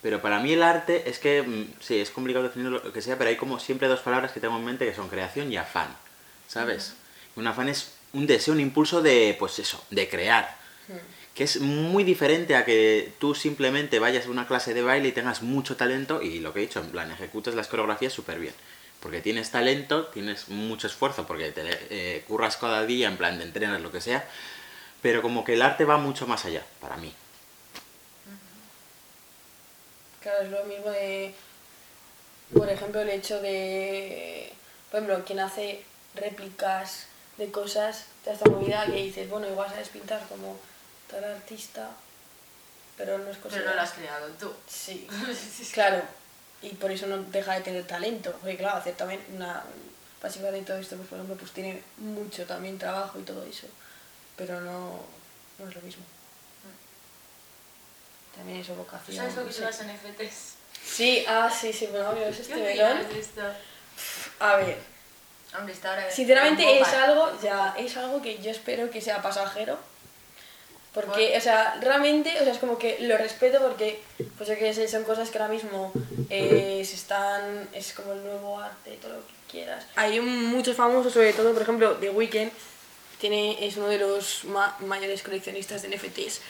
Pero 0.00 0.22
para 0.22 0.38
mí 0.38 0.52
el 0.52 0.62
arte 0.62 1.10
es 1.10 1.18
que, 1.18 1.42
mm, 1.42 1.74
sí, 1.80 1.98
es 1.98 2.10
complicado 2.10 2.44
definir 2.44 2.70
lo 2.70 2.92
que 2.92 3.02
sea, 3.02 3.18
pero 3.18 3.30
hay 3.30 3.36
como 3.36 3.58
siempre 3.58 3.88
dos 3.88 4.00
palabras 4.00 4.30
que 4.30 4.40
tengo 4.40 4.56
en 4.56 4.64
mente 4.64 4.86
que 4.86 4.94
son 4.94 5.08
creación 5.08 5.52
y 5.52 5.56
afán, 5.56 5.88
¿sabes? 6.46 6.94
Un 7.34 7.46
afán 7.46 7.68
es 7.68 7.94
un 8.12 8.26
deseo, 8.26 8.54
un 8.54 8.60
impulso 8.60 9.02
de, 9.02 9.36
pues 9.38 9.58
eso, 9.58 9.84
de 9.90 10.08
crear. 10.08 10.56
Que 11.38 11.44
es 11.44 11.60
muy 11.60 12.02
diferente 12.02 12.56
a 12.56 12.64
que 12.64 13.12
tú 13.20 13.32
simplemente 13.32 14.00
vayas 14.00 14.26
a 14.26 14.30
una 14.30 14.48
clase 14.48 14.74
de 14.74 14.82
baile 14.82 15.10
y 15.10 15.12
tengas 15.12 15.40
mucho 15.40 15.76
talento 15.76 16.20
y 16.20 16.40
lo 16.40 16.52
que 16.52 16.58
he 16.58 16.62
dicho, 16.62 16.80
en 16.80 16.90
plan, 16.90 17.12
ejecutes 17.12 17.54
las 17.54 17.68
coreografías 17.68 18.12
súper 18.12 18.40
bien. 18.40 18.52
Porque 18.98 19.20
tienes 19.20 19.52
talento, 19.52 20.06
tienes 20.06 20.48
mucho 20.48 20.88
esfuerzo, 20.88 21.28
porque 21.28 21.52
te 21.52 21.62
eh, 21.90 22.24
curras 22.26 22.56
cada 22.56 22.84
día, 22.84 23.06
en 23.06 23.16
plan, 23.16 23.38
de 23.38 23.44
entrenas, 23.44 23.80
lo 23.80 23.92
que 23.92 24.00
sea. 24.00 24.28
Pero 25.00 25.22
como 25.22 25.44
que 25.44 25.54
el 25.54 25.62
arte 25.62 25.84
va 25.84 25.96
mucho 25.96 26.26
más 26.26 26.44
allá, 26.44 26.66
para 26.80 26.96
mí. 26.96 27.14
Claro, 30.20 30.42
es 30.42 30.50
lo 30.50 30.64
mismo 30.64 30.90
de, 30.90 31.34
por 32.52 32.68
ejemplo, 32.68 33.00
el 33.00 33.10
hecho 33.10 33.40
de, 33.40 34.52
por 34.90 35.04
ejemplo, 35.04 35.24
quien 35.24 35.38
hace 35.38 35.84
réplicas 36.16 37.06
de 37.36 37.48
cosas 37.52 38.06
de 38.24 38.32
esta 38.32 38.50
movida 38.50 38.86
que 38.86 39.04
dices, 39.04 39.30
bueno, 39.30 39.46
igual 39.46 39.70
sabes 39.70 39.90
pintar 39.90 40.26
como 40.28 40.58
tal 41.10 41.24
artista, 41.24 41.90
pero 42.96 43.18
no 43.18 43.30
es 43.30 43.36
Pero 43.36 43.42
considerado. 43.42 43.70
no 43.70 43.76
lo 43.76 43.82
has 43.82 43.92
creado 43.92 44.28
tú. 44.38 44.52
Sí, 44.68 45.08
claro, 45.72 46.02
y 46.62 46.70
por 46.70 46.90
eso 46.90 47.06
no 47.06 47.18
deja 47.24 47.54
de 47.54 47.60
tener 47.60 47.86
talento, 47.86 48.32
porque 48.40 48.56
claro, 48.56 48.78
hacer 48.78 48.94
también 48.96 49.24
una 49.34 49.62
pasiva 50.20 50.50
de 50.50 50.62
todo 50.62 50.78
esto, 50.78 50.96
pues 50.96 51.08
por 51.08 51.18
ejemplo, 51.18 51.36
pues 51.36 51.52
tiene 51.52 51.82
mucho 51.98 52.44
también 52.44 52.78
trabajo 52.78 53.18
y 53.18 53.22
todo 53.22 53.42
eso, 53.44 53.66
pero 54.36 54.60
no, 54.60 55.00
no 55.58 55.68
es 55.68 55.74
lo 55.74 55.82
mismo. 55.82 56.04
También 58.34 58.60
es 58.60 58.68
vocación. 58.68 59.16
¿Sabes 59.16 59.34
lo 59.34 59.46
que 59.46 59.52
son 59.52 59.64
las 59.64 59.82
NFTs? 59.82 60.54
Sí, 60.84 61.24
ah, 61.26 61.50
sí, 61.50 61.72
sí, 61.72 61.86
bueno, 61.86 62.10
obvio, 62.10 62.26
es 62.26 62.36
¿Qué 62.36 62.42
este 62.42 62.54
melón. 62.54 62.98
A 64.38 64.56
ver, 64.56 64.78
Hombre, 65.56 65.72
está 65.72 65.90
ahora... 65.90 66.10
sinceramente 66.10 66.62
en 66.62 66.82
es 66.82 66.88
algo, 66.88 67.40
ya, 67.42 67.74
es 67.78 67.96
algo 67.96 68.20
que 68.20 68.38
yo 68.38 68.50
espero 68.50 68.90
que 68.90 69.00
sea 69.00 69.22
pasajero. 69.22 69.78
Porque, 71.06 71.36
o 71.36 71.40
sea, 71.40 71.78
realmente, 71.80 72.34
o 72.40 72.44
sea, 72.44 72.52
es 72.52 72.58
como 72.58 72.78
que 72.78 72.98
lo 73.00 73.16
respeto 73.16 73.60
porque, 73.60 74.00
pues 74.36 74.48
yo 74.48 74.56
que 74.58 74.72
sé, 74.74 74.88
son 74.88 75.04
cosas 75.04 75.30
que 75.30 75.38
ahora 75.38 75.52
mismo 75.52 75.92
eh, 76.30 76.82
se 76.84 76.94
están, 76.94 77.68
es 77.72 77.92
como 77.92 78.12
el 78.12 78.22
nuevo 78.24 78.58
arte, 78.60 78.98
todo 79.00 79.14
lo 79.14 79.20
que 79.26 79.32
quieras. 79.50 79.86
Hay 79.96 80.18
un- 80.18 80.46
muchos 80.46 80.76
famosos, 80.76 81.12
sobre 81.12 81.32
todo, 81.32 81.52
por 81.52 81.62
ejemplo, 81.62 81.94
The 81.96 82.10
Weeknd, 82.10 82.50
tiene, 83.20 83.66
es 83.66 83.76
uno 83.76 83.88
de 83.88 83.98
los 83.98 84.44
ma- 84.44 84.76
mayores 84.80 85.22
coleccionistas 85.22 85.82
de 85.82 85.88
NFTs. 85.88 86.40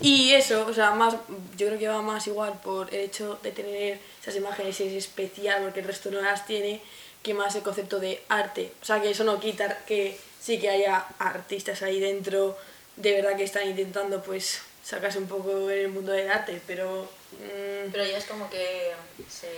Y 0.00 0.32
eso, 0.34 0.66
o 0.66 0.74
sea, 0.74 0.90
más, 0.92 1.14
yo 1.56 1.66
creo 1.68 1.78
que 1.78 1.88
va 1.88 2.02
más 2.02 2.26
igual 2.26 2.54
por 2.62 2.92
el 2.94 3.00
hecho 3.02 3.38
de 3.42 3.52
tener 3.52 3.98
esas 4.20 4.34
imágenes 4.36 4.80
es 4.80 4.92
especial 4.92 5.62
porque 5.62 5.80
el 5.80 5.86
resto 5.86 6.10
no 6.10 6.20
las 6.20 6.44
tiene, 6.46 6.80
que 7.22 7.34
más 7.34 7.54
el 7.54 7.62
concepto 7.62 8.00
de 8.00 8.20
arte. 8.28 8.72
O 8.82 8.84
sea, 8.84 9.00
que 9.00 9.10
eso 9.10 9.22
no 9.24 9.38
quita 9.38 9.78
que 9.86 10.18
sí 10.40 10.58
que 10.58 10.68
haya 10.70 11.06
artistas 11.20 11.82
ahí 11.82 12.00
dentro, 12.00 12.58
de 12.96 13.12
verdad 13.20 13.36
que 13.36 13.44
están 13.44 13.66
intentando 13.68 14.22
pues 14.22 14.60
sacarse 14.84 15.18
un 15.18 15.28
poco 15.28 15.70
en 15.70 15.78
el 15.78 15.88
mundo 15.88 16.12
del 16.12 16.30
arte, 16.30 16.60
pero... 16.66 17.04
mm, 17.32 17.90
Pero 17.92 18.04
ya 18.04 18.18
es 18.18 18.24
como 18.24 18.48
que 18.50 18.92
se 19.28 19.50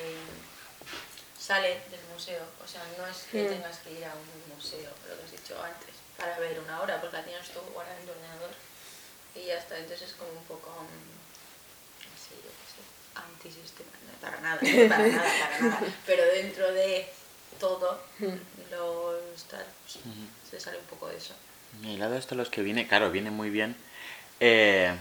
sale 1.38 1.80
del 1.90 2.00
museo. 2.12 2.42
O 2.64 2.68
sea, 2.68 2.82
no 2.98 3.06
es 3.06 3.18
que 3.30 3.42
Mm. 3.44 3.48
tengas 3.48 3.78
que 3.78 3.92
ir 3.92 4.04
a 4.04 4.12
un 4.14 4.54
museo, 4.54 4.90
lo 5.08 5.16
que 5.18 5.24
has 5.24 5.30
dicho 5.32 5.62
antes, 5.62 5.94
para 6.16 6.38
ver 6.38 6.58
una 6.60 6.80
obra, 6.82 7.00
porque 7.00 7.16
la 7.16 7.24
tienes 7.24 7.48
tú 7.50 7.60
guardada 7.72 7.98
en 8.00 8.06
tu 8.06 8.12
ordenador. 8.12 8.50
Y 9.34 9.46
ya 9.46 9.58
está. 9.58 9.76
Entonces 9.78 10.08
es 10.10 10.14
como 10.14 10.30
un 10.32 10.44
poco... 10.44 10.70
mm, 10.70 12.14
así, 12.14 12.34
yo 12.36 12.50
qué 12.50 12.66
sé, 12.70 12.82
antisistema. 13.14 13.90
No, 14.06 14.20
para 14.20 14.40
nada, 14.40 14.60
para 14.60 15.08
nada, 15.08 15.32
para 15.40 15.60
nada. 15.60 15.92
Pero 16.06 16.24
dentro 16.26 16.72
de 16.72 17.08
todo 17.58 18.00
lo 18.70 19.18
está, 19.34 19.64
pues, 19.84 19.98
se 20.50 20.60
sale 20.60 20.78
un 20.78 20.84
poco 20.86 21.08
de 21.08 21.16
eso. 21.16 21.34
Y 21.82 21.96
lado 21.96 22.16
esto 22.16 22.34
los 22.34 22.50
que 22.50 22.62
viene, 22.62 22.86
claro, 22.86 23.10
viene 23.10 23.30
muy 23.30 23.50
bien. 23.50 23.76
Eh, 24.40 24.94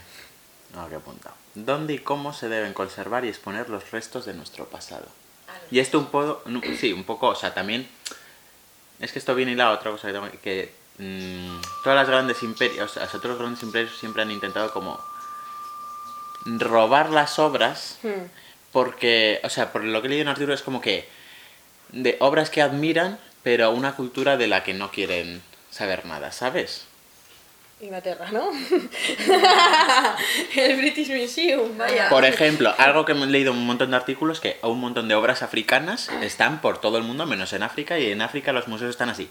no, 0.73 0.89
que 0.89 0.95
apuntado. 0.95 1.35
¿Dónde 1.55 1.93
y 1.93 1.99
cómo 1.99 2.33
se 2.33 2.49
deben 2.49 2.73
conservar 2.73 3.25
y 3.25 3.29
exponer 3.29 3.69
los 3.69 3.91
restos 3.91 4.25
de 4.25 4.33
nuestro 4.33 4.65
pasado? 4.65 5.05
Y 5.69 5.79
esto 5.79 5.99
un 5.99 6.07
poco, 6.07 6.43
sí, 6.79 6.93
un 6.93 7.03
poco, 7.03 7.27
o 7.27 7.35
sea, 7.35 7.53
también 7.53 7.87
es 8.99 9.11
que 9.11 9.19
esto 9.19 9.35
viene 9.35 9.51
y 9.51 9.55
la 9.55 9.71
otra 9.71 9.91
cosa 9.91 10.07
que, 10.07 10.13
tengo- 10.13 10.41
que 10.41 10.73
mm, 10.97 11.61
todas 11.83 11.95
las 11.97 12.07
grandes 12.07 12.41
imperios, 12.43 12.91
o 12.91 12.93
sea, 12.93 13.07
todos 13.07 13.25
los 13.25 13.39
grandes 13.39 13.63
imperios 13.63 13.97
siempre 13.97 14.21
han 14.21 14.31
intentado 14.31 14.71
como 14.71 14.99
robar 16.45 17.09
las 17.09 17.39
obras 17.39 17.99
hmm. 18.03 18.25
porque, 18.71 19.39
o 19.43 19.49
sea, 19.49 19.71
por 19.71 19.83
lo 19.83 20.01
que 20.01 20.09
leído 20.09 20.23
en 20.23 20.27
Arturo 20.27 20.53
es 20.53 20.61
como 20.61 20.81
que 20.81 21.07
de 21.89 22.17
obras 22.19 22.49
que 22.49 22.61
admiran, 22.61 23.19
pero 23.43 23.71
una 23.71 23.95
cultura 23.95 24.37
de 24.37 24.47
la 24.47 24.63
que 24.63 24.73
no 24.73 24.91
quieren 24.91 25.41
saber 25.73 26.05
nada, 26.05 26.31
¿sabes? 26.31 26.85
Inglaterra, 27.81 28.29
¿no? 28.31 28.49
el 30.55 30.77
British 30.77 31.09
Museum, 31.09 31.75
vaya. 31.77 32.07
Por 32.09 32.23
ejemplo, 32.23 32.73
algo 32.77 33.03
que 33.05 33.11
he 33.13 33.15
leído 33.15 33.51
en 33.51 33.57
un 33.57 33.65
montón 33.65 33.89
de 33.91 33.97
artículos 33.97 34.39
que 34.39 34.57
un 34.61 34.79
montón 34.79 35.07
de 35.07 35.15
obras 35.15 35.41
africanas 35.41 36.09
están 36.21 36.61
por 36.61 36.79
todo 36.79 36.97
el 36.97 37.03
mundo 37.03 37.25
menos 37.25 37.51
en 37.53 37.63
África 37.63 37.97
y 37.99 38.11
en 38.11 38.21
África 38.21 38.53
los 38.53 38.67
museos 38.67 38.91
están 38.91 39.09
así, 39.09 39.29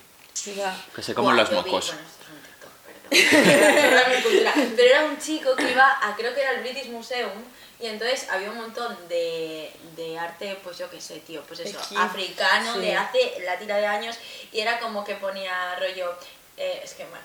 que 0.95 1.03
se 1.03 1.15
comen 1.15 1.35
Buah, 1.35 1.43
los 1.43 1.51
vi- 1.51 1.57
mocos. 1.57 1.87
bueno, 1.95 2.03
esto 2.09 2.23
es 2.25 2.29
un 2.29 2.43
TikTok, 2.43 2.71
perdón. 2.85 3.02
Era 3.13 4.09
mi 4.09 4.23
cultura. 4.23 4.53
Pero 4.77 4.89
era 4.89 5.05
un 5.05 5.19
chico 5.19 5.55
que 5.57 5.71
iba 5.71 5.99
a, 6.03 6.17
creo 6.17 6.35
que 6.35 6.41
era 6.41 6.53
el 6.53 6.61
British 6.61 6.89
Museum, 6.89 7.45
y 7.81 7.87
entonces 7.87 8.29
había 8.31 8.51
un 8.51 8.59
montón 8.59 8.97
de, 9.09 9.73
de 9.97 10.19
arte, 10.19 10.59
pues 10.63 10.79
yo 10.79 10.89
qué 10.89 11.01
sé, 11.01 11.21
tío, 11.21 11.43
pues 11.43 11.61
eso, 11.61 11.79
Aquí, 11.81 11.97
africano, 11.99 12.75
sí. 12.75 12.81
de 12.81 12.95
hace 12.95 13.41
la 13.45 13.59
tira 13.59 13.77
de 13.77 13.87
años, 13.87 14.17
y 14.53 14.61
era 14.61 14.79
como 14.79 15.05
que 15.05 15.17
ponía 15.17 15.75
rollo, 15.81 16.15
eh, 16.57 16.81
es 16.85 16.95
que, 16.95 17.05
bueno, 17.07 17.25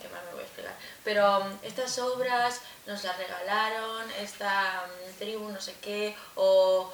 ¿qué 0.00 0.08
más 0.08 0.24
me 0.24 0.32
voy 0.32 0.40
a 0.40 0.44
explicar? 0.44 0.74
Pero 1.04 1.40
um, 1.40 1.58
estas 1.62 1.98
obras 1.98 2.60
nos 2.86 3.04
las 3.04 3.18
regalaron, 3.18 4.10
esta 4.20 4.84
um, 4.86 5.18
tribu, 5.18 5.48
no 5.50 5.60
sé 5.60 5.74
qué, 5.82 6.16
o 6.36 6.90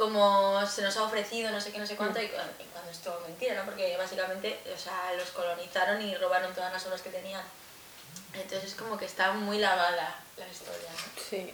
como 0.00 0.66
se 0.66 0.80
nos 0.80 0.96
ha 0.96 1.02
ofrecido, 1.02 1.50
no 1.50 1.60
sé 1.60 1.72
qué, 1.72 1.78
no 1.78 1.86
sé 1.86 1.94
cuánto, 1.94 2.22
y 2.22 2.26
cu- 2.28 2.36
y 2.58 2.64
cuando 2.72 2.90
es 2.90 3.00
mentira, 3.28 3.54
¿no? 3.54 3.66
Porque 3.66 3.94
básicamente, 3.98 4.58
o 4.74 4.78
sea, 4.78 5.12
los 5.18 5.28
colonizaron 5.28 6.00
y 6.00 6.14
robaron 6.14 6.54
todas 6.54 6.72
las 6.72 6.86
obras 6.86 7.02
que 7.02 7.10
tenían. 7.10 7.42
Entonces 8.32 8.70
es 8.70 8.74
como 8.74 8.96
que 8.96 9.04
está 9.04 9.32
muy 9.32 9.58
lavada 9.58 10.18
la 10.38 10.48
historia, 10.48 10.88
¿no? 10.90 11.22
Sí. 11.22 11.52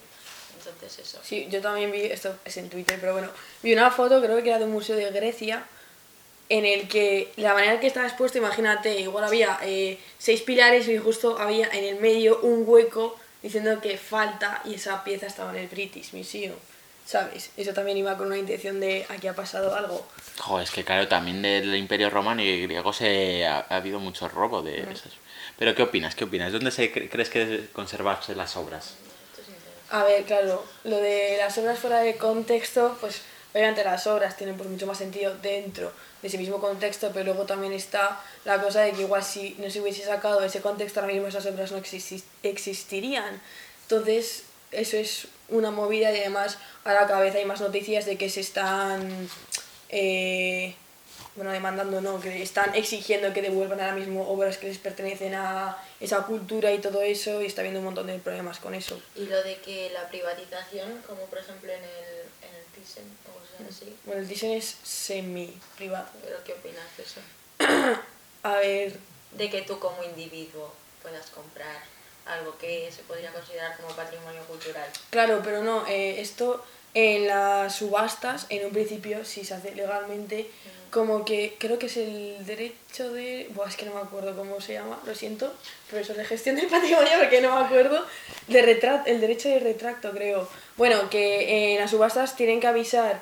Entonces 0.56 0.98
eso. 1.00 1.18
Sí, 1.24 1.48
yo 1.50 1.60
también 1.60 1.90
vi, 1.90 2.02
esto 2.02 2.36
es 2.44 2.56
en 2.56 2.70
Twitter, 2.70 2.98
pero 3.00 3.14
bueno, 3.14 3.30
vi 3.64 3.72
una 3.72 3.90
foto, 3.90 4.22
creo 4.22 4.40
que 4.40 4.48
era 4.50 4.58
de 4.60 4.64
un 4.66 4.72
museo 4.72 4.94
de 4.96 5.10
Grecia, 5.10 5.64
en 6.48 6.64
el 6.64 6.86
que 6.88 7.32
la 7.36 7.52
manera 7.52 7.80
que 7.80 7.88
estaba 7.88 8.06
expuesto, 8.06 8.38
imagínate, 8.38 9.00
igual 9.00 9.24
había 9.24 9.58
eh, 9.62 9.98
seis 10.18 10.42
pilares 10.42 10.86
y 10.86 10.98
justo 10.98 11.36
había 11.40 11.66
en 11.70 11.82
el 11.82 11.96
medio 11.96 12.38
un 12.42 12.62
hueco 12.64 13.18
diciendo 13.42 13.80
que 13.80 13.98
falta 13.98 14.62
y 14.64 14.74
esa 14.74 15.02
pieza 15.02 15.26
estaba 15.26 15.50
en 15.50 15.56
el 15.58 15.66
British 15.66 16.12
Museum. 16.12 16.54
¿Sabes? 17.06 17.50
Eso 17.56 17.72
también 17.72 17.96
iba 17.96 18.16
con 18.18 18.26
una 18.26 18.36
intención 18.36 18.80
de 18.80 19.06
aquí 19.08 19.26
ha 19.28 19.34
pasado 19.34 19.74
algo. 19.74 20.06
Jo, 20.38 20.60
es 20.60 20.70
que 20.70 20.84
claro, 20.84 21.08
también 21.08 21.40
del 21.40 21.74
Imperio 21.76 22.10
Romano 22.10 22.42
y 22.42 22.62
griego 22.62 22.92
se 22.92 23.46
ha, 23.46 23.64
ha 23.68 23.76
habido 23.76 23.98
mucho 24.00 24.28
robo 24.28 24.60
de 24.62 24.80
esas. 24.82 25.12
Pero 25.58 25.74
¿qué 25.74 25.82
opinas? 25.84 26.14
¿Qué 26.14 26.24
opinas? 26.24 26.52
¿Dónde 26.52 26.70
se 26.70 26.92
cre- 26.92 27.08
crees 27.10 27.30
que 27.30 27.46
deben 27.46 27.70
conservarse 27.72 28.34
las 28.34 28.56
obras? 28.56 28.94
A 29.90 30.02
ver, 30.04 30.24
claro, 30.24 30.64
lo 30.84 30.96
de 30.96 31.36
las 31.38 31.56
obras 31.58 31.78
fuera 31.78 32.00
de 32.00 32.16
contexto, 32.16 32.96
pues 33.00 33.22
obviamente 33.54 33.84
las 33.84 34.06
obras 34.08 34.36
tienen 34.36 34.56
pues 34.56 34.68
mucho 34.68 34.86
más 34.86 34.98
sentido 34.98 35.34
dentro 35.40 35.92
de 36.20 36.28
ese 36.28 36.38
mismo 36.38 36.60
contexto, 36.60 37.10
pero 37.14 37.26
luego 37.26 37.44
también 37.46 37.72
está 37.72 38.20
la 38.44 38.60
cosa 38.60 38.80
de 38.80 38.92
que 38.92 39.02
igual 39.02 39.22
si 39.22 39.54
no 39.60 39.70
se 39.70 39.80
hubiese 39.80 40.04
sacado 40.04 40.42
ese 40.42 40.60
contexto, 40.60 41.00
ahora 41.00 41.12
mismo 41.12 41.28
esas 41.28 41.46
obras 41.46 41.70
no 41.70 41.78
exis- 41.78 42.24
existirían. 42.42 43.40
Entonces, 43.82 44.42
eso 44.72 44.96
es 44.96 45.28
una 45.48 45.70
movida 45.70 46.12
y 46.12 46.18
además 46.18 46.58
ahora 46.84 47.06
cada 47.06 47.20
vez 47.20 47.34
hay 47.34 47.44
más 47.44 47.60
noticias 47.60 48.04
de 48.06 48.16
que 48.18 48.28
se 48.28 48.40
están, 48.40 49.28
eh, 49.88 50.74
bueno, 51.34 51.52
demandando, 51.52 52.00
no, 52.00 52.20
que 52.20 52.42
están 52.42 52.74
exigiendo 52.74 53.32
que 53.32 53.42
devuelvan 53.42 53.80
ahora 53.80 53.94
mismo 53.94 54.28
obras 54.28 54.58
que 54.58 54.68
les 54.68 54.78
pertenecen 54.78 55.34
a 55.34 55.76
esa 56.00 56.22
cultura 56.24 56.72
y 56.72 56.78
todo 56.78 57.02
eso 57.02 57.42
y 57.42 57.46
está 57.46 57.60
habiendo 57.60 57.80
un 57.80 57.86
montón 57.86 58.06
de 58.06 58.18
problemas 58.18 58.58
con 58.58 58.74
eso. 58.74 59.00
Y 59.14 59.26
lo 59.26 59.42
de 59.42 59.56
que 59.56 59.90
la 59.90 60.08
privatización, 60.08 61.02
como 61.06 61.22
por 61.22 61.38
ejemplo 61.38 61.70
en 61.72 61.82
el, 61.82 62.48
en 62.48 62.54
el 62.56 62.64
Thyssen 62.74 63.04
o 63.28 63.38
cosas 63.38 63.76
así, 63.76 63.96
Bueno, 64.04 64.22
el 64.22 64.28
diseño 64.28 64.56
es 64.58 64.76
semi-privado. 64.82 66.06
¿pero 66.22 66.36
qué 66.44 66.52
opinas 66.54 66.84
de 66.96 67.02
eso? 67.02 67.20
A 68.42 68.56
ver, 68.56 68.96
De 69.32 69.50
que 69.50 69.62
tú 69.62 69.78
como 69.78 70.02
individuo 70.04 70.72
puedas 71.02 71.30
comprar 71.30 71.82
algo 72.26 72.56
que 72.58 72.90
se 72.90 73.02
podría 73.02 73.32
considerar 73.32 73.76
como 73.76 73.88
patrimonio 73.94 74.42
cultural. 74.48 74.88
claro, 75.10 75.40
pero 75.44 75.62
no, 75.62 75.86
eh, 75.86 76.20
esto 76.20 76.64
en 76.94 77.26
las 77.26 77.74
subastas, 77.76 78.46
en 78.48 78.64
un 78.66 78.72
principio, 78.72 79.24
si 79.24 79.44
se 79.44 79.54
hace 79.54 79.74
legalmente, 79.74 80.50
como 80.90 81.24
que 81.26 81.56
creo 81.58 81.78
que 81.78 81.86
es 81.86 81.96
el 81.98 82.46
derecho 82.46 83.12
de... 83.12 83.48
Buah, 83.54 83.68
es 83.68 83.76
que 83.76 83.84
no 83.84 83.92
me 83.94 84.00
acuerdo 84.00 84.34
cómo 84.34 84.60
se 84.62 84.72
llama, 84.74 84.98
lo 85.04 85.14
siento, 85.14 85.52
profesor 85.90 86.16
de 86.16 86.24
gestión 86.24 86.56
del 86.56 86.68
patrimonio 86.68 87.10
porque 87.18 87.40
no 87.42 87.54
me 87.58 87.64
acuerdo, 87.66 88.02
de 88.48 88.62
retra- 88.62 89.02
el 89.04 89.20
derecho 89.20 89.48
de 89.50 89.58
retracto 89.58 90.10
creo. 90.12 90.48
Bueno, 90.76 91.10
que 91.10 91.74
en 91.74 91.80
las 91.80 91.90
subastas 91.90 92.34
tienen 92.34 92.60
que 92.60 92.66
avisar 92.68 93.20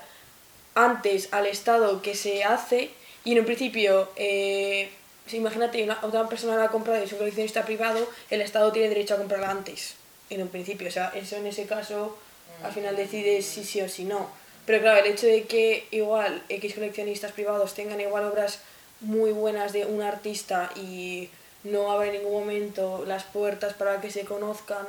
antes 0.75 1.29
al 1.33 1.47
Estado 1.47 2.01
que 2.03 2.15
se 2.15 2.45
hace 2.45 2.91
y 3.25 3.33
en 3.33 3.41
un 3.41 3.45
principio, 3.47 4.11
eh, 4.17 4.91
si 5.27 5.39
imagínate, 5.39 5.83
una, 5.83 5.99
otra 6.03 6.29
persona 6.29 6.57
la 6.57 6.65
ha 6.65 6.71
comprado 6.71 7.01
y 7.01 7.05
es 7.05 7.13
un 7.13 7.19
coleccionista 7.19 7.65
privado, 7.65 8.09
el 8.31 8.41
Estado 8.41 8.73
tiene 8.73 8.89
derecho 8.89 9.15
a 9.15 9.19
comprarla 9.19 9.51
antes, 9.51 9.95
en 10.31 10.43
un 10.43 10.49
principio. 10.49 10.89
O 10.89 10.91
sea, 10.91 11.13
eso 11.15 11.37
en 11.37 11.47
ese 11.47 11.67
caso 11.67 12.17
al 12.63 12.73
final 12.73 12.97
decide 12.97 13.43
si 13.43 13.65
sí 13.65 13.81
o 13.81 13.89
si 13.89 14.05
no. 14.05 14.31
Pero 14.67 14.81
claro, 14.81 15.05
el 15.05 15.13
hecho 15.13 15.27
de 15.27 15.45
que 15.45 15.87
igual 15.91 16.43
X 16.49 16.75
coleccionistas 16.75 17.33
privados 17.33 17.75
tengan 17.75 18.01
igual 18.01 18.25
obras 18.25 18.61
muy 19.01 19.33
buenas 19.33 19.73
de 19.73 19.85
un 19.85 20.03
artista 20.03 20.71
y 20.77 21.29
no 21.65 21.91
abre 21.91 22.09
en 22.09 22.23
ningún 22.23 22.41
momento 22.41 23.05
las 23.07 23.25
puertas 23.25 23.75
para 23.75 24.01
que 24.01 24.11
se 24.11 24.25
conozcan, 24.25 24.87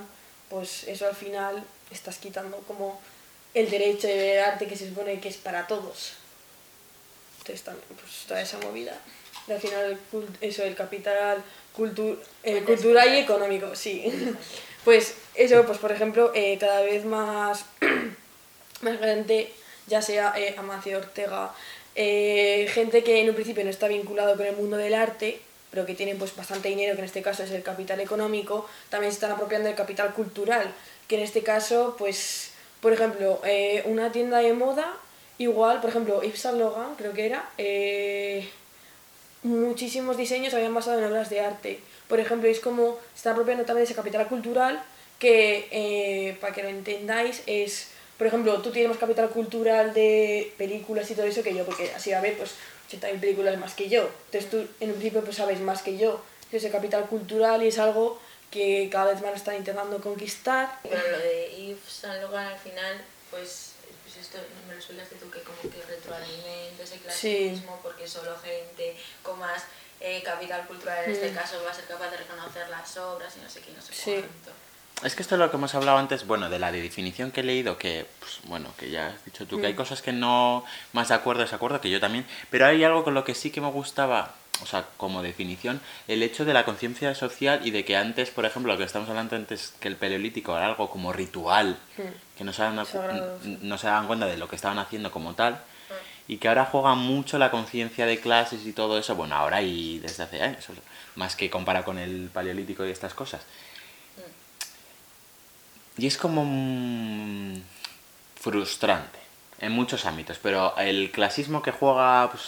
pues 0.49 0.85
eso 0.85 1.07
al 1.07 1.15
final 1.15 1.63
estás 1.91 2.17
quitando 2.17 2.57
como 2.67 2.99
el 3.53 3.69
derecho 3.69 4.07
de 4.07 4.15
ver 4.15 4.39
arte 4.41 4.67
que 4.67 4.75
se 4.75 4.87
supone 4.87 5.19
que 5.19 5.29
es 5.29 5.37
para 5.37 5.67
todos. 5.67 6.13
Entonces 7.39 7.63
también, 7.63 7.87
pues 7.99 8.25
toda 8.27 8.41
esa 8.41 8.57
movida. 8.59 8.99
Y 9.47 9.51
al 9.51 9.59
final, 9.59 9.85
el 9.91 9.97
cul- 10.11 10.27
eso, 10.41 10.63
el 10.63 10.75
capital 10.75 11.43
cultu 11.75 12.17
eh, 12.43 12.61
cultural 12.63 13.13
y 13.13 13.19
económico, 13.19 13.75
sí. 13.75 14.11
Pues 14.85 15.15
eso, 15.33 15.65
pues 15.65 15.79
por 15.79 15.91
ejemplo, 15.91 16.31
eh, 16.35 16.57
cada 16.59 16.81
vez 16.81 17.05
más, 17.05 17.65
más 18.81 18.99
gente, 18.99 19.51
ya 19.87 20.01
sea 20.01 20.33
eh, 20.37 20.53
Amancio 20.57 20.97
Ortega, 20.99 21.51
eh, 21.95 22.69
gente 22.71 23.03
que 23.03 23.19
en 23.21 23.29
un 23.29 23.35
principio 23.35 23.63
no 23.63 23.71
está 23.71 23.87
vinculado 23.87 24.35
con 24.37 24.45
el 24.45 24.55
mundo 24.55 24.77
del 24.77 24.93
arte, 24.93 25.39
pero 25.71 25.85
que 25.87 25.95
tienen 25.95 26.17
pues 26.19 26.35
bastante 26.35 26.69
dinero, 26.69 26.93
que 26.93 26.99
en 26.99 27.05
este 27.05 27.21
caso 27.23 27.41
es 27.43 27.51
el 27.51 27.63
capital 27.63 27.99
económico, 27.99 28.67
también 28.89 29.11
se 29.11 29.15
están 29.17 29.31
apropiando 29.31 29.67
del 29.67 29.75
capital 29.75 30.13
cultural, 30.13 30.71
que 31.07 31.15
en 31.15 31.23
este 31.23 31.41
caso, 31.43 31.95
pues, 31.97 32.51
por 32.79 32.93
ejemplo, 32.93 33.41
eh, 33.43 33.81
una 33.85 34.11
tienda 34.11 34.37
de 34.39 34.53
moda, 34.53 34.95
igual, 35.39 35.81
por 35.81 35.89
ejemplo, 35.89 36.21
Yves 36.21 36.39
Saint 36.41 36.59
Laurent, 36.59 36.95
creo 36.97 37.13
que 37.13 37.25
era, 37.25 37.49
eh, 37.57 38.47
muchísimos 39.45 40.17
diseños 40.17 40.53
habían 40.53 40.73
basado 40.73 40.99
en 40.99 41.05
obras 41.05 41.29
de 41.29 41.39
arte. 41.39 41.79
Por 42.07 42.19
ejemplo, 42.19 42.49
es 42.49 42.59
como 42.59 42.97
se 43.13 43.17
está 43.17 43.31
apropiando 43.31 43.63
también 43.63 43.85
ese 43.85 43.95
capital 43.95 44.27
cultural 44.27 44.83
que, 45.19 45.67
eh, 45.71 46.37
para 46.41 46.53
que 46.53 46.63
lo 46.63 46.69
entendáis, 46.69 47.43
es, 47.45 47.89
por 48.17 48.27
ejemplo, 48.27 48.61
tú 48.61 48.71
tienes 48.71 48.89
más 48.89 48.97
capital 48.97 49.29
cultural 49.29 49.93
de 49.93 50.51
películas 50.57 51.09
y 51.11 51.15
todo 51.15 51.25
eso 51.25 51.43
que 51.43 51.53
yo, 51.53 51.63
porque 51.63 51.91
así 51.95 52.09
va 52.09 52.17
a 52.17 52.19
haber 52.19 52.37
pues 52.37 52.55
80.000 52.89 53.19
películas 53.19 53.57
más 53.57 53.73
que 53.75 53.87
yo. 53.87 54.09
Entonces 54.25 54.49
tú 54.49 54.67
en 54.79 54.89
un 54.89 54.95
principio 54.95 55.23
pues 55.23 55.37
sabes 55.37 55.59
más 55.61 55.81
que 55.81 55.97
yo. 55.97 56.21
Ese 56.51 56.69
capital 56.71 57.05
cultural 57.05 57.63
y 57.63 57.67
es 57.67 57.79
algo 57.79 58.19
que 58.49 58.89
cada 58.91 59.11
vez 59.11 59.21
más 59.21 59.31
lo 59.31 59.37
están 59.37 59.55
intentando 59.55 59.99
conquistar. 60.01 60.79
Pero 60.83 61.01
lo 61.11 61.19
de 61.19 61.51
Yves 61.57 61.79
Saint 61.87 62.21
Laurent 62.21 62.51
al 62.53 62.59
final, 62.59 63.01
pues 63.29 63.74
esto 64.25 64.37
me 64.67 64.73
lo 64.73 64.79
explicaste 64.79 65.15
tú 65.15 65.29
que 65.29 65.41
como 65.41 65.61
que 65.61 65.81
retroalimenta 65.87 66.83
ese 66.83 66.97
clasismo 66.99 67.79
porque 67.83 68.07
solo 68.07 68.35
gente 68.43 68.97
con 69.23 69.39
más 69.39 69.63
eh, 70.01 70.21
capital 70.23 70.65
cultural 70.67 71.05
en 71.05 71.11
este 71.11 71.31
Mm. 71.31 71.35
caso 71.35 71.63
va 71.63 71.71
a 71.71 71.73
ser 71.73 71.85
capaz 71.85 72.09
de 72.11 72.17
reconocer 72.17 72.67
las 72.69 72.97
obras 72.97 73.33
y 73.37 73.41
no 73.43 73.49
sé 73.49 73.61
qué, 73.61 73.71
no 73.71 73.81
sé 73.81 73.93
Sí. 73.93 74.13
cuánto. 74.21 74.51
Es 75.03 75.13
que 75.15 75.21
esto 75.23 75.35
es 75.35 75.39
lo 75.39 75.51
que 75.51 75.57
hemos 75.57 75.75
hablado 75.75 75.97
antes, 75.97 76.25
bueno, 76.25 76.49
de 76.49 76.57
la 76.57 76.71
definición 76.71 77.31
que 77.31 77.41
he 77.41 77.43
leído, 77.43 77.77
que, 77.77 78.05
pues, 78.19 78.39
bueno, 78.45 78.73
que 78.77 78.89
ya 78.89 79.07
has 79.07 79.25
dicho 79.25 79.45
tú, 79.45 79.59
que 79.59 79.67
hay 79.67 79.73
Mm. 79.73 79.77
cosas 79.77 80.01
que 80.01 80.13
no 80.13 80.65
más 80.93 81.09
de 81.09 81.15
acuerdo, 81.15 81.41
desacuerdo, 81.41 81.81
que 81.81 81.89
yo 81.89 81.99
también, 81.99 82.25
pero 82.49 82.65
hay 82.65 82.83
algo 82.83 83.03
con 83.03 83.13
lo 83.13 83.23
que 83.25 83.35
sí 83.35 83.51
que 83.51 83.59
me 83.61 83.69
gustaba, 83.71 84.33
o 84.61 84.65
sea, 84.65 84.85
como 84.97 85.21
definición, 85.21 85.81
el 86.07 86.23
hecho 86.23 86.45
de 86.45 86.53
la 86.53 86.65
conciencia 86.65 87.13
social 87.15 87.61
y 87.65 87.71
de 87.71 87.83
que 87.83 87.97
antes, 87.97 88.29
por 88.29 88.45
ejemplo, 88.45 88.71
lo 88.71 88.77
que 88.77 88.85
estamos 88.85 89.09
hablando 89.09 89.35
antes, 89.35 89.73
que 89.79 89.87
el 89.87 89.95
paleolítico 89.95 90.55
era 90.55 90.67
algo 90.67 90.89
como 90.89 91.11
ritual, 91.11 91.77
que 92.37 92.43
no 92.43 92.53
se, 92.53 92.61
daban, 92.61 92.85
no 93.61 93.77
se 93.77 93.87
daban 93.87 94.07
cuenta 94.07 94.25
de 94.27 94.37
lo 94.37 94.47
que 94.47 94.55
estaban 94.55 94.79
haciendo 94.79 95.11
como 95.11 95.33
tal, 95.35 95.61
y 96.27 96.37
que 96.37 96.47
ahora 96.47 96.65
juega 96.65 96.95
mucho 96.95 97.37
la 97.37 97.51
conciencia 97.51 98.05
de 98.05 98.19
clases 98.19 98.65
y 98.65 98.73
todo 98.73 98.97
eso, 98.97 99.15
bueno, 99.15 99.35
ahora 99.35 99.61
y 99.61 99.99
desde 99.99 100.23
hace 100.23 100.41
años, 100.41 100.65
más 101.15 101.35
que 101.35 101.49
compara 101.49 101.83
con 101.83 101.99
el 101.99 102.29
paleolítico 102.33 102.85
y 102.85 102.91
estas 102.91 103.13
cosas. 103.13 103.41
Y 105.97 106.07
es 106.07 106.17
como 106.17 106.43
mm, 106.45 107.61
frustrante 108.35 109.19
en 109.59 109.71
muchos 109.71 110.05
ámbitos, 110.05 110.39
pero 110.41 110.75
el 110.77 111.11
clasismo 111.11 111.61
que 111.61 111.71
juega, 111.71 112.29
pues, 112.31 112.43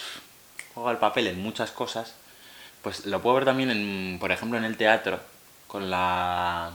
juega 0.78 0.92
el 0.92 0.98
papel 0.98 1.28
en 1.28 1.42
muchas 1.42 1.72
cosas, 1.72 2.14
pues 2.84 3.06
lo 3.06 3.22
puedo 3.22 3.36
ver 3.36 3.46
también, 3.46 3.72
en, 3.72 4.18
por 4.20 4.32
ejemplo, 4.32 4.58
en 4.58 4.64
el 4.64 4.78
teatro, 4.78 5.20
con 5.68 5.90
la 5.90 6.72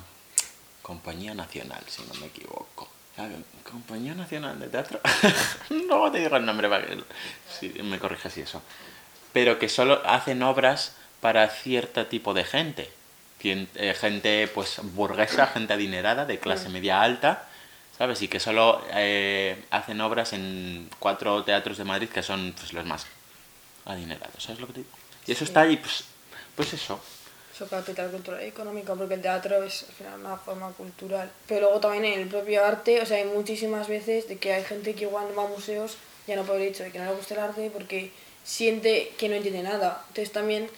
Compañía 0.82 1.34
Nacional, 1.34 1.82
si 1.86 2.02
no 2.02 2.14
me 2.20 2.26
equivoco. 2.26 2.88
La 3.16 3.28
Compañía 3.62 4.14
Nacional 4.14 4.58
de 4.58 4.68
Teatro. 4.68 5.00
Luego 5.70 6.10
te 6.10 6.18
digo 6.18 6.36
el 6.36 6.44
nombre 6.44 6.68
para 6.68 6.86
que 6.86 6.98
si 7.48 7.68
me 7.82 7.98
corrijas 7.98 8.36
y 8.38 8.40
eso. 8.40 8.62
Pero 9.32 9.58
que 9.58 9.68
solo 9.68 10.02
hacen 10.04 10.42
obras 10.42 10.96
para 11.20 11.48
cierto 11.48 12.06
tipo 12.06 12.34
de 12.34 12.44
gente. 12.44 12.90
Eh, 13.44 13.94
gente 13.98 14.48
pues 14.54 14.80
burguesa, 14.82 15.46
gente 15.48 15.72
adinerada, 15.72 16.24
de 16.24 16.38
clase 16.38 16.68
media 16.68 17.02
alta, 17.02 17.48
¿sabes? 17.96 18.22
Y 18.22 18.28
que 18.28 18.40
solo 18.40 18.82
eh, 18.92 19.64
hacen 19.70 20.00
obras 20.00 20.32
en 20.32 20.88
cuatro 20.98 21.42
teatros 21.44 21.78
de 21.78 21.84
Madrid 21.84 22.08
que 22.08 22.22
son 22.22 22.54
pues, 22.56 22.72
los 22.72 22.86
más 22.86 23.06
adinerados, 23.84 24.42
¿sabes 24.42 24.60
lo 24.60 24.66
que 24.68 24.72
te 24.74 24.80
digo? 24.80 24.92
Y 25.26 25.32
eso 25.32 25.44
está 25.44 25.62
ahí, 25.62 25.76
pues, 25.76 26.04
pues 26.56 26.72
eso. 26.72 27.00
Eso 27.54 27.68
capital 27.68 28.10
cultural 28.10 28.42
y 28.42 28.46
económico, 28.46 28.96
porque 28.96 29.14
el 29.14 29.22
teatro 29.22 29.62
es 29.62 29.84
al 29.88 29.94
final 29.94 30.20
una 30.20 30.36
forma 30.36 30.70
cultural. 30.72 31.30
Pero 31.46 31.62
luego 31.62 31.80
también 31.80 32.04
en 32.04 32.20
el 32.20 32.28
propio 32.28 32.64
arte, 32.64 33.00
o 33.00 33.06
sea, 33.06 33.18
hay 33.18 33.24
muchísimas 33.24 33.88
veces 33.88 34.28
de 34.28 34.38
que 34.38 34.54
hay 34.54 34.64
gente 34.64 34.94
que 34.94 35.04
igual 35.04 35.26
va 35.36 35.44
a 35.44 35.48
museos 35.48 35.96
ya 36.26 36.36
no 36.36 36.44
por 36.44 36.56
el 36.56 36.62
hecho 36.62 36.84
de 36.84 36.90
que 36.90 36.98
no 36.98 37.06
le 37.06 37.14
guste 37.14 37.34
el 37.34 37.40
arte 37.40 37.70
porque 37.72 38.12
siente 38.44 39.12
que 39.18 39.28
no 39.28 39.34
entiende 39.34 39.62
nada. 39.62 40.04
Entonces 40.08 40.32
también, 40.32 40.68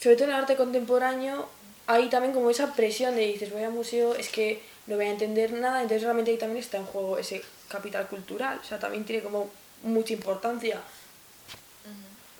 sobre 0.00 0.16
todo 0.16 0.24
en 0.24 0.30
el 0.30 0.36
arte 0.36 0.56
contemporáneo, 0.56 1.48
hay 1.86 2.08
también 2.08 2.32
como 2.32 2.50
esa 2.50 2.74
presión 2.74 3.14
de 3.14 3.26
dices 3.26 3.52
voy 3.52 3.62
al 3.62 3.72
museo, 3.72 4.14
es 4.14 4.28
que 4.28 4.62
no 4.86 4.96
voy 4.96 5.06
a 5.06 5.10
entender 5.10 5.52
nada, 5.52 5.82
entonces 5.82 6.02
realmente 6.02 6.30
ahí 6.30 6.38
también 6.38 6.62
está 6.62 6.76
en 6.78 6.86
juego 6.86 7.18
ese 7.18 7.42
capital 7.68 8.06
cultural, 8.08 8.60
o 8.62 8.64
sea, 8.64 8.78
también 8.78 9.04
tiene 9.04 9.22
como 9.22 9.50
mucha 9.82 10.12
importancia. 10.12 10.80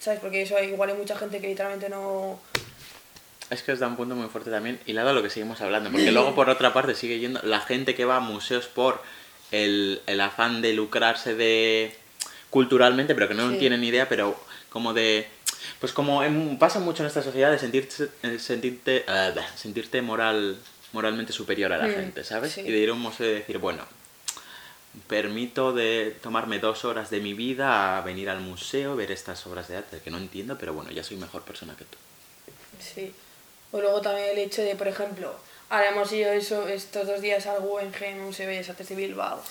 ¿Sabes? 0.03 0.19
Porque 0.19 0.43
eso 0.43 0.59
igual 0.61 0.91
hay 0.91 0.97
mucha 0.97 1.17
gente 1.17 1.41
que 1.41 1.47
literalmente 1.47 1.88
no... 1.88 2.41
Es 3.51 3.62
que 3.62 3.71
os 3.73 3.79
da 3.79 3.87
un 3.87 3.95
punto 3.97 4.17
muy 4.17 4.29
fuerte 4.31 4.51
también, 4.51 4.81
y 4.87 4.95
lado 4.95 5.12
lo 5.12 5.23
que 5.23 5.31
seguimos 5.31 5.61
hablando, 5.61 5.91
porque 5.93 6.11
luego 6.11 6.35
por 6.35 6.49
otra 6.51 6.73
parte 6.73 6.95
sigue 6.97 7.19
yendo 7.21 7.38
la 7.45 7.61
gente 7.61 7.95
que 7.95 8.05
va 8.05 8.17
a 8.17 8.21
museos 8.21 8.67
por 8.67 9.01
el, 9.53 10.01
el 10.07 10.21
afán 10.23 10.61
de 10.62 10.73
lucrarse 10.73 11.35
de 11.37 11.95
culturalmente, 12.51 13.15
pero 13.15 13.29
que 13.29 13.35
no 13.35 13.51
Sí. 13.51 13.59
tienen 13.59 13.81
ni 13.83 13.88
idea, 13.88 14.09
pero 14.09 14.37
como 14.71 14.93
de... 14.93 15.29
Pues 15.79 15.93
como 15.93 16.25
en- 16.25 16.59
pasa 16.59 16.81
mucho 16.81 17.03
en 17.05 17.07
esta 17.09 17.23
sociedad 17.23 17.53
de 17.53 17.59
sentirte, 17.59 18.09
eh, 18.25 18.38
sentirte, 18.41 19.05
eh, 19.07 19.35
sentirte 19.55 20.03
moral, 20.03 20.57
moralmente 20.93 21.33
superior 21.33 21.73
a 21.73 21.79
la 21.79 21.87
Mm, 21.88 21.95
gente, 21.95 22.25
¿sabes? 22.25 22.53
sí. 22.53 22.62
Y 22.62 22.73
de 22.73 22.79
ir 22.79 22.88
a 22.88 22.93
un 22.95 23.01
museo 23.01 23.31
y 23.31 23.35
decir, 23.35 23.59
bueno, 23.59 23.85
permito 25.09 25.73
de 25.73 26.17
tomarme 26.23 26.59
dos 26.59 26.85
horas 26.85 27.11
de 27.11 27.21
mi 27.21 27.35
vida 27.35 27.99
a 27.99 28.01
venir 28.03 28.29
al 28.29 28.41
museo, 28.41 28.97
ver 28.97 29.11
estas 29.11 29.47
obras 29.47 29.69
de 29.69 29.77
arte 29.77 30.01
que 30.01 30.11
no 30.11 30.19
entiendo, 30.19 30.59
pero 30.59 30.75
bueno, 30.75 30.91
ya 30.91 31.03
soy 31.03 31.17
mejor 31.17 31.43
persona 31.43 31.75
que 31.77 31.85
tú. 31.85 31.99
Sí. 32.79 33.13
O 33.71 33.81
luego 33.81 34.03
también 34.03 34.31
el 34.31 34.39
hecho 34.39 34.63
de, 34.63 34.77
por 34.77 34.89
ejemplo, 34.89 35.35
ahora 35.71 35.89
hemos 35.89 36.13
ido 36.13 36.31
eso, 36.33 36.69
estos 36.69 37.07
dos 37.07 37.23
días 37.23 37.47
al 37.47 37.61
Guggenheim, 37.61 38.23
Museo 38.23 38.49
de 38.49 38.59
Artes 38.59 38.89
de 38.89 38.95
Bilbao. 38.95 39.43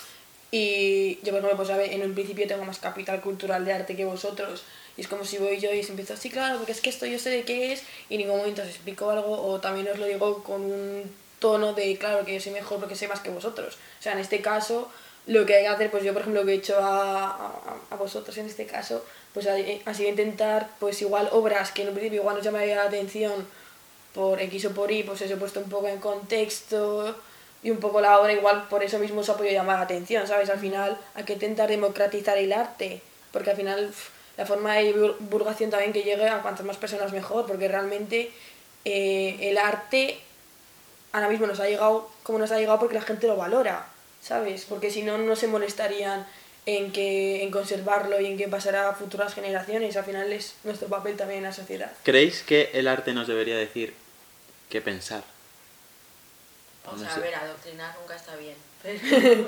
Y 0.51 1.15
yo, 1.23 1.31
por 1.31 1.43
ejemplo, 1.43 1.57
pues 1.57 1.69
en 1.69 2.03
un 2.03 2.13
principio 2.13 2.45
tengo 2.45 2.65
más 2.65 2.77
capital 2.77 3.21
cultural 3.21 3.65
de 3.65 3.73
arte 3.73 3.95
que 3.95 4.05
vosotros. 4.05 4.63
Y 4.97 5.01
es 5.01 5.07
como 5.07 5.23
si 5.23 5.37
voy 5.37 5.59
yo 5.59 5.73
y 5.73 5.81
se 5.81 5.91
empiezo, 5.91 6.17
sí, 6.17 6.29
claro, 6.29 6.57
porque 6.57 6.73
es 6.73 6.81
que 6.81 6.89
esto 6.89 7.05
yo 7.05 7.17
sé 7.17 7.29
de 7.29 7.43
qué 7.43 7.71
es, 7.71 7.83
y 8.09 8.15
en 8.15 8.21
ningún 8.21 8.37
momento 8.37 8.61
os 8.61 8.67
explico 8.67 9.09
algo, 9.09 9.41
o 9.41 9.59
también 9.61 9.87
os 9.87 9.97
lo 9.97 10.05
digo 10.05 10.43
con 10.43 10.61
un 10.61 11.09
tono 11.39 11.73
de, 11.73 11.97
claro, 11.97 12.25
que 12.25 12.33
yo 12.33 12.41
soy 12.41 12.51
mejor 12.51 12.79
porque 12.79 12.95
sé 12.95 13.07
más 13.07 13.21
que 13.21 13.29
vosotros. 13.29 13.75
O 13.99 14.03
sea, 14.03 14.11
en 14.11 14.19
este 14.19 14.41
caso, 14.41 14.91
lo 15.27 15.45
que 15.45 15.55
hay 15.55 15.63
que 15.63 15.69
hacer, 15.69 15.91
pues 15.91 16.03
yo, 16.03 16.13
por 16.13 16.21
ejemplo, 16.21 16.41
lo 16.41 16.47
que 16.47 16.53
he 16.53 16.57
hecho 16.57 16.77
a, 16.79 17.53
a, 17.89 17.95
vosotros 17.95 18.35
en 18.37 18.47
este 18.47 18.65
caso, 18.65 19.03
pues 19.33 19.47
ha, 19.47 19.93
sido 19.93 20.09
intentar, 20.09 20.69
pues 20.79 21.01
igual 21.01 21.29
obras 21.31 21.71
que 21.71 21.83
en 21.83 21.89
un 21.89 21.93
principio 21.93 22.21
igual 22.21 22.35
nos 22.35 22.45
llamaría 22.45 22.75
la 22.75 22.83
atención 22.83 23.47
por 24.13 24.41
X 24.41 24.65
o 24.65 24.71
por 24.71 24.91
Y, 24.91 25.03
pues 25.03 25.21
eso 25.21 25.35
he 25.35 25.37
puesto 25.37 25.59
un 25.59 25.69
poco 25.69 25.87
en 25.87 25.99
contexto 25.99 27.15
y 27.63 27.69
un 27.69 27.77
poco 27.77 28.01
la 28.01 28.19
obra 28.19 28.33
igual 28.33 28.67
por 28.69 28.83
eso 28.83 28.97
mismo 28.97 29.23
se 29.23 29.31
ha 29.31 29.35
podido 29.35 29.53
llamar 29.53 29.77
la 29.77 29.83
atención, 29.83 30.27
¿sabes? 30.27 30.49
Al 30.49 30.59
final 30.59 30.97
hay 31.13 31.23
que 31.23 31.33
intentar 31.33 31.69
democratizar 31.69 32.37
el 32.37 32.51
arte, 32.51 33.01
porque 33.31 33.51
al 33.51 33.55
final 33.55 33.93
la 34.37 34.45
forma 34.45 34.75
de 34.75 34.85
divulgación 34.85 35.69
también 35.69 35.93
que 35.93 36.03
llegue 36.03 36.27
a 36.27 36.41
cuantas 36.41 36.65
más 36.65 36.77
personas 36.77 37.11
mejor, 37.11 37.45
porque 37.45 37.67
realmente 37.67 38.31
eh, 38.85 39.37
el 39.41 39.57
arte 39.57 40.19
ahora 41.11 41.29
mismo 41.29 41.45
nos 41.45 41.59
ha 41.59 41.67
llegado 41.67 42.09
como 42.23 42.39
nos 42.39 42.51
ha 42.51 42.57
llegado 42.57 42.79
porque 42.79 42.95
la 42.95 43.01
gente 43.01 43.27
lo 43.27 43.35
valora, 43.35 43.85
¿sabes? 44.21 44.65
Porque 44.65 44.91
si 44.91 45.03
no, 45.03 45.17
no 45.17 45.35
se 45.35 45.47
molestarían 45.47 46.25
en, 46.65 46.91
que, 46.91 47.43
en 47.43 47.51
conservarlo 47.51 48.19
y 48.21 48.27
en 48.27 48.37
que 48.37 48.47
pasará 48.47 48.89
a 48.89 48.93
futuras 48.95 49.33
generaciones. 49.33 49.97
Al 49.97 50.05
final 50.05 50.31
es 50.31 50.55
nuestro 50.63 50.87
papel 50.87 51.17
también 51.17 51.39
en 51.39 51.45
la 51.45 51.53
sociedad. 51.53 51.91
¿Creéis 52.03 52.41
que 52.43 52.69
el 52.73 52.87
arte 52.87 53.13
nos 53.13 53.27
debería 53.27 53.55
decir 53.57 53.93
qué 54.69 54.81
pensar? 54.81 55.23
O 56.85 56.91
No 56.93 56.99
sea, 56.99 57.11
a 57.11 57.15
sé. 57.15 57.19
ver, 57.21 57.35
adoctrinar 57.35 57.95
nunca 57.99 58.15
está 58.15 58.35
bien. 58.35 58.55
Pero 58.83 59.47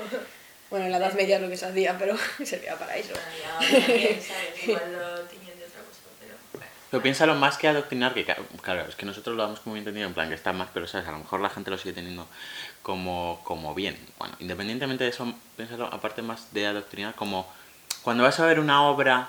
Bueno, 0.70 0.86
en 0.86 0.92
la 0.92 0.98
Edad 0.98 1.12
Media 1.14 1.36
es 1.36 1.42
lo 1.42 1.48
que 1.48 1.56
se 1.56 1.66
hacía, 1.66 1.96
pero 1.98 2.16
servía 2.44 2.76
para 2.76 2.96
eso. 2.96 3.12
bueno, 3.12 3.28
ya 3.40 3.54
ahora 3.54 3.86
también, 3.86 4.22
¿sabes? 4.22 4.64
Igual 4.68 4.92
lo 4.92 5.20
tiñen 5.22 5.58
de 5.58 5.64
otra 5.66 5.80
cosa, 5.82 6.00
pero 6.20 6.34
bueno. 6.52 6.66
Pero 6.94 7.02
piénsalo 7.02 7.34
más 7.34 7.58
que 7.58 7.66
adoctrinar, 7.66 8.14
que 8.14 8.24
claro, 8.62 8.82
es 8.88 8.94
que 8.94 9.04
nosotros 9.04 9.34
lo 9.34 9.42
damos 9.42 9.58
como 9.58 9.76
entendido, 9.76 10.06
en 10.06 10.14
plan 10.14 10.28
que 10.28 10.36
está 10.36 10.52
más, 10.52 10.68
pero 10.72 10.86
sabes, 10.86 11.08
a 11.08 11.10
lo 11.10 11.18
mejor 11.18 11.40
la 11.40 11.50
gente 11.50 11.68
lo 11.68 11.76
sigue 11.76 11.92
teniendo 11.92 12.28
como, 12.84 13.40
como 13.42 13.74
bien. 13.74 13.98
Bueno, 14.16 14.36
independientemente 14.38 15.02
de 15.02 15.10
eso, 15.10 15.34
piénsalo 15.56 15.86
aparte 15.86 16.22
más 16.22 16.54
de 16.54 16.68
adoctrinar, 16.68 17.16
como 17.16 17.52
cuando 18.04 18.22
vas 18.22 18.38
a 18.38 18.46
ver 18.46 18.60
una 18.60 18.84
obra 18.84 19.28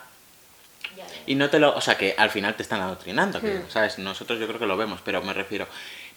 y 1.25 1.33
no 1.33 1.49
te 1.49 1.57
lo, 1.57 1.75
o 1.75 1.81
sea, 1.81 1.97
que 1.97 2.13
al 2.15 2.29
final 2.29 2.53
te 2.53 2.61
están 2.61 2.81
adoctrinando, 2.81 3.41
que, 3.41 3.47
Hmm. 3.47 3.67
sabes, 3.71 3.97
nosotros 3.97 4.39
yo 4.39 4.45
creo 4.45 4.59
que 4.59 4.67
lo 4.67 4.77
vemos, 4.77 4.99
pero 5.03 5.23
me 5.23 5.33
refiero, 5.33 5.67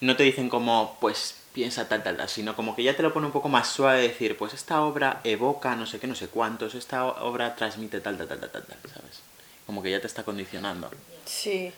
no 0.02 0.16
te 0.16 0.24
dicen 0.24 0.50
como, 0.50 0.98
pues 1.00 1.34
piensa 1.54 1.88
tal, 1.88 2.02
tal, 2.02 2.18
tal, 2.18 2.28
sino 2.28 2.54
como 2.54 2.76
que 2.76 2.82
ya 2.82 2.94
te 2.94 3.02
lo 3.02 3.14
pone 3.14 3.24
un 3.24 3.32
poco 3.32 3.48
más 3.48 3.68
suave, 3.68 4.02
decir, 4.02 4.36
pues 4.36 4.52
esta 4.52 4.82
obra 4.82 5.22
evoca 5.24 5.74
no 5.76 5.86
sé 5.86 5.98
qué, 5.98 6.06
no 6.06 6.14
sé 6.14 6.28
cuántos, 6.28 6.74
esta 6.74 7.06
obra 7.06 7.56
transmite 7.56 8.02
tal, 8.02 8.18
tal, 8.18 8.28
tal, 8.28 8.38
tal, 8.38 8.50
tal, 8.50 8.62
tal, 8.64 8.78
¿sabes? 8.92 9.22
Como 9.68 9.82
que 9.82 9.90
ya 9.90 10.00
te 10.00 10.06
está 10.06 10.22
condicionando. 10.22 10.90
Sí. 11.26 11.70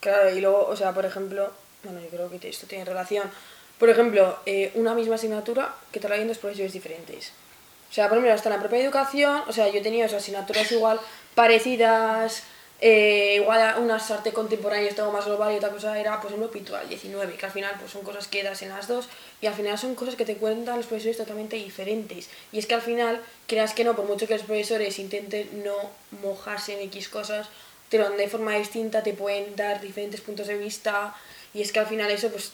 Claro, 0.00 0.36
y 0.36 0.42
luego, 0.42 0.66
o 0.66 0.76
sea, 0.76 0.92
por 0.92 1.06
ejemplo, 1.06 1.50
bueno, 1.82 2.00
yo 2.02 2.08
creo 2.08 2.28
que 2.28 2.50
esto 2.50 2.66
tiene 2.66 2.84
relación. 2.84 3.30
Por 3.78 3.88
ejemplo, 3.88 4.38
eh, 4.44 4.72
una 4.74 4.92
misma 4.92 5.14
asignatura 5.14 5.74
que 5.90 6.00
te 6.00 6.06
la 6.06 6.22
dos 6.22 6.36
profesores 6.36 6.74
diferentes. 6.74 7.32
O 7.90 7.94
sea, 7.94 8.10
por 8.10 8.18
ejemplo, 8.18 8.34
hasta 8.34 8.50
en 8.50 8.56
la 8.56 8.60
propia 8.60 8.84
educación, 8.84 9.42
o 9.48 9.54
sea, 9.54 9.70
yo 9.70 9.78
he 9.78 9.82
tenido 9.82 10.04
esas 10.04 10.22
asignaturas 10.22 10.70
igual 10.70 11.00
parecidas, 11.34 12.42
eh, 12.80 13.36
igual 13.36 13.60
a 13.62 13.78
unas 13.78 14.10
arte 14.10 14.32
contemporánea, 14.32 14.94
todo 14.94 15.10
más 15.10 15.24
global 15.24 15.54
y 15.54 15.56
otra 15.56 15.70
cosa 15.70 15.98
era, 15.98 16.20
por 16.20 16.30
ejemplo, 16.30 16.50
pintura 16.50 16.80
al 16.80 16.88
19, 16.88 17.34
que 17.34 17.46
al 17.46 17.52
final 17.52 17.74
pues 17.78 17.90
son 17.90 18.02
cosas 18.02 18.28
que 18.28 18.42
das 18.42 18.60
en 18.62 18.68
las 18.68 18.86
dos 18.86 19.08
y 19.40 19.46
al 19.46 19.54
final 19.54 19.78
son 19.78 19.94
cosas 19.94 20.14
que 20.14 20.24
te 20.24 20.36
cuentan 20.36 20.76
los 20.76 20.86
profesores 20.86 21.16
totalmente 21.16 21.56
diferentes. 21.56 22.28
Y 22.52 22.58
es 22.58 22.66
que 22.66 22.74
al 22.74 22.82
final, 22.82 23.22
creas 23.46 23.72
que 23.72 23.84
no, 23.84 23.96
por 23.96 24.04
mucho 24.04 24.26
que 24.26 24.34
los 24.34 24.42
profesores 24.42 24.98
intenten 24.98 25.64
no 25.64 25.74
mojarse 26.22 26.74
en 26.74 26.80
X 26.88 27.08
cosas, 27.08 27.48
te 27.88 27.98
lo 27.98 28.04
dan 28.04 28.16
de 28.16 28.28
forma 28.28 28.54
distinta, 28.56 29.02
te 29.02 29.14
pueden 29.14 29.56
dar 29.56 29.80
diferentes 29.80 30.20
puntos 30.20 30.46
de 30.46 30.58
vista 30.58 31.14
y 31.54 31.62
es 31.62 31.72
que 31.72 31.78
al 31.78 31.86
final 31.86 32.10
eso 32.10 32.28
pues 32.30 32.52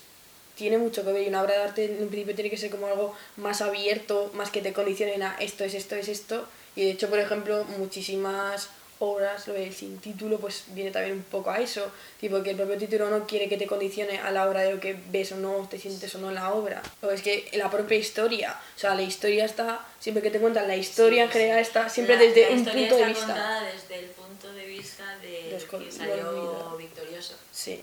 tiene 0.55 0.79
mucho 0.79 1.05
que 1.05 1.13
ver 1.13 1.23
y 1.23 1.29
una 1.29 1.43
obra 1.43 1.55
de 1.55 1.63
arte 1.63 1.85
en 1.87 2.09
principio 2.09 2.35
tiene 2.35 2.51
que 2.51 2.57
ser 2.57 2.71
como 2.71 2.87
algo 2.87 3.15
más 3.37 3.63
abierto, 3.63 4.31
más 4.35 4.51
que 4.51 4.61
te 4.61 4.73
condicionen 4.73 5.23
a 5.23 5.37
esto 5.41 5.65
es 5.65 5.75
esto 5.75 5.97
es 5.97 6.09
esto 6.09 6.47
y 6.77 6.85
de 6.85 6.91
hecho 6.91 7.09
por 7.09 7.19
ejemplo 7.19 7.65
muchísimas 7.79 8.69
obras, 9.05 9.49
lo 9.49 9.55
del 9.55 9.75
sin 9.75 9.99
título 9.99 10.39
pues 10.39 10.65
viene 10.69 10.91
también 10.93 11.17
un 11.17 11.23
poco 11.25 11.51
a 11.51 11.59
eso, 11.59 11.91
tipo 12.21 12.41
que 12.43 12.51
el 12.51 12.57
propio 12.57 12.79
título 12.79 13.11
no 13.11 13.27
quiere 13.27 13.49
que 13.49 13.57
te 13.57 13.67
condicione 13.67 14.19
a 14.19 14.31
la 14.31 14.47
hora 14.49 14.61
de 14.61 14.75
lo 14.75 14.81
que 14.81 14.97
ves 15.11 15.33
o 15.33 15.37
no, 15.37 15.67
te 15.69 15.79
sientes 15.79 16.15
o 16.15 16.19
no 16.19 16.29
en 16.29 16.37
la 16.37 16.53
obra, 16.55 16.81
o 17.03 17.11
es 17.11 17.21
que 17.23 17.49
la 17.55 17.69
propia 17.71 17.97
historia, 17.99 18.57
o 18.77 18.79
sea 18.79 18.95
la 18.95 19.03
historia 19.03 19.45
está, 19.45 19.85
siempre 19.99 20.23
que 20.23 20.31
te 20.31 20.39
cuentan 20.39 20.69
la 20.69 20.77
historia 20.77 21.25
en 21.25 21.29
Sí, 21.29 21.33
sí. 21.35 21.39
general 21.41 21.59
está 21.61 21.89
siempre 21.89 22.15
La- 22.17 22.23
desde 22.23 22.43
la 22.43 22.51
un 22.53 22.59
historia 22.59 22.89
punto 22.89 22.97
de 22.97 23.03
está 23.03 23.09
vista. 23.09 23.27
contada 23.35 23.63
desde 23.73 23.99
el 23.99 24.07
punto 24.11 24.53
de 24.53 24.67
vista 24.67 25.19
de 25.19 25.49
Los 25.53 25.65
que 25.65 25.79
lo 25.81 25.93
salió 25.93 26.77
victorioso. 26.79 27.35
Sí. 27.51 27.81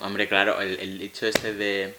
Hombre, 0.00 0.26
claro, 0.26 0.60
el, 0.60 0.78
el 0.80 0.98
dicho 0.98 1.26
este 1.26 1.52
de... 1.54 1.94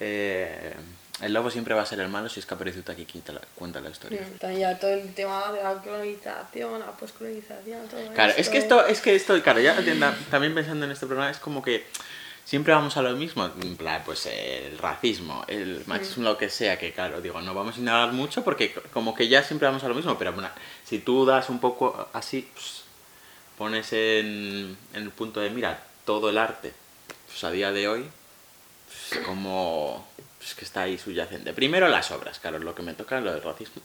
eh, 0.00 0.72
el 1.22 1.32
lobo 1.32 1.50
siempre 1.50 1.74
va 1.74 1.82
a 1.82 1.86
ser 1.86 2.00
el 2.00 2.08
malo 2.08 2.28
si 2.28 2.40
es 2.40 2.46
Caperucita 2.46 2.94
que 2.96 3.04
quita 3.04 3.32
la- 3.32 3.40
cuenta 3.54 3.80
la 3.80 3.90
historia. 3.90 4.20
Mm, 4.22 4.38
También 4.38 4.60
ya 4.60 4.78
todo 4.78 4.90
el 4.90 5.12
tema 5.14 5.52
de 5.52 5.62
la 5.62 5.74
colonización, 5.74 6.80
la 6.80 6.92
poscolonización, 6.92 7.88
todo 7.88 8.00
Claro, 8.14 8.32
es 8.36 8.48
que 8.48 8.58
esto, 8.58 8.86
es 8.86 9.00
que 9.00 9.14
esto, 9.14 9.40
claro, 9.42 9.60
ya 9.60 9.76
también 10.30 10.54
pensando 10.54 10.84
en 10.86 10.92
este 10.92 11.06
programa, 11.06 11.30
es 11.30 11.38
como 11.38 11.62
que 11.62 11.86
siempre 12.44 12.72
vamos 12.74 12.96
a 12.96 13.02
lo 13.02 13.12
mismo, 13.16 13.48
en 13.62 13.76
plan, 13.76 14.02
pues 14.04 14.26
el 14.26 14.76
racismo, 14.78 15.44
el 15.46 15.82
machismo, 15.86 16.24
lo 16.24 16.36
que 16.38 16.48
sea, 16.50 16.78
que 16.78 16.92
claro, 16.92 17.20
digo, 17.20 17.40
no 17.42 17.54
vamos 17.54 17.76
a 17.76 17.78
indagar 17.78 18.12
mucho 18.12 18.42
porque 18.42 18.72
como 18.92 19.14
que 19.14 19.28
ya 19.28 19.42
siempre 19.42 19.68
vamos 19.68 19.84
a 19.84 19.88
lo 19.88 19.94
mismo, 19.94 20.18
pero 20.18 20.32
bueno, 20.32 20.48
si 20.84 20.98
tú 20.98 21.24
das 21.26 21.48
un 21.48 21.60
poco 21.60 22.08
así, 22.12 22.48
pues, 22.54 22.82
pones 23.58 23.92
en, 23.92 24.76
en 24.94 25.02
el 25.02 25.10
punto 25.10 25.38
de 25.40 25.50
mira 25.50 25.80
todo 26.06 26.30
el 26.30 26.38
arte, 26.38 26.72
pues 27.28 27.44
a 27.44 27.50
día 27.50 27.70
de 27.72 27.86
hoy, 27.88 28.06
pues, 28.88 29.22
como 29.24 30.08
pues, 30.40 30.54
que 30.54 30.64
está 30.64 30.82
ahí 30.82 30.96
subyacente. 30.96 31.52
Primero 31.52 31.86
las 31.88 32.10
obras, 32.10 32.38
claro, 32.38 32.58
lo 32.58 32.74
que 32.74 32.82
me 32.82 32.94
toca, 32.94 33.20
lo 33.20 33.32
del 33.32 33.42
racismo. 33.42 33.82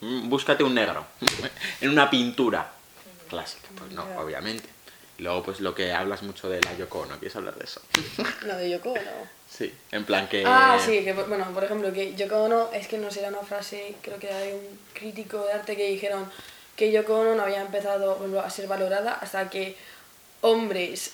Búscate 0.00 0.64
un 0.64 0.74
negro 0.74 1.06
en 1.80 1.90
una 1.90 2.08
pintura 2.08 2.72
clásica, 3.28 3.68
pues 3.76 3.92
no, 3.92 4.04
obviamente. 4.16 4.68
Y 5.18 5.22
luego 5.22 5.42
pues 5.42 5.60
lo 5.60 5.74
que 5.74 5.92
hablas 5.92 6.22
mucho 6.22 6.48
de 6.48 6.60
la 6.62 6.74
Yoko, 6.74 7.04
¿no 7.06 7.18
quieres 7.18 7.36
hablar 7.36 7.54
de 7.56 7.64
eso? 7.64 7.82
No, 8.46 8.56
de 8.56 8.70
Yoko 8.70 8.94
no. 8.94 9.28
sí, 9.48 9.72
en 9.92 10.04
plan 10.04 10.28
que... 10.28 10.42
Ah, 10.46 10.78
sí, 10.82 11.04
que 11.04 11.12
bueno, 11.12 11.46
por 11.52 11.62
ejemplo, 11.62 11.92
que 11.92 12.14
Yoko 12.14 12.44
Ono, 12.44 12.72
es 12.72 12.88
que 12.88 12.96
no 12.96 13.10
será 13.10 13.28
una 13.28 13.42
frase, 13.42 13.94
creo 14.00 14.18
que 14.18 14.28
era 14.28 14.38
de 14.38 14.54
un 14.54 14.78
crítico 14.94 15.44
de 15.44 15.52
arte 15.52 15.76
que 15.76 15.88
dijeron 15.88 16.28
que 16.74 16.90
Yoko 16.90 17.20
Ono 17.20 17.34
no 17.34 17.42
había 17.42 17.60
empezado 17.60 18.18
a 18.40 18.50
ser 18.50 18.66
valorada 18.66 19.12
hasta 19.12 19.50
que 19.50 19.76
hombres 20.40 21.12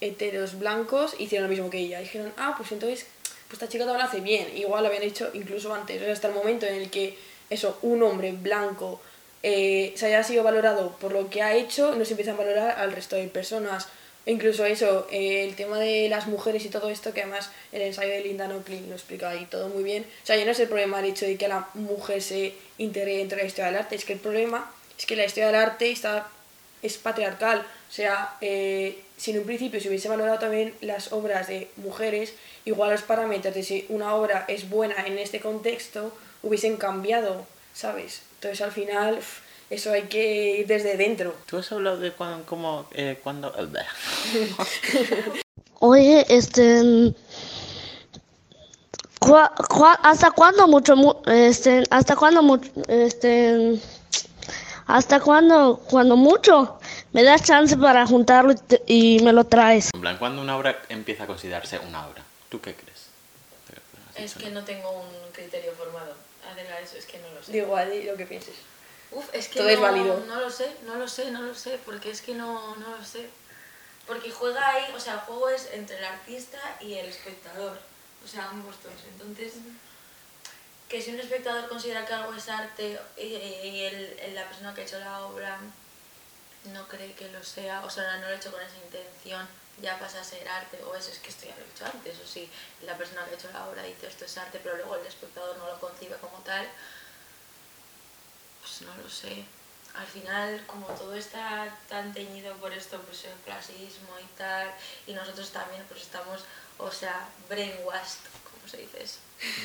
heteros 0.00 0.58
blancos 0.58 1.14
hicieron 1.18 1.48
lo 1.48 1.54
mismo 1.54 1.70
que 1.70 1.78
ella. 1.78 2.00
Dijeron, 2.00 2.32
ah, 2.36 2.54
pues 2.56 2.72
entonces, 2.72 3.06
pues 3.52 3.62
esta 3.62 3.70
chica 3.70 3.84
también 3.84 4.02
lo 4.02 4.08
hace 4.08 4.20
bien. 4.20 4.56
Igual 4.56 4.82
lo 4.82 4.88
habían 4.88 5.02
hecho 5.02 5.30
incluso 5.34 5.74
antes, 5.74 6.00
o 6.00 6.04
sea, 6.04 6.12
hasta 6.14 6.28
el 6.28 6.34
momento 6.34 6.64
en 6.64 6.76
el 6.76 6.90
que 6.90 7.18
eso, 7.50 7.78
un 7.82 8.02
hombre 8.02 8.32
blanco 8.32 8.98
eh, 9.42 9.92
se 9.94 10.06
haya 10.06 10.24
sido 10.24 10.42
valorado 10.42 10.96
por 10.98 11.12
lo 11.12 11.28
que 11.28 11.42
ha 11.42 11.54
hecho, 11.54 11.94
no 11.94 12.04
se 12.06 12.12
empieza 12.12 12.32
a 12.32 12.36
valorar 12.36 12.78
al 12.78 12.92
resto 12.92 13.16
de 13.16 13.26
personas. 13.28 13.88
E 14.24 14.32
incluso 14.32 14.64
eso, 14.64 15.06
eh, 15.10 15.44
el 15.44 15.54
tema 15.54 15.78
de 15.78 16.08
las 16.08 16.28
mujeres 16.28 16.64
y 16.64 16.70
todo 16.70 16.88
esto, 16.88 17.12
que 17.12 17.22
además 17.22 17.50
el 17.72 17.82
ensayo 17.82 18.10
de 18.10 18.20
Linda 18.20 18.48
Nochlin 18.48 18.88
lo 18.88 18.94
explica 18.94 19.28
ahí 19.28 19.46
todo 19.50 19.68
muy 19.68 19.82
bien. 19.82 20.06
O 20.22 20.26
sea, 20.26 20.36
yo 20.36 20.46
no 20.46 20.52
es 20.52 20.60
el 20.60 20.68
problema 20.68 21.00
el 21.00 21.06
hecho 21.06 21.26
de 21.26 21.36
que 21.36 21.48
la 21.48 21.68
mujer 21.74 22.22
se 22.22 22.54
integre 22.78 23.18
dentro 23.18 23.36
de 23.36 23.42
la 23.42 23.48
historia 23.48 23.66
del 23.66 23.80
arte, 23.80 23.96
es 23.96 24.06
que 24.06 24.14
el 24.14 24.20
problema 24.20 24.72
es 24.98 25.04
que 25.04 25.16
la 25.16 25.26
historia 25.26 25.48
del 25.48 25.56
arte 25.56 25.90
está, 25.90 26.28
es 26.82 26.98
patriarcal. 26.98 27.60
O 27.60 27.92
sea, 27.94 28.36
eh, 28.40 29.02
si 29.16 29.30
en 29.30 29.38
un 29.38 29.44
principio 29.44 29.80
se 29.80 29.88
hubiese 29.88 30.08
valorado 30.08 30.38
también 30.38 30.74
las 30.80 31.12
obras 31.12 31.46
de 31.48 31.68
mujeres, 31.76 32.34
igual 32.64 32.90
los 32.90 33.02
parámetros 33.02 33.54
de 33.54 33.62
si 33.62 33.86
una 33.88 34.14
obra 34.14 34.44
es 34.48 34.68
buena 34.68 35.06
en 35.06 35.18
este 35.18 35.40
contexto 35.40 36.12
hubiesen 36.42 36.76
cambiado, 36.76 37.46
¿sabes? 37.74 38.22
Entonces 38.36 38.60
al 38.62 38.72
final 38.72 39.18
eso 39.70 39.92
hay 39.92 40.02
que 40.02 40.58
ir 40.60 40.66
desde 40.66 40.96
dentro. 40.96 41.34
¿Tú 41.46 41.58
has 41.58 41.70
hablado 41.72 41.98
de 41.98 42.10
cuando, 42.12 42.44
cómo, 42.46 42.86
eh, 42.92 43.18
cuando... 43.22 43.52
Oye, 45.84 46.24
este. 46.28 47.12
cua- 49.20 49.52
cua- 49.68 49.98
¿Hasta 50.02 50.30
cuándo 50.30 50.66
mucho, 50.68 50.96
mu- 50.96 51.14
este, 51.26 51.82
hasta 51.90 52.16
cuándo 52.16 52.42
mucho, 52.42 52.70
este, 52.88 53.80
hasta 54.86 55.20
cuándo, 55.20 55.78
cuando 55.88 56.16
mucho, 56.16 56.78
me 57.12 57.22
das 57.22 57.42
chance 57.42 57.76
para 57.76 58.06
juntarlo 58.06 58.52
y, 58.52 58.56
te- 58.56 58.82
y 58.86 59.20
me 59.22 59.32
lo 59.32 59.44
traes? 59.44 59.90
En 59.94 60.00
plan, 60.00 60.18
¿cuándo 60.18 60.42
una 60.42 60.56
obra 60.56 60.80
empieza 60.88 61.24
a 61.24 61.26
considerarse 61.26 61.78
una 61.78 62.06
obra? 62.06 62.22
¿Tú 62.48 62.60
qué 62.60 62.74
crees? 62.74 62.92
Es 64.14 64.34
que 64.34 64.50
¿no? 64.50 64.62
tengo 64.64 64.90
un 64.90 65.32
criterio 65.32 65.72
formado. 65.72 66.14
Adela, 66.52 66.80
eso 66.80 66.96
es 66.98 67.06
que 67.06 67.18
no 67.18 67.28
lo 67.34 67.42
sé. 67.42 67.56
Igual, 67.56 68.04
lo 68.06 68.16
que 68.16 68.26
pienses. 68.26 68.54
Uf, 69.10 69.24
es 69.32 69.48
que 69.48 69.58
Todo 69.58 69.68
no, 69.68 69.72
es 69.74 69.80
válido. 69.80 70.24
no 70.26 70.40
lo 70.40 70.50
sé, 70.50 70.70
no 70.86 70.94
lo 70.96 71.08
sé, 71.08 71.30
no 71.30 71.42
lo 71.42 71.54
sé, 71.54 71.78
porque 71.84 72.10
es 72.10 72.20
que 72.20 72.34
no, 72.34 72.76
no 72.76 72.96
lo 72.96 73.04
sé. 73.04 73.28
Porque 74.06 74.30
juega 74.30 74.68
ahí, 74.68 74.84
o 74.94 75.00
sea, 75.00 75.14
el 75.14 75.20
juego 75.20 75.48
es 75.48 75.68
entre 75.72 75.96
el 75.98 76.04
artista 76.04 76.58
y 76.80 76.94
el 76.94 77.06
espectador, 77.06 77.78
o 78.24 78.28
sea, 78.28 78.48
ambos 78.50 78.74
dos. 78.82 78.92
Entonces, 79.12 79.54
que 80.92 81.00
si 81.00 81.10
un 81.10 81.20
espectador 81.20 81.70
considera 81.70 82.04
que 82.04 82.12
algo 82.12 82.34
es 82.34 82.50
arte 82.50 83.00
y, 83.16 83.80
el- 83.84 84.34
la 84.34 84.46
persona 84.46 84.74
que 84.74 84.82
ha 84.82 84.84
hecho 84.84 84.98
la 85.00 85.24
obra 85.24 85.58
no 86.64 86.86
cree 86.86 87.14
que 87.14 87.30
lo 87.32 87.42
sea, 87.42 87.82
o 87.82 87.88
sea, 87.88 88.18
no 88.18 88.26
lo 88.28 88.34
ha 88.34 88.36
hecho 88.36 88.52
con 88.52 88.60
esa 88.60 88.76
intención, 88.76 89.48
ya 89.80 89.98
pasa 89.98 90.20
a 90.20 90.24
ser 90.24 90.46
arte, 90.46 90.82
o 90.84 90.94
eso 90.94 91.10
es 91.10 91.18
que 91.20 91.30
esto 91.30 91.46
ya 91.46 91.56
lo 91.56 91.62
he 91.64 91.70
hecho 91.70 91.86
antes, 91.86 92.18
o 92.22 92.26
sí, 92.26 92.46
la 92.82 92.94
persona 92.98 93.24
que 93.24 93.30
ha 93.30 93.38
hecho 93.38 93.50
la 93.52 93.66
obra 93.68 93.82
dice 93.84 94.06
esto 94.06 94.26
es 94.26 94.36
arte, 94.36 94.60
pero 94.62 94.76
luego 94.76 94.96
el 94.96 95.06
espectador 95.06 95.56
no 95.56 95.66
lo 95.66 95.80
concibe 95.80 96.14
como 96.18 96.36
tal, 96.40 96.68
pues 98.60 98.82
no 98.82 98.94
lo 99.02 99.08
sé. 99.08 99.44
Al 99.94 100.06
final, 100.06 100.62
como 100.66 100.86
todo 100.88 101.14
está 101.14 101.74
tan 101.88 102.12
teñido 102.12 102.54
por 102.56 102.72
esto, 102.74 103.00
pues 103.00 103.24
el 103.24 103.34
clasismo 103.46 104.18
y 104.20 104.26
tal, 104.36 104.70
y 105.06 105.14
nosotros 105.14 105.50
también 105.52 105.84
pues 105.88 106.02
estamos, 106.02 106.44
o 106.76 106.90
sea, 106.92 107.28
brainwashed, 107.48 108.20
¿cómo 108.44 108.68
se 108.70 108.76
dice 108.76 109.02
eso? 109.02 109.18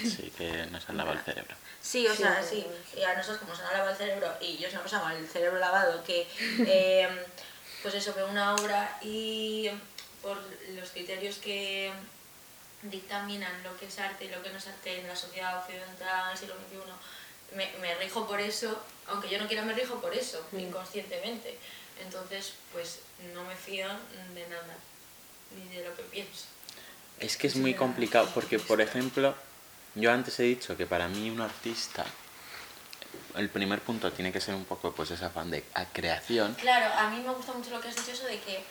Sí, 0.04 0.32
que 0.38 0.66
nos 0.68 0.88
han 0.90 0.98
lavado 0.98 1.18
el 1.18 1.24
cerebro. 1.24 1.56
Sí, 1.82 2.08
o 2.08 2.12
Sí, 2.12 2.18
sea, 2.24 2.44
sí. 2.44 2.66
Y 2.98 3.02
a 3.04 3.14
nosotros 3.16 3.40
como 3.40 3.56
se 3.56 3.62
nos 3.62 3.72
ha 3.72 3.74
lavado 3.78 3.92
el 3.92 3.98
cerebro, 3.98 4.34
y 4.42 4.58
yo 4.58 4.70
se 4.70 4.78
nos 4.78 4.94
ha 4.94 5.16
el 5.16 5.28
cerebro 5.28 5.60
lavado, 5.60 6.04
que 6.04 6.28
eh, 6.66 7.08
pues 7.82 7.94
eso, 7.96 8.14
veo 8.14 8.28
una 8.28 8.56
obra 8.56 8.98
y 9.02 9.70
por 10.22 10.38
los 10.76 10.90
criterios 10.92 11.38
que 11.38 11.92
dictaminan 12.84 13.64
lo 13.64 13.78
que 13.78 13.86
es 13.88 14.00
arte 14.00 14.26
y 14.26 14.30
lo 14.30 14.42
que 14.44 14.50
no 14.50 14.58
es 14.58 14.68
arte 14.68 15.00
en 15.00 15.08
la 15.08 15.16
sociedad 15.16 15.58
occidental 15.60 16.30
del 16.30 16.38
siglo 16.38 16.56
XXI, 16.56 17.56
me, 17.56 17.72
me 17.80 17.96
rijo 17.96 18.28
por 18.28 18.40
eso, 18.40 18.82
aunque 19.08 19.30
yo 19.30 19.40
no 19.40 19.48
quiera 19.48 19.64
me 19.64 19.74
rijo 19.74 20.00
por 20.02 20.14
eso, 20.14 20.46
Mm. 20.52 20.60
inconscientemente. 20.60 21.58
Entonces, 22.04 22.54
pues 22.72 23.00
no 23.34 23.44
me 23.46 23.56
fío 23.56 23.88
de 24.36 24.48
nada, 24.50 24.76
ni 25.56 25.76
de 25.76 25.84
lo 25.84 25.96
que 25.96 26.04
pienso. 26.04 26.46
Es 27.20 27.36
que 27.38 27.48
es 27.48 27.56
muy 27.56 27.74
complicado 27.74 28.30
porque, 28.36 28.60
por 28.60 28.80
ejemplo, 28.82 29.34
yo 29.98 30.12
antes 30.12 30.40
he 30.40 30.44
dicho 30.44 30.78
que 30.78 30.86
para 30.86 31.08
mí 31.08 31.30
un 31.30 31.42
artista, 31.42 32.06
el 33.36 33.50
primer 33.50 33.82
punto 33.82 34.12
tiene 34.12 34.32
que 34.32 34.42
ser 34.42 34.56
un 34.56 34.66
poco 34.66 34.92
pues 34.94 35.12
ese 35.12 35.26
afán 35.26 35.52
de 35.52 35.64
a 35.74 35.86
creación. 35.86 36.54
Claro, 36.56 36.94
a 36.98 37.10
mí 37.10 37.22
me 37.22 37.34
gusta 37.34 37.54
mucho 37.54 37.72
lo 37.72 37.82
que 37.82 37.90
has 37.90 37.96
dicho 37.96 38.12
eso 38.12 38.26
de 38.26 38.40
que, 38.40 38.64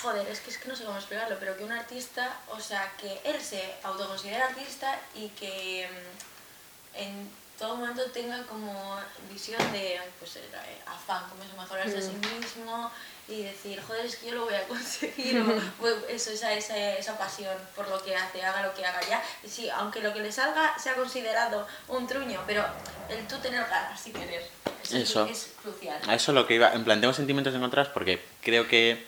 joder, 0.00 0.26
es 0.28 0.40
que 0.40 0.50
es 0.50 0.58
que 0.58 0.68
no 0.68 0.76
sé 0.76 0.84
cómo 0.84 0.96
explicarlo, 0.96 1.36
pero 1.38 1.56
que 1.56 1.64
un 1.64 1.72
artista, 1.72 2.36
o 2.48 2.60
sea, 2.60 2.92
que 3.00 3.20
él 3.24 3.40
se 3.40 3.74
autoconsidera 3.82 4.46
artista 4.46 4.98
y 5.14 5.28
que 5.30 5.88
mm, 5.88 6.98
en 6.98 7.30
todo 7.58 7.76
momento 7.76 8.04
tenga 8.12 8.42
como 8.44 8.96
visión 9.30 9.60
de, 9.72 10.00
pues, 10.18 10.36
eh, 10.36 10.42
afán, 10.86 11.28
como 11.28 11.42
eso, 11.42 11.56
mejorarse 11.56 11.98
a 11.98 12.02
sí 12.02 12.12
mismo 12.12 12.90
y 13.28 13.42
decir, 13.42 13.80
joder, 13.86 14.06
es 14.06 14.16
que 14.16 14.28
yo 14.28 14.34
lo 14.34 14.44
voy 14.44 14.54
a 14.54 14.66
conseguir, 14.66 15.40
o 15.40 15.44
pues, 15.80 15.94
eso, 16.08 16.30
esa, 16.30 16.52
esa, 16.54 16.96
esa 16.96 17.18
pasión 17.18 17.54
por 17.76 17.88
lo 17.88 18.02
que 18.02 18.16
hace, 18.16 18.42
haga 18.42 18.62
lo 18.66 18.74
que 18.74 18.84
haga 18.84 19.00
ya. 19.08 19.22
Y 19.44 19.48
sí, 19.48 19.68
aunque 19.70 20.00
lo 20.00 20.12
que 20.14 20.20
le 20.20 20.32
salga 20.32 20.78
sea 20.78 20.94
considerado 20.94 21.66
un 21.88 22.06
truño, 22.06 22.42
pero 22.46 22.64
el 23.08 23.26
tú 23.26 23.36
tener 23.38 23.64
ganas 23.68 24.06
y 24.06 24.12
querer, 24.12 24.42
eso, 24.82 24.96
sí 24.96 25.02
Eso. 25.02 25.26
es 25.26 25.52
crucial. 25.62 26.00
A 26.06 26.14
eso 26.14 26.32
lo 26.32 26.46
que 26.46 26.54
iba, 26.54 26.72
en 26.72 26.84
plan, 26.84 27.00
tengo 27.00 27.12
sentimientos 27.12 27.54
encontrados 27.54 27.92
porque 27.92 28.22
creo 28.42 28.66
que 28.66 29.06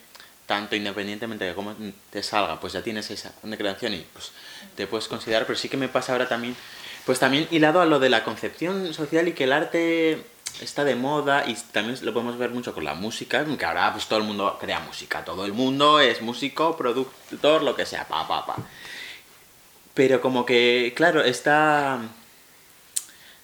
tanto 0.50 0.74
independientemente 0.74 1.44
de 1.44 1.54
cómo 1.54 1.76
te 2.10 2.24
salga, 2.24 2.58
pues 2.58 2.72
ya 2.72 2.82
tienes 2.82 3.08
esa 3.12 3.32
creación 3.56 3.94
y 3.94 4.04
pues 4.12 4.32
te 4.76 4.88
puedes 4.88 5.06
considerar, 5.06 5.46
pero 5.46 5.56
sí 5.56 5.68
que 5.68 5.76
me 5.76 5.88
pasa 5.88 6.10
ahora 6.10 6.28
también, 6.28 6.56
pues 7.06 7.20
también 7.20 7.46
hilado 7.52 7.80
a 7.80 7.86
lo 7.86 8.00
de 8.00 8.10
la 8.10 8.24
concepción 8.24 8.92
social 8.92 9.28
y 9.28 9.32
que 9.32 9.44
el 9.44 9.52
arte 9.52 10.24
está 10.60 10.84
de 10.84 10.94
moda 10.94 11.44
y 11.46 11.54
también 11.72 11.98
lo 12.02 12.12
podemos 12.12 12.38
ver 12.38 12.50
mucho 12.50 12.74
con 12.74 12.84
la 12.84 12.94
música, 12.94 13.44
que 13.44 13.64
ahora 13.64 13.92
pues 13.92 14.06
todo 14.06 14.18
el 14.18 14.24
mundo 14.24 14.56
crea 14.60 14.80
música, 14.80 15.24
todo 15.24 15.44
el 15.44 15.52
mundo 15.52 16.00
es 16.00 16.22
músico, 16.22 16.76
productor, 16.76 17.62
lo 17.62 17.74
que 17.74 17.86
sea, 17.86 18.06
pa, 18.06 18.26
pa, 18.28 18.46
pa. 18.46 18.56
Pero 19.94 20.20
como 20.20 20.46
que, 20.46 20.92
claro, 20.96 21.22
está 21.22 22.00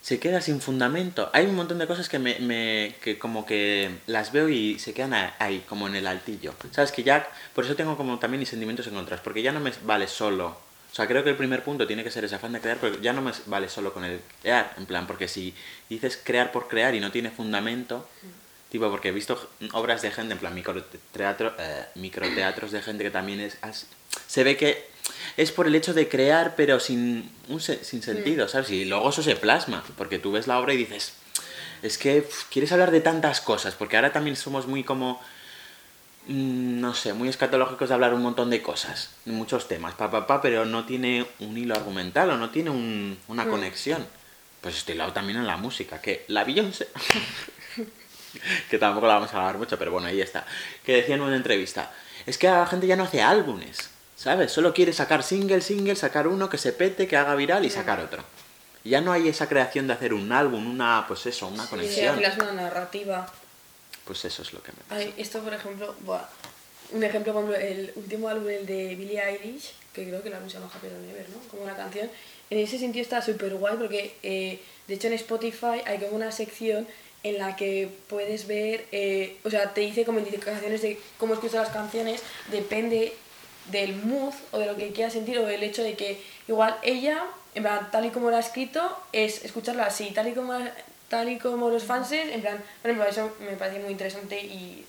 se 0.06 0.20
queda 0.20 0.40
sin 0.40 0.60
fundamento. 0.60 1.30
Hay 1.32 1.46
un 1.46 1.56
montón 1.56 1.80
de 1.80 1.88
cosas 1.88 2.08
que 2.08 2.20
me, 2.20 2.94
que 3.02 3.18
como 3.18 3.44
que 3.44 3.90
las 4.06 4.30
veo 4.30 4.48
y 4.48 4.78
se 4.78 4.94
quedan 4.94 5.32
ahí, 5.40 5.64
como 5.68 5.88
en 5.88 5.96
el 5.96 6.06
altillo. 6.06 6.54
¿Sabes? 6.70 6.92
Que 6.92 7.02
ya, 7.02 7.28
por 7.56 7.64
eso 7.64 7.74
tengo 7.74 7.96
como 7.96 8.20
también 8.20 8.38
mis 8.38 8.48
sentimientos 8.48 8.86
encontrados, 8.86 9.24
porque 9.24 9.42
ya 9.42 9.50
no 9.50 9.58
me 9.58 9.72
vale 9.82 10.06
solo. 10.06 10.65
O 10.96 10.98
sea, 10.98 11.06
creo 11.06 11.22
que 11.22 11.28
el 11.28 11.36
primer 11.36 11.62
punto 11.62 11.86
tiene 11.86 12.02
que 12.02 12.10
ser 12.10 12.24
ese 12.24 12.36
afán 12.36 12.54
de 12.54 12.60
crear, 12.62 12.78
pero 12.80 12.98
ya 13.02 13.12
no 13.12 13.20
me 13.20 13.30
vale 13.44 13.68
solo 13.68 13.92
con 13.92 14.02
el 14.02 14.18
crear, 14.40 14.72
en 14.78 14.86
plan, 14.86 15.06
porque 15.06 15.28
si 15.28 15.52
dices 15.90 16.18
crear 16.24 16.52
por 16.52 16.68
crear 16.68 16.94
y 16.94 17.00
no 17.00 17.12
tiene 17.12 17.30
fundamento, 17.30 18.08
tipo, 18.70 18.88
porque 18.90 19.08
he 19.08 19.12
visto 19.12 19.50
obras 19.74 20.00
de 20.00 20.10
gente, 20.10 20.32
en 20.32 20.38
plan, 20.38 20.54
microteatro, 20.54 21.52
eh, 21.58 21.84
microteatros 21.96 22.72
de 22.72 22.80
gente 22.80 23.04
que 23.04 23.10
también 23.10 23.40
es... 23.40 23.58
se 24.26 24.42
ve 24.42 24.56
que 24.56 24.86
es 25.36 25.52
por 25.52 25.66
el 25.66 25.74
hecho 25.74 25.92
de 25.92 26.08
crear, 26.08 26.54
pero 26.56 26.80
sin, 26.80 27.30
un 27.48 27.60
sin 27.60 28.02
sentido, 28.02 28.48
¿sabes? 28.48 28.70
Y 28.70 28.86
luego 28.86 29.10
eso 29.10 29.22
se 29.22 29.36
plasma, 29.36 29.84
porque 29.98 30.18
tú 30.18 30.32
ves 30.32 30.46
la 30.46 30.58
obra 30.58 30.72
y 30.72 30.78
dices, 30.78 31.12
es 31.82 31.98
que 31.98 32.26
quieres 32.50 32.72
hablar 32.72 32.90
de 32.90 33.02
tantas 33.02 33.42
cosas, 33.42 33.74
porque 33.74 33.96
ahora 33.96 34.14
también 34.14 34.34
somos 34.34 34.66
muy 34.66 34.82
como, 34.82 35.20
no 36.28 36.94
sé, 36.94 37.12
muy 37.12 37.28
escatológicos 37.28 37.88
de 37.88 37.94
hablar 37.94 38.12
un 38.14 38.22
montón 38.22 38.50
de 38.50 38.60
cosas, 38.62 39.10
muchos 39.26 39.68
temas, 39.68 39.94
pa, 39.94 40.10
pa, 40.10 40.26
pa, 40.26 40.40
pero 40.40 40.64
no 40.64 40.84
tiene 40.84 41.26
un 41.40 41.56
hilo 41.56 41.74
argumental 41.74 42.30
o 42.30 42.36
no 42.36 42.50
tiene 42.50 42.70
un- 42.70 43.18
una 43.28 43.46
conexión. 43.48 44.06
Pues 44.60 44.76
estoy 44.78 44.96
lado 44.96 45.12
también 45.12 45.38
en 45.38 45.46
la 45.46 45.56
música, 45.56 46.00
que 46.00 46.24
la 46.28 46.42
Beyoncé, 46.42 46.88
que 48.70 48.78
tampoco 48.78 49.06
la 49.06 49.14
vamos 49.14 49.32
a 49.32 49.38
hablar 49.38 49.58
mucho, 49.58 49.78
pero 49.78 49.92
bueno, 49.92 50.08
ahí 50.08 50.20
está, 50.20 50.44
que 50.84 50.96
decía 50.96 51.14
en 51.14 51.22
una 51.22 51.36
entrevista, 51.36 51.92
es 52.26 52.38
que 52.38 52.48
la 52.48 52.66
gente 52.66 52.86
ya 52.86 52.96
no 52.96 53.04
hace 53.04 53.22
álbumes, 53.22 53.90
¿sabes? 54.16 54.50
Solo 54.52 54.74
quiere 54.74 54.92
sacar 54.92 55.22
single, 55.22 55.60
single, 55.60 55.94
sacar 55.96 56.26
uno 56.26 56.48
que 56.50 56.58
se 56.58 56.72
pete, 56.72 57.06
que 57.06 57.16
haga 57.16 57.34
viral 57.34 57.64
y 57.64 57.70
sacar 57.70 58.00
otro. 58.00 58.24
Ya 58.84 59.00
no 59.00 59.12
hay 59.12 59.28
esa 59.28 59.48
creación 59.48 59.86
de 59.86 59.92
hacer 59.94 60.14
un 60.14 60.30
álbum, 60.32 60.68
una, 60.70 61.04
pues 61.08 61.26
eso, 61.26 61.48
una 61.48 61.64
Sí, 61.64 61.70
conexión. 61.70 62.22
es 62.24 62.36
una 62.38 62.52
narrativa. 62.52 63.26
Pues 64.06 64.24
eso 64.24 64.42
es 64.42 64.52
lo 64.52 64.62
que 64.62 64.72
me 64.72 64.78
pasa. 64.88 65.00
Ay, 65.00 65.14
esto, 65.16 65.40
por 65.40 65.52
ejemplo, 65.52 65.94
buah, 66.00 66.26
un 66.92 67.02
ejemplo, 67.02 67.32
por 67.32 67.42
ejemplo, 67.42 67.60
el 67.60 67.92
último 67.96 68.28
álbum, 68.28 68.48
el 68.48 68.64
de 68.64 68.94
Billie 68.94 69.20
Eilish, 69.20 69.72
que 69.92 70.06
creo 70.06 70.22
que 70.22 70.28
el 70.28 70.34
álbum 70.34 70.48
se 70.48 70.58
llama 70.58 70.70
Happier 70.72 70.92
Than 70.92 71.10
Ever, 71.10 71.28
¿no? 71.30 71.38
Como 71.50 71.64
una 71.64 71.76
canción. 71.76 72.08
En 72.48 72.58
ese 72.58 72.78
sentido 72.78 73.02
está 73.02 73.20
súper 73.20 73.54
guay 73.54 73.76
porque, 73.76 74.14
eh, 74.22 74.60
de 74.86 74.94
hecho, 74.94 75.08
en 75.08 75.14
Spotify 75.14 75.82
hay 75.84 75.98
como 75.98 76.14
una 76.14 76.30
sección 76.30 76.86
en 77.24 77.38
la 77.38 77.56
que 77.56 77.88
puedes 78.08 78.46
ver, 78.46 78.86
eh, 78.92 79.38
o 79.42 79.50
sea, 79.50 79.74
te 79.74 79.80
dice 79.80 80.04
como 80.04 80.20
indicaciones 80.20 80.80
de 80.82 81.00
cómo 81.18 81.34
escuchas 81.34 81.66
las 81.66 81.70
canciones, 81.70 82.22
depende 82.52 83.12
del 83.72 83.96
mood 83.96 84.32
o 84.52 84.58
de 84.58 84.66
lo 84.66 84.76
que 84.76 84.92
quieras 84.92 85.12
sentir 85.12 85.38
o 85.38 85.46
del 85.46 85.64
hecho 85.64 85.82
de 85.82 85.94
que 85.94 86.22
igual 86.46 86.76
ella, 86.84 87.24
en 87.56 87.64
plan, 87.64 87.90
tal 87.90 88.06
y 88.06 88.10
como 88.10 88.30
lo 88.30 88.36
ha 88.36 88.40
escrito, 88.40 88.96
es 89.12 89.44
escucharla 89.44 89.86
así, 89.86 90.12
tal 90.12 90.28
y 90.28 90.32
como, 90.34 90.56
tal 91.08 91.28
y 91.28 91.38
como 91.38 91.70
los 91.70 91.84
fans, 91.84 92.12
en 92.12 92.40
plan, 92.40 92.62
por 92.82 92.90
ejemplo, 92.90 93.08
eso 93.08 93.36
me 93.40 93.56
parece 93.56 93.78
muy 93.78 93.92
interesante 93.92 94.40
y 94.40 94.84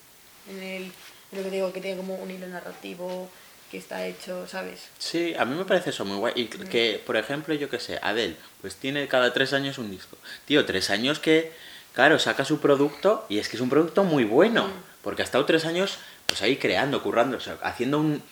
en, 0.49 0.63
el, 0.63 0.91
lo 1.31 1.43
que 1.43 1.49
digo, 1.49 1.73
que 1.73 1.81
tiene 1.81 1.97
como 1.97 2.15
un 2.15 2.31
hilo 2.31 2.47
narrativo 2.47 3.29
que 3.69 3.77
está 3.77 4.05
hecho, 4.05 4.47
¿sabes? 4.47 4.87
Sí, 4.97 5.35
a 5.37 5.43
mí 5.45 5.55
me 5.55 5.65
parece 5.65 5.89
eso 5.89 6.05
muy 6.05 6.17
guay. 6.17 6.33
Y 6.35 6.45
que, 6.45 7.01
por 7.05 7.17
ejemplo, 7.17 7.53
yo 7.53 7.69
qué 7.69 7.79
sé, 7.79 7.99
Adele, 8.01 8.37
pues 8.61 8.75
tiene 8.75 9.07
cada 9.07 9.33
tres 9.33 9.53
años 9.53 9.77
un 9.77 9.91
disco. 9.91 10.17
Tío, 10.45 10.65
tres 10.65 10.89
años 10.89 11.19
que, 11.19 11.51
claro, 11.93 12.17
saca 12.17 12.45
su 12.45 12.59
producto 12.59 13.25
y 13.27 13.39
es 13.39 13.49
que 13.49 13.57
es 13.57 13.61
un 13.61 13.69
producto 13.69 14.03
muy 14.03 14.23
bueno. 14.23 14.67
Porque 15.01 15.21
ha 15.21 15.25
estado 15.25 15.45
tres 15.45 15.65
años, 15.65 15.97
pues 16.25 16.41
ahí 16.41 16.57
creando, 16.57 17.03
currando, 17.03 17.37
o 17.37 17.39
sea, 17.39 17.57
haciendo 17.61 17.99
un, 17.99 18.23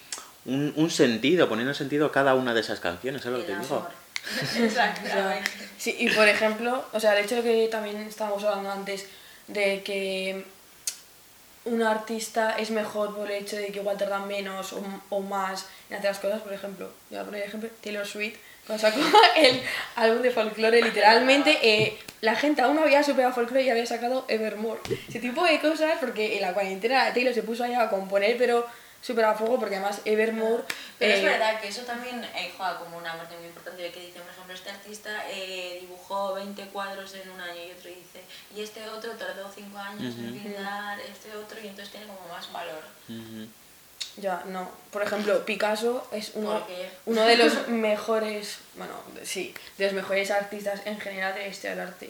un, 0.45 0.73
un 0.75 0.89
sentido, 0.89 1.49
poniendo 1.49 1.73
sentido 1.73 2.07
a 2.07 2.11
cada 2.11 2.33
una 2.33 2.53
de 2.53 2.61
esas 2.61 2.79
canciones, 2.79 3.21
¿sabes 3.21 3.39
lo 3.39 3.45
que 3.45 3.53
te 3.53 3.59
digo? 3.59 3.87
Exactamente. 4.57 5.51
Sí, 5.85 5.95
y 5.99 6.09
por 6.09 6.27
ejemplo, 6.27 6.83
o 6.93 6.99
sea, 6.99 7.15
el 7.15 7.23
hecho 7.23 7.35
de 7.35 7.43
que 7.43 7.67
también 7.67 7.97
estábamos 7.97 8.43
hablando 8.43 8.71
antes 8.71 9.05
de 9.47 9.83
que 9.83 10.43
un 11.65 11.83
artista 11.83 12.55
es 12.57 12.71
mejor 12.71 13.15
por 13.15 13.29
el 13.29 13.43
hecho 13.43 13.55
de 13.55 13.67
que 13.67 13.81
igual 13.81 13.95
tarda 13.95 14.17
menos 14.17 14.73
o, 14.73 14.81
o 15.09 15.19
más 15.19 15.67
en 15.91 15.97
hacer 15.97 16.09
las 16.09 16.17
cosas, 16.19 16.41
por 16.41 16.53
ejemplo, 16.53 16.89
voy 17.11 17.19
a 17.19 17.23
poner 17.23 17.43
ejemplo, 17.43 17.69
Taylor 17.83 18.07
Swift, 18.07 18.36
cuando 18.65 18.81
sacó 18.81 18.99
el 19.36 19.61
álbum 19.95 20.23
de 20.23 20.31
folclore, 20.31 20.81
literalmente 20.81 21.59
eh, 21.61 21.95
la 22.21 22.36
gente 22.36 22.63
aún 22.63 22.77
no 22.77 22.81
había 22.81 23.03
superado 23.03 23.36
folclore 23.36 23.61
y 23.61 23.69
había 23.69 23.86
sacado 23.86 24.25
Evermore. 24.27 24.81
Ese 25.07 25.19
tipo 25.19 25.43
de 25.43 25.59
cosas, 25.59 25.99
porque 25.99 26.38
en 26.38 26.41
la 26.41 26.55
cuarentena 26.55 27.13
Taylor 27.13 27.36
se 27.36 27.43
puso 27.43 27.63
allá 27.63 27.83
a 27.83 27.89
componer, 27.91 28.38
pero 28.39 28.65
súper 29.06 29.26
a 29.26 29.36
fuego, 29.36 29.60
porque 29.60 29.76
además 29.76 30.01
Evermore... 30.03 30.64
Pero 30.97 31.14
es 31.14 31.20
eh, 31.20 31.26
verdad 31.26 31.62
que 31.62 31.68
eso 31.68 31.84
también 31.84 32.24
eh, 32.24 32.51
juega 32.58 32.80
como 32.80 32.97
una 32.97 33.16
parte 33.16 33.38
muy 33.38 33.47
importante 33.47 33.84
de 33.84 33.91
que 33.91 33.99
dice, 33.99 34.20
por 34.20 34.32
ejemplo, 34.32 34.56
este 34.56 34.72
artista 34.72 35.12
eh, 35.30 35.78
dibujó 35.82 36.34
20 36.34 36.66
cuadros 36.70 37.14
en 37.14 37.30
un 37.30 37.39
año 37.39 37.62
y 37.68 37.72
otro 37.72 37.89
dice, 37.89 38.24
y 38.56 38.64
este 38.64 38.88
otro 38.89 39.12
tardó 39.12 39.51
5 39.53 39.78
años 39.78 40.16
en 40.18 40.39
pintar, 40.39 40.99
este 41.01 41.36
otro, 41.36 41.60
y 41.62 41.68
entonces 41.68 41.91
tiene 41.91 42.08
como 42.08 42.28
más 42.30 42.51
valor. 42.51 42.84
Ya, 44.18 44.41
no. 44.47 44.72
Por 44.91 45.03
ejemplo, 45.03 45.45
Picasso 45.45 46.08
es 46.12 46.32
uno, 46.34 46.66
uno 47.06 47.22
de 47.26 47.38
los 47.38 47.68
mejores, 47.68 48.58
bueno, 48.76 48.93
sí, 49.24 49.53
de 49.78 49.86
los 49.86 49.93
mejores 49.93 50.32
artistas 50.32 50.82
en 50.86 50.99
general 50.99 51.36
de 51.36 51.41
la 51.41 51.47
historia 51.47 51.76
del 51.76 51.88
arte. 51.89 52.10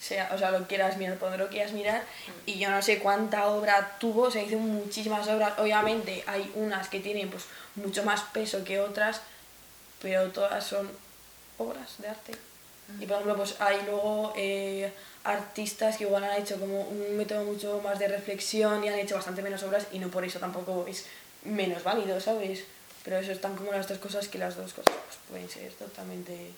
Sea, 0.00 0.30
o 0.34 0.38
sea, 0.38 0.50
lo 0.50 0.66
quieras 0.66 0.96
mirar 0.96 1.18
por 1.18 1.28
donde 1.28 1.44
lo 1.44 1.50
quieras 1.50 1.72
mirar. 1.72 2.02
Y 2.46 2.58
yo 2.58 2.70
no 2.70 2.80
sé 2.80 2.98
cuánta 2.98 3.48
obra 3.48 3.96
tuvo, 4.00 4.30
se 4.30 4.42
hizo 4.42 4.58
muchísimas 4.58 5.28
obras. 5.28 5.58
Obviamente 5.58 6.24
hay 6.26 6.50
unas 6.54 6.88
que 6.88 7.00
tienen 7.00 7.28
pues 7.28 7.44
mucho 7.76 8.02
más 8.02 8.22
peso 8.32 8.64
que 8.64 8.80
otras, 8.80 9.20
pero 10.00 10.30
todas 10.30 10.64
son 10.64 10.90
obras 11.58 11.96
de 11.98 12.08
arte. 12.08 12.32
Y 12.98 13.06
por 13.06 13.16
ejemplo, 13.16 13.36
pues 13.36 13.60
hay 13.60 13.82
luego 13.84 14.32
eh, 14.36 14.92
artistas 15.22 15.96
que 15.96 16.04
igual 16.04 16.24
han 16.24 16.40
hecho 16.40 16.58
como 16.58 16.82
un 16.82 17.16
método 17.16 17.44
mucho 17.44 17.80
más 17.84 17.98
de 17.98 18.08
reflexión 18.08 18.82
y 18.82 18.88
han 18.88 18.98
hecho 18.98 19.14
bastante 19.14 19.42
menos 19.42 19.62
obras 19.62 19.86
y 19.92 19.98
no 19.98 20.08
por 20.08 20.24
eso 20.24 20.38
tampoco 20.38 20.86
es 20.88 21.06
menos 21.44 21.84
válido, 21.84 22.20
¿sabes? 22.20 22.64
Pero 23.04 23.18
eso 23.18 23.32
están 23.32 23.54
como 23.54 23.72
las 23.72 23.88
dos 23.88 23.98
cosas 23.98 24.28
que 24.28 24.38
las 24.38 24.56
dos 24.56 24.72
cosas 24.72 24.94
pues, 25.06 25.18
pueden 25.28 25.48
ser 25.48 25.72
totalmente 25.72 26.50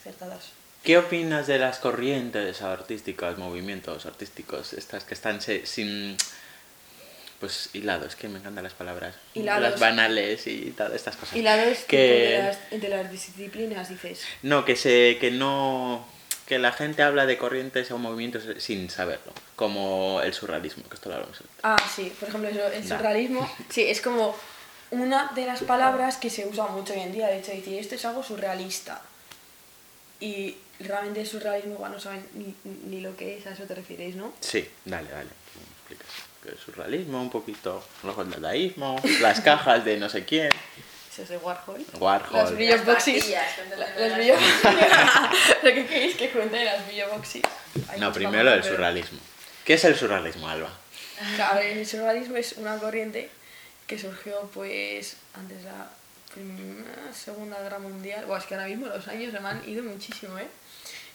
acertadas. 0.00 0.50
¿Qué 0.84 0.98
opinas 0.98 1.46
de 1.46 1.58
las 1.58 1.78
corrientes 1.78 2.60
artísticas, 2.62 3.38
movimientos 3.38 4.04
artísticos, 4.06 4.72
estas 4.74 5.04
que 5.04 5.14
están 5.14 5.40
se- 5.40 5.66
sin... 5.66 6.16
Pues 7.40 7.70
hilados, 7.72 8.14
que 8.16 8.28
me 8.28 8.38
encantan 8.38 8.64
las 8.64 8.74
palabras. 8.74 9.16
Hilados. 9.34 9.62
Las 9.62 9.80
banales 9.80 10.46
y 10.46 10.70
todas 10.76 10.92
estas 10.94 11.16
cosas. 11.16 11.34
Vez 11.34 11.84
que... 11.84 12.36
entre, 12.36 12.42
las, 12.48 12.58
entre 12.70 12.88
las 12.90 13.10
disciplinas 13.10 13.88
dices, 13.88 14.22
No, 14.42 14.64
que 14.64 14.76
se 14.76 15.18
que 15.20 15.30
no 15.30 16.06
que 16.46 16.58
la 16.58 16.72
gente 16.72 17.02
habla 17.02 17.24
de 17.24 17.38
corrientes 17.38 17.90
o 17.90 17.96
movimientos 17.98 18.42
sin 18.62 18.90
saberlo, 18.90 19.32
como 19.56 20.20
el 20.22 20.34
surrealismo, 20.34 20.84
que 20.90 20.94
esto 20.96 21.08
lo 21.08 21.14
hablamos. 21.16 21.38
antes. 21.40 21.54
ah, 21.62 21.76
sí, 21.96 22.12
por 22.20 22.28
ejemplo, 22.28 22.50
eso, 22.50 22.66
el 22.66 22.86
Nah. 22.86 22.96
surrealismo, 22.98 23.50
sí, 23.70 23.82
es 23.84 24.02
como 24.02 24.36
una 24.90 25.32
de 25.34 25.46
las 25.46 25.62
palabras 25.62 26.18
que 26.18 26.28
se 26.28 26.46
usa 26.46 26.66
mucho 26.66 26.92
hoy 26.92 27.00
en 27.00 27.12
día, 27.12 27.28
de 27.28 27.38
hecho, 27.38 27.50
decir 27.50 27.78
esto 27.78 27.94
es 27.94 28.04
algo 28.04 28.22
surrealista. 28.22 29.00
Y 30.20 30.56
realmente 30.80 31.20
el 31.20 31.26
surrealismo 31.26 31.74
igual 31.74 31.92
no 31.92 32.00
saben 32.00 32.26
ni, 32.34 32.54
ni 32.64 33.00
lo 33.00 33.16
que 33.16 33.38
es, 33.38 33.46
a 33.46 33.50
eso 33.50 33.64
te 33.64 33.74
refieres, 33.74 34.16
¿no? 34.16 34.32
Sí, 34.40 34.68
dale, 34.84 35.10
dale. 35.10 35.28
tú 35.52 35.60
me 35.60 35.96
explicas. 35.96 36.08
Que 36.42 36.48
el 36.50 36.58
surrealismo, 36.58 37.20
un 37.20 37.30
poquito, 37.30 37.82
luego 38.02 38.22
el 38.22 38.30
dadaísmo, 38.30 39.00
las 39.20 39.40
cajas 39.40 39.84
de 39.84 39.96
no 39.98 40.08
sé 40.08 40.24
quién, 40.24 40.50
Eso 41.10 41.22
es 41.22 41.28
de 41.28 41.36
Warhol. 41.38 41.84
Warhol. 41.98 42.36
Las 42.36 42.52
brillo 42.54 42.84
boxes. 42.84 43.30
las 43.30 44.14
brillo 44.16 44.34
Lo 45.62 45.74
que 45.74 45.86
queréis 45.86 46.16
que 46.16 46.30
cuente 46.30 46.56
de 46.56 46.64
las 46.64 46.86
brillo 46.86 47.08
boxes. 47.10 47.42
Ahí 47.88 48.00
No, 48.00 48.12
primero 48.12 48.52
el 48.52 48.62
surrealismo. 48.64 49.20
¿Qué 49.64 49.74
es 49.74 49.84
el 49.84 49.96
surrealismo, 49.96 50.48
Alba? 50.48 50.70
El 51.62 51.86
surrealismo 51.86 52.36
es 52.36 52.54
una 52.54 52.78
corriente 52.78 53.30
que 53.86 53.98
surgió 53.98 54.50
pues 54.52 55.16
antes 55.34 55.58
de 55.58 55.64
la 55.64 55.88
Primera, 56.34 57.12
Segunda 57.12 57.60
Guerra 57.62 57.78
Mundial. 57.78 58.26
Buah, 58.26 58.38
es 58.38 58.44
que 58.44 58.54
ahora 58.54 58.66
mismo 58.66 58.86
los 58.88 59.06
años 59.06 59.32
se 59.32 59.38
me 59.38 59.48
han 59.48 59.68
ido 59.68 59.84
muchísimo, 59.84 60.36
¿eh? 60.36 60.48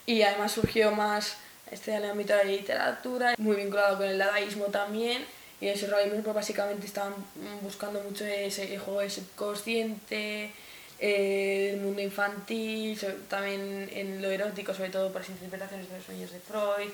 Y 0.10 0.24
además 0.24 0.53
surgió 0.53 0.91
más 0.91 1.36
este 1.70 1.91
en 1.91 1.97
el 2.03 2.10
ámbito 2.10 2.34
de 2.34 2.43
la 2.43 2.49
literatura, 2.49 3.36
muy 3.38 3.57
vinculado 3.57 3.97
con 3.97 4.07
el 4.07 4.18
dadaísmo 4.18 4.66
también. 4.66 5.24
Y 5.62 5.68
el 5.68 5.78
surrealismo 5.78 6.24
pues 6.24 6.34
básicamente 6.34 6.88
estaban 6.88 7.14
buscando 7.62 8.01
mucho 8.01 8.26
ese 8.26 8.76
juego 8.80 9.01
del 9.01 9.12
subconsciente, 9.12 10.51
eh, 10.99 11.74
el 11.74 11.82
mundo 11.82 12.01
infantil, 12.01 12.99
también 13.30 13.88
en 13.93 14.20
lo 14.20 14.32
erótico, 14.32 14.74
sobre 14.74 14.89
todo 14.89 15.12
por 15.12 15.22
las 15.22 15.30
interpretaciones 15.30 15.88
de 15.88 15.97
los 15.97 16.03
sueños 16.03 16.32
de 16.32 16.39
Freud 16.39 16.89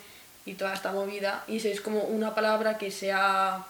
y 0.45 0.55
toda 0.55 0.73
esta 0.73 0.91
movida. 0.91 1.45
Y 1.47 1.55
eso 1.55 1.69
es 1.69 1.79
como 1.79 2.01
una 2.01 2.35
palabra 2.35 2.77
que 2.77 2.91
se 2.91 3.13
ha, 3.13 3.65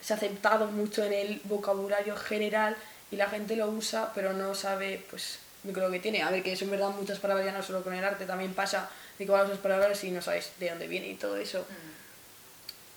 se 0.00 0.14
ha 0.14 0.16
aceptado 0.16 0.66
mucho 0.66 1.04
en 1.04 1.12
el 1.12 1.40
vocabulario 1.44 2.16
general 2.16 2.76
y 3.12 3.14
la 3.14 3.28
gente 3.28 3.54
lo 3.54 3.68
usa, 3.68 4.10
pero 4.16 4.32
no 4.32 4.56
sabe 4.56 5.06
pues 5.10 5.38
que- 5.64 5.80
lo 5.80 5.90
que 5.90 6.00
tiene. 6.00 6.22
A 6.22 6.30
ver, 6.30 6.42
que 6.42 6.52
eso 6.52 6.64
en 6.64 6.70
verdad 6.70 6.90
muchas 6.90 7.18
palabras 7.18 7.46
ya 7.46 7.52
no 7.52 7.62
solo 7.62 7.82
con 7.82 7.94
el 7.94 8.04
arte, 8.04 8.24
también 8.26 8.54
pasa 8.54 8.88
de 9.18 9.26
que 9.26 9.30
usar 9.32 9.56
palabras 9.58 10.02
y 10.04 10.10
no 10.10 10.22
sabes 10.22 10.52
de 10.58 10.70
dónde 10.70 10.86
viene 10.88 11.08
y 11.08 11.14
todo 11.14 11.36
eso. 11.36 11.64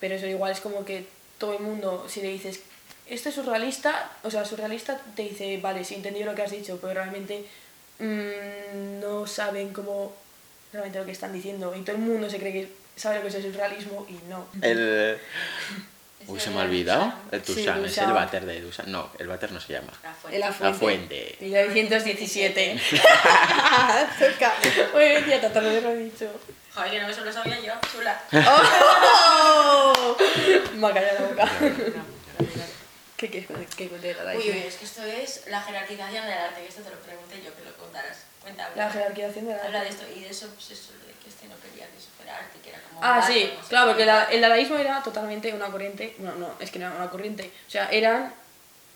Pero 0.00 0.14
eso 0.14 0.26
igual 0.26 0.52
es 0.52 0.60
como 0.60 0.84
que 0.84 1.06
todo 1.38 1.54
el 1.54 1.60
mundo, 1.60 2.06
si 2.08 2.20
le 2.20 2.28
dices, 2.28 2.60
esto 3.06 3.28
es 3.28 3.34
surrealista, 3.34 4.10
o 4.22 4.30
sea, 4.30 4.44
surrealista 4.44 4.98
te 5.16 5.22
dice, 5.22 5.58
vale, 5.62 5.84
sí, 5.84 5.94
he 5.94 5.96
entendido 5.98 6.26
lo 6.26 6.34
que 6.34 6.42
has 6.42 6.50
dicho, 6.50 6.78
pero 6.80 6.94
realmente 6.94 7.44
mm, 7.98 9.00
no 9.00 9.26
saben 9.26 9.72
cómo 9.72 10.12
realmente 10.72 10.98
lo 10.98 11.04
que 11.04 11.12
están 11.12 11.32
diciendo. 11.32 11.74
Y 11.76 11.82
todo 11.82 11.96
el 11.96 12.02
mundo 12.02 12.28
se 12.30 12.38
cree 12.38 12.52
que 12.52 12.68
sabe 12.96 13.16
lo 13.16 13.22
que 13.22 13.28
es 13.28 13.34
el 13.36 13.42
surrealismo 13.52 14.06
y 14.08 14.14
no. 14.28 14.46
El... 14.62 15.18
Uy, 16.26 16.40
se 16.40 16.50
me 16.50 16.60
ha 16.60 16.64
olvidado. 16.64 17.12
El 17.30 17.44
Sí, 17.44 17.54
Duchamp, 17.54 17.84
es 17.84 17.98
el 17.98 18.12
váter 18.12 18.44
de 18.46 18.60
Duchamp. 18.60 18.88
No, 18.88 19.10
el 19.18 19.26
váter 19.28 19.52
no 19.52 19.60
se 19.60 19.72
llama. 19.74 19.92
La 20.02 20.12
fuente. 20.14 20.34
En 20.36 20.40
la 20.40 20.46
La 20.48 20.52
fuente. 20.52 20.78
fuente. 20.78 21.36
1917. 21.40 22.78
Cerca. 24.18 24.52
Muy 24.92 25.04
bien, 25.04 25.26
ya 25.26 25.40
tanto 25.40 25.60
lo 25.60 25.70
he 25.70 25.96
dicho. 25.96 26.26
Joder, 26.74 26.90
que 26.90 27.00
no 27.00 27.08
eso 27.08 27.24
lo 27.24 27.32
sabía 27.32 27.60
yo, 27.60 27.72
chula. 27.92 28.20
¡Oh! 28.46 30.16
Me 30.74 30.86
ha 30.88 30.92
callado 30.92 31.20
la 31.20 31.26
boca. 31.44 31.48
¿Qué 33.16 33.30
quieres 33.30 33.48
que- 33.48 33.66
que 33.76 33.88
cuente 33.88 34.08
de 34.08 34.14
la 34.24 34.34
Uy, 34.34 34.50
uy, 34.50 34.58
es 34.66 34.74
que 34.74 34.84
esto 34.84 35.02
es 35.04 35.44
la 35.48 35.62
jerarquización 35.62 36.24
del 36.26 36.36
arte, 36.38 36.62
que 36.62 36.68
esto 36.68 36.82
te 36.82 36.90
lo 36.90 36.96
pregunté 36.96 37.36
yo, 37.44 37.54
que 37.54 37.64
lo 37.64 37.74
contaras. 37.76 38.18
Cuéntame. 38.44 38.76
La 38.76 38.90
jerarquización 38.90 39.46
de 39.48 39.54
la 39.56 39.64
Habla 39.64 39.82
de 39.82 39.88
esto 39.88 40.04
y 40.16 40.20
de 40.20 40.28
eso, 40.28 40.48
pues 40.54 40.70
eso, 40.70 40.92
de 40.92 41.12
que 41.22 41.28
este 41.30 41.48
no 41.48 41.54
quería 41.60 41.86
que 41.86 41.98
fuera 42.16 42.36
arte, 42.36 42.58
que 42.62 42.68
era 42.70 42.78
como. 42.88 43.02
Ah, 43.02 43.16
arte, 43.16 43.32
sí, 43.32 43.50
no 43.60 43.68
claro, 43.68 43.86
porque 43.88 44.04
la- 44.06 44.24
el 44.24 44.40
dadaísmo 44.40 44.76
era 44.76 45.02
totalmente 45.02 45.52
una 45.52 45.66
corriente, 45.66 46.14
no, 46.18 46.32
no, 46.36 46.54
es 46.60 46.70
que 46.70 46.78
no 46.78 46.86
era 46.86 46.94
una 46.96 47.10
corriente, 47.10 47.50
o 47.66 47.70
sea, 47.70 47.88
eran 47.90 48.32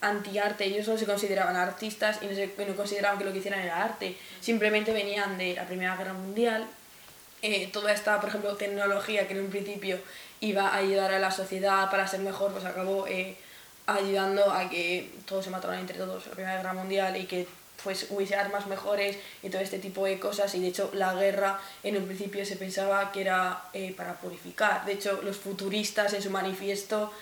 antiarte, 0.00 0.64
ellos 0.66 0.86
no 0.86 0.96
se 0.96 1.06
consideraban 1.06 1.56
artistas 1.56 2.18
y 2.22 2.26
no, 2.26 2.34
se, 2.34 2.52
no 2.68 2.76
consideraban 2.76 3.18
que 3.18 3.24
lo 3.24 3.32
que 3.32 3.38
hicieran 3.38 3.60
era 3.60 3.82
arte, 3.82 4.16
simplemente 4.40 4.92
venían 4.92 5.36
de 5.38 5.54
la 5.54 5.64
Primera 5.66 5.96
Guerra 5.96 6.12
Mundial, 6.12 6.66
eh, 7.42 7.68
toda 7.72 7.92
esta, 7.92 8.20
por 8.20 8.28
ejemplo, 8.28 8.54
tecnología 8.56 9.26
que 9.26 9.32
en 9.34 9.40
un 9.40 9.50
principio 9.50 9.98
iba 10.40 10.68
a 10.68 10.76
ayudar 10.76 11.12
a 11.14 11.18
la 11.18 11.30
sociedad 11.32 11.90
para 11.90 12.06
ser 12.06 12.20
mejor, 12.20 12.52
pues 12.52 12.64
acabó 12.64 13.06
eh, 13.08 13.36
ayudando 13.86 14.52
a 14.52 14.68
que 14.68 15.10
todos 15.26 15.44
se 15.44 15.50
mataran 15.50 15.80
entre 15.80 15.98
todos 15.98 16.22
en 16.24 16.30
la 16.30 16.34
Primera 16.36 16.56
Guerra 16.58 16.72
Mundial 16.74 17.16
y 17.16 17.24
que 17.26 17.48
pues 17.84 18.06
hubiese 18.10 18.34
armas 18.34 18.66
mejores 18.66 19.16
y 19.42 19.50
todo 19.50 19.60
este 19.62 19.78
tipo 19.78 20.04
de 20.04 20.18
cosas. 20.18 20.54
Y 20.54 20.60
de 20.60 20.68
hecho 20.68 20.90
la 20.94 21.14
guerra 21.14 21.60
en 21.82 21.96
un 21.96 22.06
principio 22.06 22.44
se 22.44 22.56
pensaba 22.56 23.12
que 23.12 23.20
era 23.22 23.62
eh, 23.72 23.94
para 23.96 24.14
purificar. 24.18 24.84
De 24.84 24.92
hecho 24.94 25.20
los 25.22 25.36
futuristas 25.36 26.12
en 26.12 26.22
su 26.22 26.30
manifiesto 26.30 27.12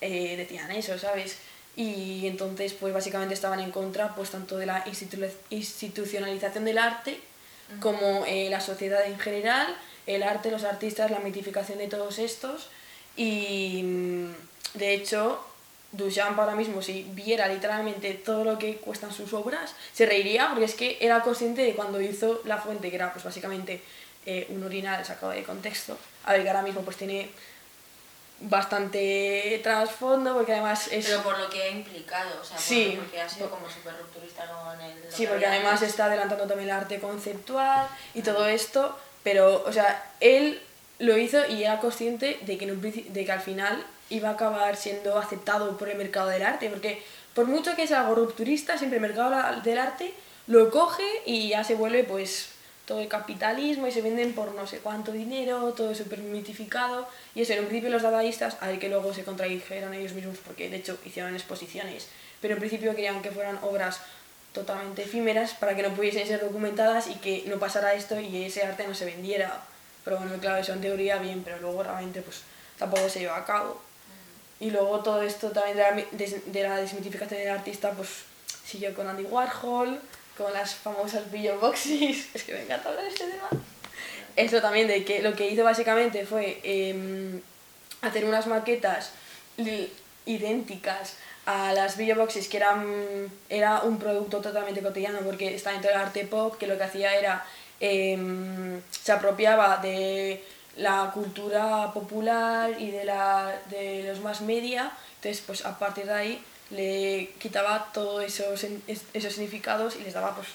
eh, 0.00 0.36
decían 0.36 0.70
eso 0.72 0.98
sabes 0.98 1.36
y 1.76 2.26
entonces 2.26 2.74
pues 2.74 2.92
básicamente 2.92 3.32
estaban 3.34 3.60
en 3.60 3.70
contra 3.70 4.14
pues 4.14 4.30
tanto 4.30 4.58
de 4.58 4.66
la 4.66 4.84
institu- 4.84 5.30
institucionalización 5.50 6.64
del 6.64 6.78
arte 6.78 7.18
como 7.80 8.24
eh, 8.26 8.48
la 8.50 8.60
sociedad 8.60 9.06
en 9.06 9.18
general 9.18 9.74
el 10.06 10.22
arte 10.24 10.50
los 10.50 10.64
artistas 10.64 11.10
la 11.10 11.20
mitificación 11.20 11.78
de 11.78 11.86
todos 11.88 12.18
estos. 12.18 12.68
Y 13.16 13.80
mm, 13.84 14.34
de 14.74 14.94
hecho 14.94 15.42
Duchamp 15.92 16.38
ahora 16.38 16.54
mismo, 16.54 16.80
si 16.82 17.02
viera 17.12 17.46
literalmente 17.48 18.14
todo 18.14 18.44
lo 18.44 18.58
que 18.58 18.76
cuestan 18.78 19.12
sus 19.12 19.32
obras, 19.34 19.74
se 19.92 20.06
reiría 20.06 20.48
porque 20.50 20.64
es 20.64 20.74
que 20.74 20.96
era 21.00 21.20
consciente 21.20 21.62
de 21.62 21.74
cuando 21.74 22.00
hizo 22.00 22.40
La 22.44 22.56
Fuente, 22.58 22.88
que 22.90 22.96
era 22.96 23.12
pues 23.12 23.24
básicamente 23.24 23.82
eh, 24.26 24.46
un 24.50 24.64
urinal 24.64 25.04
sacado 25.04 25.32
de 25.32 25.42
contexto. 25.42 25.98
A 26.24 26.32
ver, 26.32 26.42
que 26.42 26.48
ahora 26.48 26.62
mismo 26.62 26.80
pues 26.82 26.96
tiene 26.96 27.30
bastante 28.40 29.60
trasfondo 29.62 30.34
porque 30.34 30.52
además 30.52 30.88
es... 30.90 31.06
Pero 31.06 31.22
por 31.22 31.38
lo 31.38 31.48
que 31.48 31.62
ha 31.62 31.68
implicado, 31.68 32.40
o 32.40 32.44
sea, 32.44 32.58
Sí. 32.58 32.96
porque 32.98 33.20
ha 33.20 33.28
sido 33.28 33.48
como 33.50 33.68
súper 33.70 33.94
rupturista 33.98 34.46
con 34.46 34.80
el. 34.80 34.94
Sí, 35.10 35.24
que 35.24 35.28
porque 35.28 35.46
además 35.46 35.74
antes. 35.74 35.90
está 35.90 36.06
adelantando 36.06 36.46
también 36.46 36.68
el 36.68 36.74
arte 36.74 36.98
conceptual 36.98 37.86
y 38.14 38.22
todo 38.22 38.46
esto, 38.46 38.98
pero, 39.22 39.62
o 39.64 39.72
sea, 39.72 40.10
él 40.20 40.60
lo 40.98 41.16
hizo 41.16 41.46
y 41.48 41.62
era 41.64 41.78
consciente 41.80 42.38
de 42.42 42.58
que, 42.58 42.64
en 42.64 42.72
un 42.72 42.80
de 42.80 43.24
que 43.24 43.32
al 43.32 43.40
final 43.40 43.84
iba 44.12 44.28
a 44.28 44.32
acabar 44.32 44.76
siendo 44.76 45.18
aceptado 45.18 45.76
por 45.78 45.88
el 45.88 45.96
mercado 45.96 46.28
del 46.28 46.42
arte, 46.42 46.68
porque 46.68 47.02
por 47.34 47.46
mucho 47.46 47.74
que 47.74 47.86
sea 47.86 48.02
algo 48.02 48.14
rupturista, 48.14 48.76
siempre 48.76 48.98
el 48.98 49.02
mercado 49.02 49.32
del 49.62 49.78
arte 49.78 50.12
lo 50.46 50.70
coge 50.70 51.06
y 51.24 51.48
ya 51.48 51.64
se 51.64 51.74
vuelve 51.74 52.04
pues 52.04 52.50
todo 52.86 53.00
el 53.00 53.08
capitalismo 53.08 53.86
y 53.86 53.92
se 53.92 54.02
venden 54.02 54.34
por 54.34 54.54
no 54.54 54.66
sé 54.66 54.78
cuánto 54.78 55.12
dinero, 55.12 55.72
todo 55.72 55.94
súper 55.94 56.18
mitificado. 56.18 57.08
Y 57.34 57.42
eso, 57.42 57.54
en 57.54 57.60
un 57.60 57.66
principio 57.66 57.90
los 57.90 58.02
dadaístas, 58.02 58.56
al 58.60 58.78
que 58.78 58.88
luego 58.88 59.14
se 59.14 59.24
contradijeron 59.24 59.94
ellos 59.94 60.12
mismos 60.12 60.38
porque 60.44 60.68
de 60.68 60.76
hecho 60.76 60.98
hicieron 61.04 61.34
exposiciones, 61.34 62.08
pero 62.40 62.54
en 62.54 62.60
principio 62.60 62.94
querían 62.94 63.22
que 63.22 63.30
fueran 63.30 63.58
obras 63.62 64.00
totalmente 64.52 65.02
efímeras 65.02 65.54
para 65.54 65.74
que 65.74 65.82
no 65.82 65.94
pudiesen 65.94 66.26
ser 66.26 66.40
documentadas 66.40 67.08
y 67.08 67.14
que 67.14 67.44
no 67.46 67.58
pasara 67.58 67.94
esto 67.94 68.20
y 68.20 68.44
ese 68.44 68.62
arte 68.62 68.86
no 68.86 68.94
se 68.94 69.06
vendiera. 69.06 69.62
Pero 70.04 70.18
bueno, 70.18 70.34
claro, 70.40 70.58
eso 70.58 70.72
en 70.72 70.80
teoría 70.80 71.16
bien, 71.16 71.42
pero 71.44 71.58
luego 71.60 71.82
realmente 71.82 72.20
pues 72.20 72.42
tampoco 72.78 73.08
se 73.08 73.20
lleva 73.20 73.38
a 73.38 73.44
cabo. 73.44 73.80
Y 74.62 74.70
luego 74.70 75.00
todo 75.00 75.20
esto 75.22 75.50
también 75.50 75.76
de 75.76 75.82
la, 75.82 75.90
mi- 75.92 76.06
des- 76.12 76.52
de 76.52 76.62
la 76.62 76.76
desmitificación 76.76 77.40
del 77.40 77.50
artista, 77.50 77.90
pues 77.90 78.08
siguió 78.64 78.94
con 78.94 79.08
Andy 79.08 79.24
Warhol, 79.24 80.00
con 80.38 80.52
las 80.52 80.74
famosas 80.76 81.24
Boxes. 81.60 82.28
Es 82.34 82.42
que 82.44 82.52
me 82.54 82.62
encanta 82.62 82.88
hablar 82.88 83.04
de 83.04 83.10
este 83.10 83.26
tema. 83.26 83.48
Eso 84.36 84.60
también, 84.62 84.86
de 84.88 85.04
que 85.04 85.20
lo 85.20 85.34
que 85.34 85.48
hizo 85.50 85.64
básicamente 85.64 86.24
fue 86.24 86.60
em, 86.62 87.40
hacer 88.02 88.24
unas 88.24 88.46
maquetas 88.46 89.10
idénticas 90.26 91.14
a 91.44 91.72
las 91.72 91.96
videoboxes 91.96 92.46
que 92.48 92.56
eran 92.58 93.28
era 93.48 93.80
un 93.82 93.98
producto 93.98 94.40
totalmente 94.40 94.80
cotidiano 94.80 95.18
porque 95.24 95.54
está 95.54 95.72
dentro 95.72 95.90
del 95.90 95.98
arte 96.00 96.24
pop 96.24 96.56
que 96.56 96.68
lo 96.68 96.76
que 96.78 96.84
hacía 96.84 97.16
era 97.16 97.44
em, 97.80 98.80
se 98.90 99.10
apropiaba 99.12 99.78
de 99.78 100.42
la 100.76 101.10
cultura 101.12 101.92
popular 101.92 102.70
y 102.80 102.90
de 102.90 103.04
la 103.04 103.54
de 103.70 104.04
los 104.08 104.20
más 104.20 104.40
media 104.40 104.90
entonces 105.16 105.42
pues 105.46 105.64
a 105.66 105.78
partir 105.78 106.06
de 106.06 106.12
ahí 106.14 106.44
le 106.70 107.30
quitaba 107.38 107.90
todos 107.92 108.24
esos 108.24 108.64
es- 108.64 109.02
esos 109.12 109.34
significados 109.34 109.96
y 109.96 110.04
les 110.04 110.14
daba 110.14 110.34
pues 110.34 110.48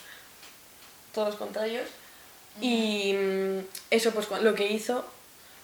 todos 1.14 1.30
los 1.30 1.38
contrarios. 1.38 1.88
Y 2.60 3.14
mm, 3.14 3.60
eso 3.92 4.12
pues 4.12 4.28
lo 4.42 4.56
que 4.56 4.68
hizo 4.72 5.06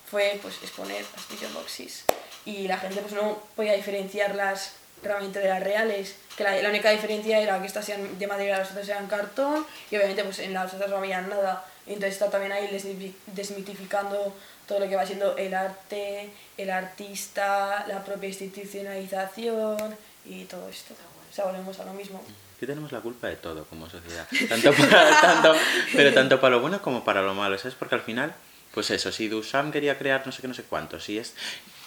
fue 0.10 0.38
pues 0.42 0.56
exponer 0.62 1.04
las 1.16 1.28
videoboxes 1.28 2.04
y 2.46 2.68
la 2.68 2.78
gente 2.78 3.02
pues 3.02 3.14
no 3.14 3.40
podía 3.56 3.74
diferenciarlas 3.74 4.74
realmente 5.02 5.40
de 5.40 5.50
las 5.50 5.64
reales 5.64 6.16
que 6.38 6.44
la, 6.44 6.56
la 6.62 6.70
única 6.70 6.92
diferencia 6.92 7.40
era 7.40 7.60
que 7.60 7.68
estas 7.68 7.90
eran 7.90 8.18
de 8.20 8.28
madera 8.28 8.60
las 8.60 8.70
otras 8.72 8.88
eran 8.88 9.08
cartón 9.08 9.66
y 9.90 9.96
obviamente 9.98 10.24
pues 10.24 10.38
en 10.40 10.54
las 10.54 10.72
otras 10.74 10.90
no 10.90 10.98
había 10.98 11.22
nada 11.22 11.66
entonces 11.88 12.14
está 12.14 12.30
también 12.30 12.52
ahí 12.54 12.68
desmi- 12.68 13.14
desmitificando 13.28 14.34
todo 14.68 14.80
lo 14.80 14.88
que 14.90 14.96
va 14.96 15.06
siendo 15.06 15.36
el 15.38 15.54
arte 15.54 16.30
el 16.58 16.70
artista 16.70 17.86
la 17.88 18.04
propia 18.04 18.30
institucionalización 18.30 19.96
y 20.26 20.46
todo 20.46 20.70
esto 20.70 20.94
o 21.32 21.36
sea 21.36 21.46
volvemos 21.46 21.80
a 21.80 21.86
lo 21.86 21.94
mismo 21.94 22.24
Que 22.60 22.68
tenemos 22.68 22.92
la 22.94 23.02
culpa 23.02 23.28
de 23.28 23.36
todo 23.36 23.66
como 23.66 23.90
sociedad. 23.90 24.26
Tanto 24.48 24.72
para, 24.74 25.22
tanto, 25.22 25.54
pero 25.94 26.14
tanto 26.14 26.40
para 26.40 26.56
lo 26.56 26.62
bueno 26.62 26.82
como 26.82 27.04
para 27.04 27.22
lo 27.22 27.34
malo, 27.34 27.58
¿sabes? 27.58 27.76
Porque 27.76 27.96
al 27.96 28.02
final, 28.02 28.34
pues 28.74 28.90
eso, 28.92 29.12
si 29.12 29.28
Duchamp 29.28 29.74
quería 29.74 29.98
crear 29.98 30.26
no 30.26 30.32
sé 30.32 30.42
qué, 30.42 30.48
no 30.48 30.54
sé 30.54 30.64
cuánto, 30.64 30.98
si 31.02 31.18
es... 31.18 31.34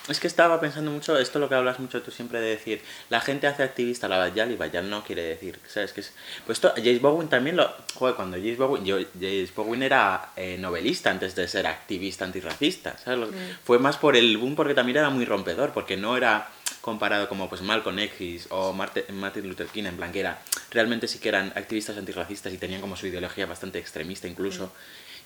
Es 0.09 0.21
que 0.21 0.29
estaba 0.29 0.61
pensando 0.61 0.93
mucho, 0.93 1.19
esto 1.19 1.41
lo 1.41 1.49
que 1.49 1.57
hablas 1.57 1.81
mucho 1.81 2.01
tú 2.01 2.13
siempre 2.13 2.41
de 2.41 2.51
decir, 2.51 2.81
la 3.11 3.21
gente 3.21 3.49
hace 3.49 3.65
activista 3.65 4.07
la 4.07 4.19
Bayal 4.19 4.53
y 4.53 4.57
Bayal 4.57 4.89
no 4.89 5.03
quiere 5.03 5.23
decir, 5.23 5.59
¿sabes? 5.67 5.93
Que 5.93 6.01
es, 6.01 6.13
pues 6.45 6.59
esto, 6.59 6.73
James 6.77 7.01
Bowen 7.01 7.29
también 7.29 7.57
lo... 7.57 7.69
Joder, 7.95 8.15
cuando 8.15 8.37
James 8.37 8.57
Bowen, 8.57 8.85
yo, 8.85 8.99
James 9.21 9.53
Bowen 9.53 9.83
era 9.83 10.31
eh, 10.37 10.59
novelista 10.61 11.11
antes 11.11 11.35
de 11.35 11.49
ser 11.49 11.67
activista 11.67 12.25
antirracista, 12.25 12.97
¿sabes? 12.99 13.19
Lo- 13.19 13.31
Fue 13.65 13.81
más 13.81 13.97
por 13.97 14.15
el 14.17 14.37
boom 14.39 14.55
porque 14.55 14.75
también 14.75 14.99
era 14.99 15.11
muy 15.11 15.25
rompedor, 15.25 15.73
porque 15.73 15.97
no 15.97 16.17
era 16.17 16.51
comparado 16.83 17.29
como 17.29 17.49
pues 17.49 17.63
Malcolm 17.63 17.99
X 17.99 18.47
o 18.51 18.73
Martin 18.73 19.49
Luther 19.49 19.67
King, 19.67 19.87
en 19.87 19.97
plan 19.97 20.13
que 20.13 20.21
era, 20.21 20.41
realmente 20.71 21.09
sí 21.09 21.19
que 21.19 21.31
eran 21.31 21.49
activistas 21.57 21.97
antirracistas 21.97 22.53
y 22.53 22.59
tenían 22.59 22.81
como 22.81 22.95
su 22.95 23.09
ideología 23.09 23.47
bastante 23.47 23.81
extremista 23.81 24.29
incluso. 24.29 24.73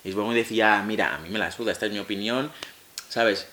Y 0.03 0.11
Bowen 0.13 0.33
decía, 0.33 0.81
mira, 0.87 1.13
a 1.13 1.19
mí 1.19 1.29
me 1.29 1.37
la 1.37 1.51
suda, 1.51 1.71
esta 1.71 1.85
es 1.85 1.91
mi 1.91 1.99
opinión, 1.99 2.51
¿sabes? 3.09 3.47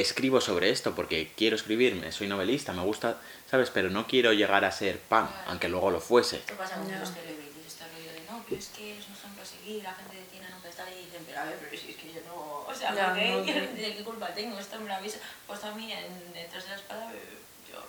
Escribo 0.00 0.42
sobre 0.42 0.68
esto 0.68 0.94
porque 0.94 1.32
quiero 1.38 1.56
escribirme, 1.56 2.12
soy 2.12 2.26
novelista, 2.28 2.74
me 2.74 2.82
gusta, 2.82 3.16
¿sabes? 3.50 3.70
Pero 3.70 3.88
no 3.88 4.06
quiero 4.06 4.34
llegar 4.34 4.62
a 4.66 4.70
ser 4.70 4.98
pan, 5.00 5.26
aunque 5.46 5.70
luego 5.70 5.90
lo 5.90 6.00
fuese. 6.02 6.36
Esto 6.36 6.52
pasa 6.54 6.76
con 6.76 6.86
Ya. 6.90 6.98
los 6.98 7.08
celebrities, 7.14 7.64
este 7.66 7.84
rollo 7.88 8.12
de 8.12 8.20
no, 8.30 8.44
pero 8.44 8.60
es 8.60 8.68
que 8.76 8.98
es 8.98 9.06
un 9.08 9.14
ejemplo 9.14 9.42
a 9.42 9.46
seguir, 9.46 9.82
la 9.82 9.94
gente 9.94 10.16
tiene 10.30 10.46
un 10.54 10.60
pedestal 10.60 10.88
y 10.92 11.04
dicen, 11.06 11.22
pero 11.26 11.40
a 11.40 11.44
ver, 11.46 11.56
pero 11.58 11.80
si 11.80 11.90
es 11.92 11.96
que 11.96 12.12
yo 12.12 12.20
no, 12.28 12.36
o 12.68 12.74
sea, 12.74 12.94
Ya, 12.94 13.06
¿por 13.08 13.16
qué? 13.16 13.28
no, 13.30 13.36
no. 13.72 13.72
¿de 13.72 13.94
qué 13.96 14.04
culpa 14.04 14.28
tengo? 14.34 14.58
Esto 14.58 14.78
me 14.80 14.88
lo 14.88 14.94
avisa, 14.96 15.16
pues 15.46 15.64
a 15.64 15.74
mí 15.74 15.90
en 15.90 16.32
detrás 16.34 16.64
de 16.64 16.70
la 16.70 16.76
espada 16.76 17.10
yo 17.72 17.80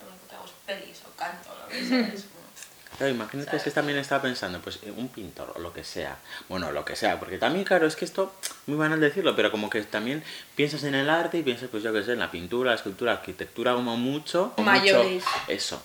lo 0.00 0.08
único 0.08 0.26
que 0.28 0.34
hago 0.34 0.46
es 0.46 0.52
pelis 0.64 1.02
o 1.04 1.14
canto, 1.14 1.50
lo 1.60 1.68
que 1.68 1.84
sea, 1.84 2.08
es 2.14 2.24
como... 2.24 2.47
Claro, 2.96 3.12
imagínate 3.12 3.56
es 3.56 3.62
que 3.62 3.70
también 3.70 3.98
estaba 3.98 4.22
pensando, 4.22 4.60
pues 4.60 4.78
eh, 4.82 4.90
un 4.90 5.08
pintor 5.08 5.52
o 5.54 5.58
lo 5.60 5.72
que 5.72 5.84
sea. 5.84 6.16
Bueno, 6.48 6.72
lo 6.72 6.84
que 6.84 6.96
sea, 6.96 7.18
porque 7.20 7.38
también, 7.38 7.64
claro, 7.64 7.86
es 7.86 7.94
que 7.94 8.04
esto, 8.04 8.34
muy 8.66 8.76
banal 8.76 8.98
decirlo, 9.00 9.36
pero 9.36 9.50
como 9.52 9.70
que 9.70 9.82
también 9.82 10.24
piensas 10.56 10.82
en 10.84 10.94
el 10.96 11.08
arte 11.08 11.38
y 11.38 11.42
piensas, 11.42 11.68
pues 11.68 11.82
yo 11.84 11.92
qué 11.92 12.02
sé, 12.02 12.12
en 12.14 12.18
la 12.18 12.30
pintura, 12.30 12.70
la 12.70 12.76
escultura, 12.76 13.12
la 13.12 13.18
arquitectura, 13.20 13.74
como 13.74 13.96
mucho. 13.96 14.52
o 14.56 14.62
Mayores. 14.62 15.22
mucho 15.22 15.26
eso. 15.48 15.82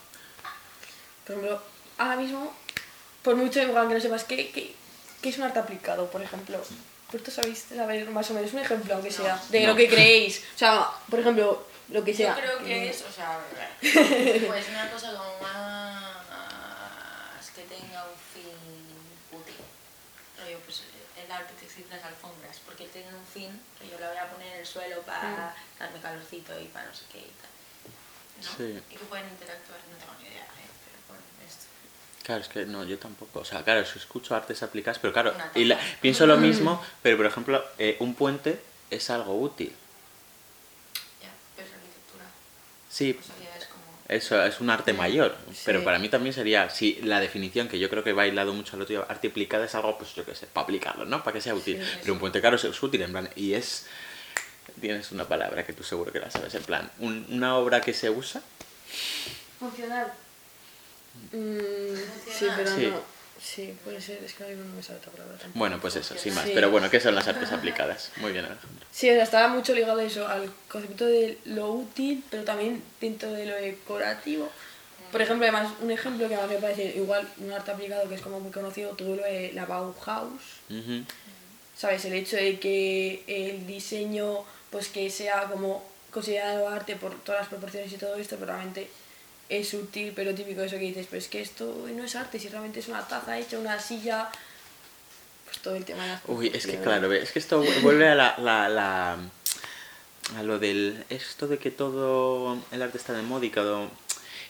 Por 1.28 1.36
ejemplo, 1.36 1.62
ahora 2.00 2.16
mismo, 2.16 2.52
por 3.22 3.36
mucho 3.36 3.62
igual 3.62 3.88
que 3.90 3.94
no 3.96 4.00
sepas 4.00 4.24
qué, 4.24 4.50
qué, 4.52 4.74
qué 5.22 5.30
es 5.30 5.38
un 5.38 5.44
arte 5.44 5.60
aplicado, 5.60 6.10
por 6.10 6.22
ejemplo. 6.22 6.58
Vosotros 7.12 7.36
sabéis 7.36 7.66
saber 7.76 8.10
más 8.10 8.32
o 8.32 8.34
menos 8.34 8.52
un 8.54 8.60
ejemplo, 8.60 8.96
aunque 8.96 9.12
sea, 9.12 9.40
de 9.50 9.62
No. 9.62 9.68
lo 9.68 9.76
que 9.76 9.88
creéis. 9.88 10.44
O 10.56 10.58
sea, 10.58 10.88
por 11.10 11.20
ejemplo, 11.20 11.68
lo 11.90 12.04
que 12.04 12.12
sea. 12.14 12.36
Yo 12.36 12.42
creo 12.42 12.58
que 12.66 12.90
es, 12.90 13.04
o 13.08 13.12
sea, 13.12 13.40
pues 13.82 14.70
una 14.70 14.90
cosa 14.90 15.14
como 15.14 15.40
más 15.42 16.02
que 17.56 17.62
tenga 17.64 18.04
un 18.04 18.18
fin 18.34 18.50
útil. 19.32 19.54
Rollo, 20.54 20.64
pues 20.66 20.82
el 21.24 21.32
arte 21.32 21.54
textil 21.60 21.86
las 21.90 22.04
alfombras, 22.04 22.60
porque 22.66 22.88
tienen 22.88 23.14
un 23.16 23.26
fin, 23.26 23.60
que 23.80 23.90
yo 23.90 24.00
la 24.00 24.10
voy 24.10 24.18
a 24.18 24.30
poner 24.30 24.54
en 24.54 24.60
el 24.62 24.66
suelo 24.66 25.02
para 25.02 25.56
darme 25.80 26.00
calorcito 26.02 26.60
y 26.60 26.66
para 26.66 26.88
no 26.88 26.94
sé 26.94 27.04
qué 27.12 27.20
y 27.20 27.32
tal. 27.42 27.52
¿no? 28.44 28.58
Sí. 28.58 28.84
Y 28.92 28.96
que 28.96 29.06
pueden 29.06 29.28
interactuar, 29.30 29.80
no 29.92 29.98
tengo 29.98 30.14
ni 30.22 30.28
idea, 30.30 30.44
¿eh? 30.44 30.70
pero 30.86 30.98
bueno, 31.08 31.24
esto. 31.48 31.66
Claro, 32.24 32.42
es 32.42 32.48
que 32.50 32.66
no, 32.66 32.84
yo 32.84 32.98
tampoco. 33.00 33.40
O 33.40 33.46
sea, 33.46 33.64
claro, 33.64 33.86
si 33.86 33.98
escucho 34.00 34.36
artes 34.36 34.62
aplicadas, 34.64 35.00
pero 35.00 35.14
claro, 35.14 35.34
y 35.56 35.66
la- 35.66 35.80
pienso 36.02 36.26
lo 36.26 36.38
mismo, 36.38 36.84
pero 37.02 37.18
por 37.18 37.26
ejemplo, 37.26 37.64
eh, 37.78 37.98
un 38.00 38.16
puente 38.16 38.62
es 38.90 39.10
algo 39.10 39.40
útil. 39.40 39.70
Ya, 41.22 41.30
pero 41.56 41.68
es 41.68 41.74
arquitectura, 41.74 42.26
Sí, 42.90 43.14
pues 43.14 43.28
como... 43.28 43.73
Eso 44.10 44.44
es 44.44 44.60
un 44.60 44.70
arte 44.70 44.92
mayor, 44.94 45.36
pero 45.66 45.84
para 45.84 45.98
mí 45.98 46.10
también 46.10 46.34
sería, 46.34 46.70
si 46.70 46.96
la 47.04 47.20
definición 47.22 47.70
que 47.70 47.80
yo 47.80 47.90
creo 47.90 48.04
que 48.04 48.12
va 48.12 48.28
hilado 48.28 48.54
mucho 48.54 48.76
al 48.76 48.82
otro, 48.82 49.06
arte 49.08 49.30
aplicada 49.30 49.66
es 49.66 49.74
algo, 49.76 49.98
pues 49.98 50.14
yo 50.14 50.26
qué 50.26 50.36
sé, 50.36 50.46
para 50.46 50.66
aplicarlo, 50.66 51.06
¿no? 51.06 51.24
Para 51.24 51.34
que 51.36 51.42
sea 51.42 51.56
útil. 51.56 51.78
Sí. 51.82 51.98
pero 52.02 52.14
un 52.14 52.20
puente 52.20 52.42
caro 52.42 52.58
es, 52.58 52.64
es 52.66 52.84
útil, 52.84 53.02
en 53.02 53.12
plan, 53.12 53.30
y 53.38 53.54
es, 53.54 53.86
tienes 54.82 55.12
una 55.14 55.24
palabra 55.26 55.66
que 55.66 55.72
tú 55.74 55.84
seguro 55.84 56.12
que 56.12 56.20
la 56.20 56.30
sabes, 56.30 56.54
en 56.54 56.64
plan, 56.64 56.92
un- 57.00 57.26
una 57.30 57.56
obra 57.58 57.80
que 57.82 57.94
se 57.94 58.10
usa, 58.10 58.42
Funcional. 59.60 60.12
Mm, 61.32 61.96
sí, 62.32 62.48
pero 62.56 62.76
Sí. 62.76 62.88
no. 62.88 63.13
Sí, 63.44 63.76
puede 63.84 64.00
ser, 64.00 64.24
es 64.24 64.34
que 64.34 64.44
ahora 64.44 64.56
no 64.56 64.74
me 64.74 64.82
sale 64.82 65.00
otra 65.00 65.12
palabra 65.12 65.38
tampoco. 65.38 65.60
bueno, 65.60 65.78
pues 65.82 65.98
eso, 65.98 66.18
sin 66.18 66.34
más, 66.34 66.46
Sí. 66.46 66.52
pero 66.56 66.72
bueno, 66.72 66.90
¿qué 66.90 67.00
son 67.02 67.14
las 67.14 67.28
artes 67.28 67.52
aplicadas? 67.52 68.12
Muy 68.18 68.32
bien, 68.32 68.46
Alejandro. 68.46 68.86
Sí, 68.92 69.10
o 69.10 69.14
sea, 69.14 69.24
estaba 69.24 69.50
mucho 69.50 69.74
ligado 69.74 70.00
a 70.00 70.04
eso, 70.04 70.26
al 70.28 70.50
concepto 70.70 71.06
de 71.06 71.38
lo 71.46 71.70
útil, 71.74 72.24
pero 72.30 72.44
también 72.46 72.82
dentro 73.02 73.32
de 73.34 73.46
lo 73.46 73.56
decorativo. 73.56 74.50
Por 75.12 75.22
ejemplo, 75.22 75.44
además, 75.46 75.74
un 75.82 75.92
ejemplo 75.92 76.28
que 76.30 76.36
a 76.36 76.48
mí 76.48 76.54
me 76.56 76.60
parece 76.62 76.96
igual 76.96 77.28
un 77.38 77.52
arte 77.52 77.72
aplicado 77.72 78.08
que 78.08 78.16
es 78.16 78.22
como 78.22 78.40
muy 78.40 78.52
conocido, 78.52 78.92
todo 78.92 79.16
lo 79.18 79.24
de 79.24 79.52
la 79.54 79.66
Bauhaus. 79.66 80.42
Ujú. 80.70 81.04
¿Sabes? 81.78 82.06
El 82.06 82.14
hecho 82.14 82.38
de 82.38 82.60
que 82.60 83.24
el 83.28 83.68
diseño, 83.68 84.46
pues 84.70 84.88
que 84.88 85.10
sea 85.12 85.44
como 85.52 85.84
considerado 86.12 86.70
arte 86.70 86.96
por 86.96 87.20
todas 87.24 87.42
las 87.42 87.50
proporciones 87.50 87.92
y 87.92 87.98
todo 87.98 88.16
esto, 88.16 88.38
pero 88.38 88.54
realmente 88.54 88.88
es 89.50 89.74
útil, 89.74 90.14
pero 90.16 90.34
típico 90.34 90.62
eso 90.62 90.76
que 90.78 90.84
dices, 90.86 91.08
pero 91.10 91.20
es 91.22 91.28
que 91.28 91.42
esto 91.42 91.86
no 91.96 92.04
es 92.04 92.16
arte, 92.16 92.40
si 92.40 92.50
realmente 92.50 92.80
es 92.80 92.88
una 92.88 93.08
taza 93.08 93.38
hecha, 93.38 93.60
una 93.60 93.80
silla, 93.80 94.30
pues 95.46 95.60
todo 95.60 95.76
el 95.76 95.86
tema 95.86 96.04
de 96.04 96.10
las 96.10 96.22
Uy, 96.28 96.52
es 96.54 96.66
que 96.66 96.80
claro, 96.80 97.12
es 97.14 97.32
que 97.32 97.40
esto 97.40 97.64
vuelve 97.82 98.08
a 98.10 98.16
la, 98.16 98.36
la, 98.40 98.70
la- 98.70 99.18
a 100.38 100.44
lo 100.44 100.58
del 100.58 101.04
esto 101.10 101.48
de 101.48 101.58
que 101.58 101.70
todo 101.70 102.58
el 102.72 102.82
arte 102.82 102.98
está 102.98 103.12
de 103.14 103.22
moda 103.24 103.46
y 103.46 103.50
todo 103.50 103.92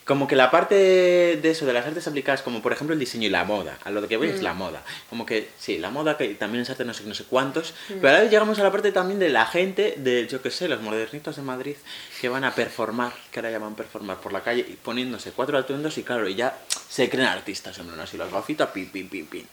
como 0.06 0.28
que 0.28 0.36
la 0.36 0.52
parte 0.52 0.76
de 0.76 1.50
eso 1.50 1.66
de 1.66 1.74
las 1.74 1.86
artes 1.86 2.08
aplicadas 2.08 2.42
como 2.42 2.62
por 2.62 2.74
ejemplo 2.74 2.94
el 2.94 3.00
diseño 3.00 3.28
y 3.28 3.30
la 3.30 3.44
moda 3.46 3.78
a 3.84 3.90
lo 3.92 4.06
que 4.08 4.18
voy 4.18 4.30
es 4.30 4.42
Mm. 4.42 4.44
la 4.44 4.54
moda 4.54 4.84
como 5.10 5.26
que 5.26 5.50
sí 5.60 5.78
la 5.78 5.90
moda 5.92 6.18
que 6.18 6.28
también 6.36 6.64
es 6.64 6.70
arte 6.70 6.84
no 6.86 6.94
sé 6.94 7.04
no 7.06 7.14
sé 7.16 7.24
cuántos 7.24 7.74
pero 7.88 8.10
ahora 8.10 8.26
llegamos 8.26 8.60
a 8.60 8.64
la 8.64 8.72
parte 8.72 8.92
también 8.92 9.20
de 9.20 9.30
la 9.30 9.46
gente 9.46 9.96
de 9.98 10.28
yo 10.28 10.42
qué 10.42 10.52
sé 10.52 10.68
los 10.68 10.82
modernitos 10.82 11.36
de 11.38 11.42
Madrid 11.42 11.76
que 12.20 12.30
van 12.30 12.44
a 12.44 12.54
performar 12.54 13.14
que 13.32 13.40
ahora 13.40 13.52
llaman 13.52 13.76
performar 13.76 14.18
por 14.20 14.34
la 14.34 14.42
calle 14.42 14.66
y 14.68 14.74
poniéndose 14.74 15.32
cuatro 15.32 15.58
atuendos 15.58 15.98
y 15.98 16.04
claro 16.04 16.28
y 16.28 16.36
ya 16.36 16.58
se 16.90 17.10
creen 17.10 17.28
artistas 17.28 17.78
hombre 17.80 17.96
no 17.96 18.04
así 18.04 18.18
las 18.18 18.32
gafitas 18.32 18.70
pin 18.70 18.90
pin 18.90 19.08
pin 19.10 19.26
pin 19.28 19.48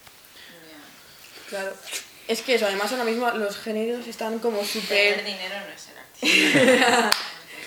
Claro. 1.48 1.72
Es 2.28 2.42
que 2.42 2.54
eso, 2.54 2.66
además 2.66 2.92
ahora 2.92 3.02
mismo 3.02 3.28
los 3.32 3.56
géneros 3.58 4.06
están 4.06 4.38
como 4.38 4.58
Tener 4.58 4.72
súper... 4.72 5.24
dinero 5.24 5.54
no 5.66 5.74
es 5.74 5.80
ser 5.80 5.98
artista. 5.98 7.12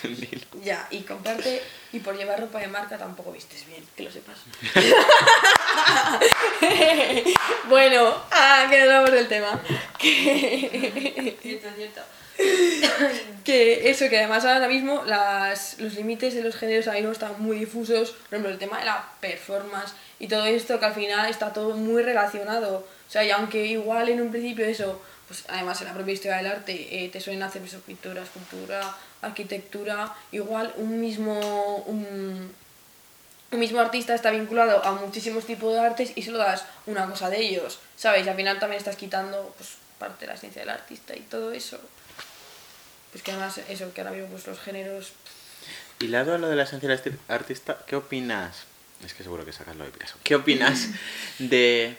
Ya, 0.64 0.86
y 0.90 1.00
comprarte 1.02 1.62
y 1.94 2.00
por 2.00 2.16
llevar 2.16 2.40
ropa 2.40 2.58
de 2.58 2.66
marca 2.66 2.98
tampoco 2.98 3.30
vistes 3.30 3.64
bien, 3.68 3.84
que 3.96 4.02
lo 4.02 4.10
sepas. 4.10 4.36
bueno, 7.68 8.12
ah, 8.32 8.66
que 8.68 8.80
nos 8.80 8.88
vamos 8.88 9.12
del 9.12 9.28
tema. 9.28 9.60
Que, 9.96 11.38
cierto, 11.40 11.68
cierto. 11.76 12.00
que 13.44 13.88
eso, 13.88 14.08
que 14.10 14.18
además 14.18 14.44
ahora 14.44 14.66
mismo 14.66 15.04
las, 15.06 15.78
los 15.78 15.94
límites 15.94 16.34
de 16.34 16.42
los 16.42 16.56
géneros 16.56 16.88
ahora 16.88 16.98
mismo 16.98 17.12
están 17.12 17.34
muy 17.38 17.58
difusos. 17.58 18.10
Por 18.10 18.26
ejemplo, 18.26 18.50
el 18.50 18.58
tema 18.58 18.80
de 18.80 18.86
la 18.86 19.08
performance 19.20 19.94
y 20.18 20.26
todo 20.26 20.44
esto, 20.46 20.80
que 20.80 20.86
al 20.86 20.94
final 20.94 21.30
está 21.30 21.52
todo 21.52 21.76
muy 21.76 22.02
relacionado. 22.02 22.78
O 22.78 23.10
sea, 23.10 23.24
y 23.24 23.30
aunque 23.30 23.64
igual 23.64 24.08
en 24.08 24.20
un 24.20 24.30
principio 24.30 24.66
eso, 24.66 25.00
pues 25.28 25.44
además 25.48 25.80
en 25.80 25.86
la 25.86 25.94
propia 25.94 26.14
historia 26.14 26.38
del 26.38 26.48
arte 26.48 27.04
eh, 27.04 27.08
te 27.08 27.20
suelen 27.20 27.44
hacer 27.44 27.62
eso, 27.62 27.78
pintura, 27.80 28.22
escultura, 28.22 28.94
arquitectura, 29.24 30.14
igual 30.32 30.72
un 30.76 31.00
mismo... 31.00 31.76
Un, 31.86 32.52
un 33.50 33.60
mismo 33.60 33.78
artista 33.78 34.14
está 34.16 34.32
vinculado 34.32 34.84
a 34.84 34.92
muchísimos 34.92 35.46
tipos 35.46 35.72
de 35.72 35.78
artes 35.78 36.12
y 36.16 36.22
solo 36.22 36.38
das 36.38 36.64
una 36.86 37.08
cosa 37.08 37.30
de 37.30 37.38
ellos, 37.38 37.78
¿sabes? 37.96 38.26
Y 38.26 38.28
al 38.28 38.34
final 38.34 38.58
también 38.58 38.78
estás 38.78 38.96
quitando 38.96 39.54
pues, 39.56 39.74
parte 39.98 40.22
de 40.22 40.26
la 40.26 40.34
esencia 40.34 40.60
del 40.62 40.70
artista 40.70 41.14
y 41.14 41.20
todo 41.20 41.52
eso. 41.52 41.78
Pues 43.12 43.22
que 43.22 43.30
además 43.30 43.58
eso, 43.68 43.92
que 43.94 44.00
ahora 44.00 44.12
mismo 44.12 44.26
pues, 44.28 44.46
los 44.48 44.58
géneros... 44.58 45.12
hilado 46.00 46.34
a 46.34 46.38
lo 46.38 46.48
de 46.48 46.56
la 46.56 46.64
esencia 46.64 46.88
del 46.88 47.16
artista, 47.28 47.78
¿qué 47.86 47.94
opinas? 47.94 48.64
Es 49.04 49.14
que 49.14 49.22
seguro 49.22 49.44
que 49.44 49.52
sacas 49.52 49.76
lo 49.76 49.84
de 49.84 49.90
Picasso. 49.90 50.16
¿Qué 50.24 50.34
opinas 50.34 50.88
de... 51.38 51.96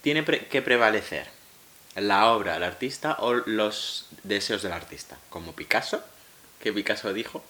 ¿Tiene 0.00 0.22
pre- 0.22 0.46
que 0.46 0.62
prevalecer 0.62 1.26
la 1.96 2.30
obra 2.30 2.54
del 2.54 2.62
artista 2.62 3.16
o 3.20 3.34
los 3.34 4.06
deseos 4.22 4.62
del 4.62 4.72
artista? 4.72 5.18
Como 5.28 5.52
Picasso, 5.54 6.02
que 6.64 6.72
Picasso 6.72 7.12
dijo. 7.12 7.44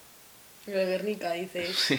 Lo 0.66 0.76
de 0.76 0.84
Guernica, 0.86 1.32
dices. 1.32 1.74
Sí, 1.86 1.98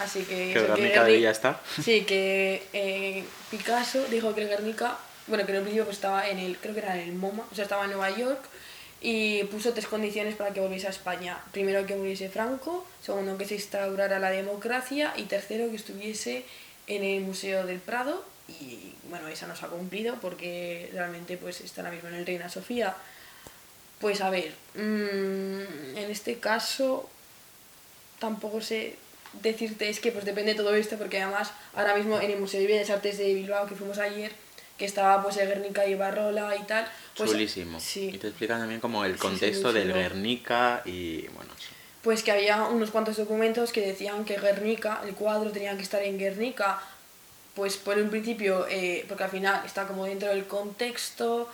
Así 0.00 0.20
que... 0.24 0.52
que 0.52 0.52
eso, 0.64 0.74
Guernica 0.74 1.02
Guerni- 1.04 1.06
debía 1.12 1.30
estar. 1.30 1.60
Sí, 1.84 2.04
que 2.04 2.62
eh, 2.72 3.24
Picasso 3.50 4.04
dijo 4.06 4.34
que 4.34 4.42
el 4.42 4.48
Guernica, 4.48 4.96
bueno, 5.26 5.44
que 5.44 5.52
en 5.52 5.56
el 5.58 5.62
principio 5.62 5.84
pues 5.84 5.96
estaba 5.96 6.28
en 6.28 6.38
el, 6.38 6.56
creo 6.58 6.72
que 6.74 6.80
era 6.80 6.94
en 6.94 7.08
el 7.08 7.14
MoMA, 7.14 7.44
o 7.50 7.54
sea, 7.54 7.64
estaba 7.64 7.84
en 7.84 7.90
Nueva 7.90 8.10
York 8.16 8.42
y 9.00 9.44
puso 9.44 9.72
tres 9.72 9.86
condiciones 9.86 10.34
para 10.34 10.52
que 10.54 10.60
volviese 10.60 10.86
a 10.86 10.90
España. 10.90 11.38
Primero, 11.52 11.84
que 11.86 11.94
muriese 11.94 12.28
Franco, 12.28 12.86
segundo, 13.02 13.36
que 13.38 13.44
se 13.44 13.54
instaurara 13.56 14.18
la 14.18 14.30
democracia 14.30 15.12
y 15.16 15.24
tercero, 15.24 15.68
que 15.70 15.76
estuviese 15.76 16.44
en 16.86 17.04
el 17.04 17.20
Museo 17.20 17.64
del 17.66 17.78
Prado 17.80 18.24
y 18.48 18.94
bueno, 19.08 19.28
esa 19.28 19.46
no 19.46 19.54
se 19.56 19.64
ha 19.64 19.68
cumplido 19.68 20.16
porque 20.20 20.90
realmente 20.92 21.36
pues 21.36 21.60
está 21.60 21.80
ahora 21.82 21.92
mismo 21.94 22.08
en 22.08 22.16
el 22.16 22.26
Reina 22.26 22.48
Sofía. 22.48 22.94
Pues 24.04 24.20
a 24.20 24.28
ver, 24.28 24.52
mm, 24.74 25.96
en 25.96 26.10
este 26.10 26.38
caso 26.38 27.08
tampoco 28.18 28.60
sé 28.60 28.96
decirte, 29.40 29.88
es 29.88 29.98
que 29.98 30.12
pues 30.12 30.26
depende 30.26 30.52
de 30.52 30.58
todo 30.58 30.74
esto, 30.74 30.98
porque 30.98 31.22
además 31.22 31.52
ahora 31.74 31.96
mismo 31.96 32.20
en 32.20 32.30
el 32.30 32.38
Museo 32.38 32.60
de 32.60 32.66
Bellas 32.66 32.90
Artes 32.90 33.16
de 33.16 33.32
Bilbao, 33.32 33.66
que 33.66 33.74
fuimos 33.74 33.96
ayer, 33.96 34.30
que 34.76 34.84
estaba 34.84 35.22
pues 35.22 35.38
el 35.38 35.48
Guernica 35.48 35.86
y 35.86 35.94
Barrola 35.94 36.54
y 36.54 36.64
tal. 36.64 36.86
Pues, 37.16 37.30
Chulísimo. 37.30 37.80
Sí, 37.80 38.10
Y 38.12 38.18
te 38.18 38.28
explican 38.28 38.60
también 38.60 38.78
como 38.78 39.06
el 39.06 39.12
Sí, 39.12 39.16
sí, 39.16 39.22
contexto 39.22 39.72
muy 39.72 39.80
del. 39.80 39.94
Guernica 39.94 40.82
y 40.84 41.22
bueno, 41.28 41.52
pues 42.02 42.22
que 42.22 42.30
había 42.30 42.62
unos 42.64 42.90
cuantos 42.90 43.16
documentos 43.16 43.72
que 43.72 43.80
decían 43.80 44.26
que 44.26 44.38
Guernica, 44.38 45.00
el 45.06 45.14
cuadro 45.14 45.50
tenía 45.50 45.74
que 45.78 45.82
estar 45.82 46.02
en 46.02 46.18
Guernica, 46.18 46.78
pues 47.54 47.78
por 47.78 47.96
un 47.96 48.10
principio, 48.10 48.66
eh, 48.68 49.06
porque 49.08 49.24
al 49.24 49.30
final 49.30 49.62
está 49.64 49.86
como 49.86 50.04
dentro 50.04 50.28
del 50.28 50.44
contexto, 50.46 51.48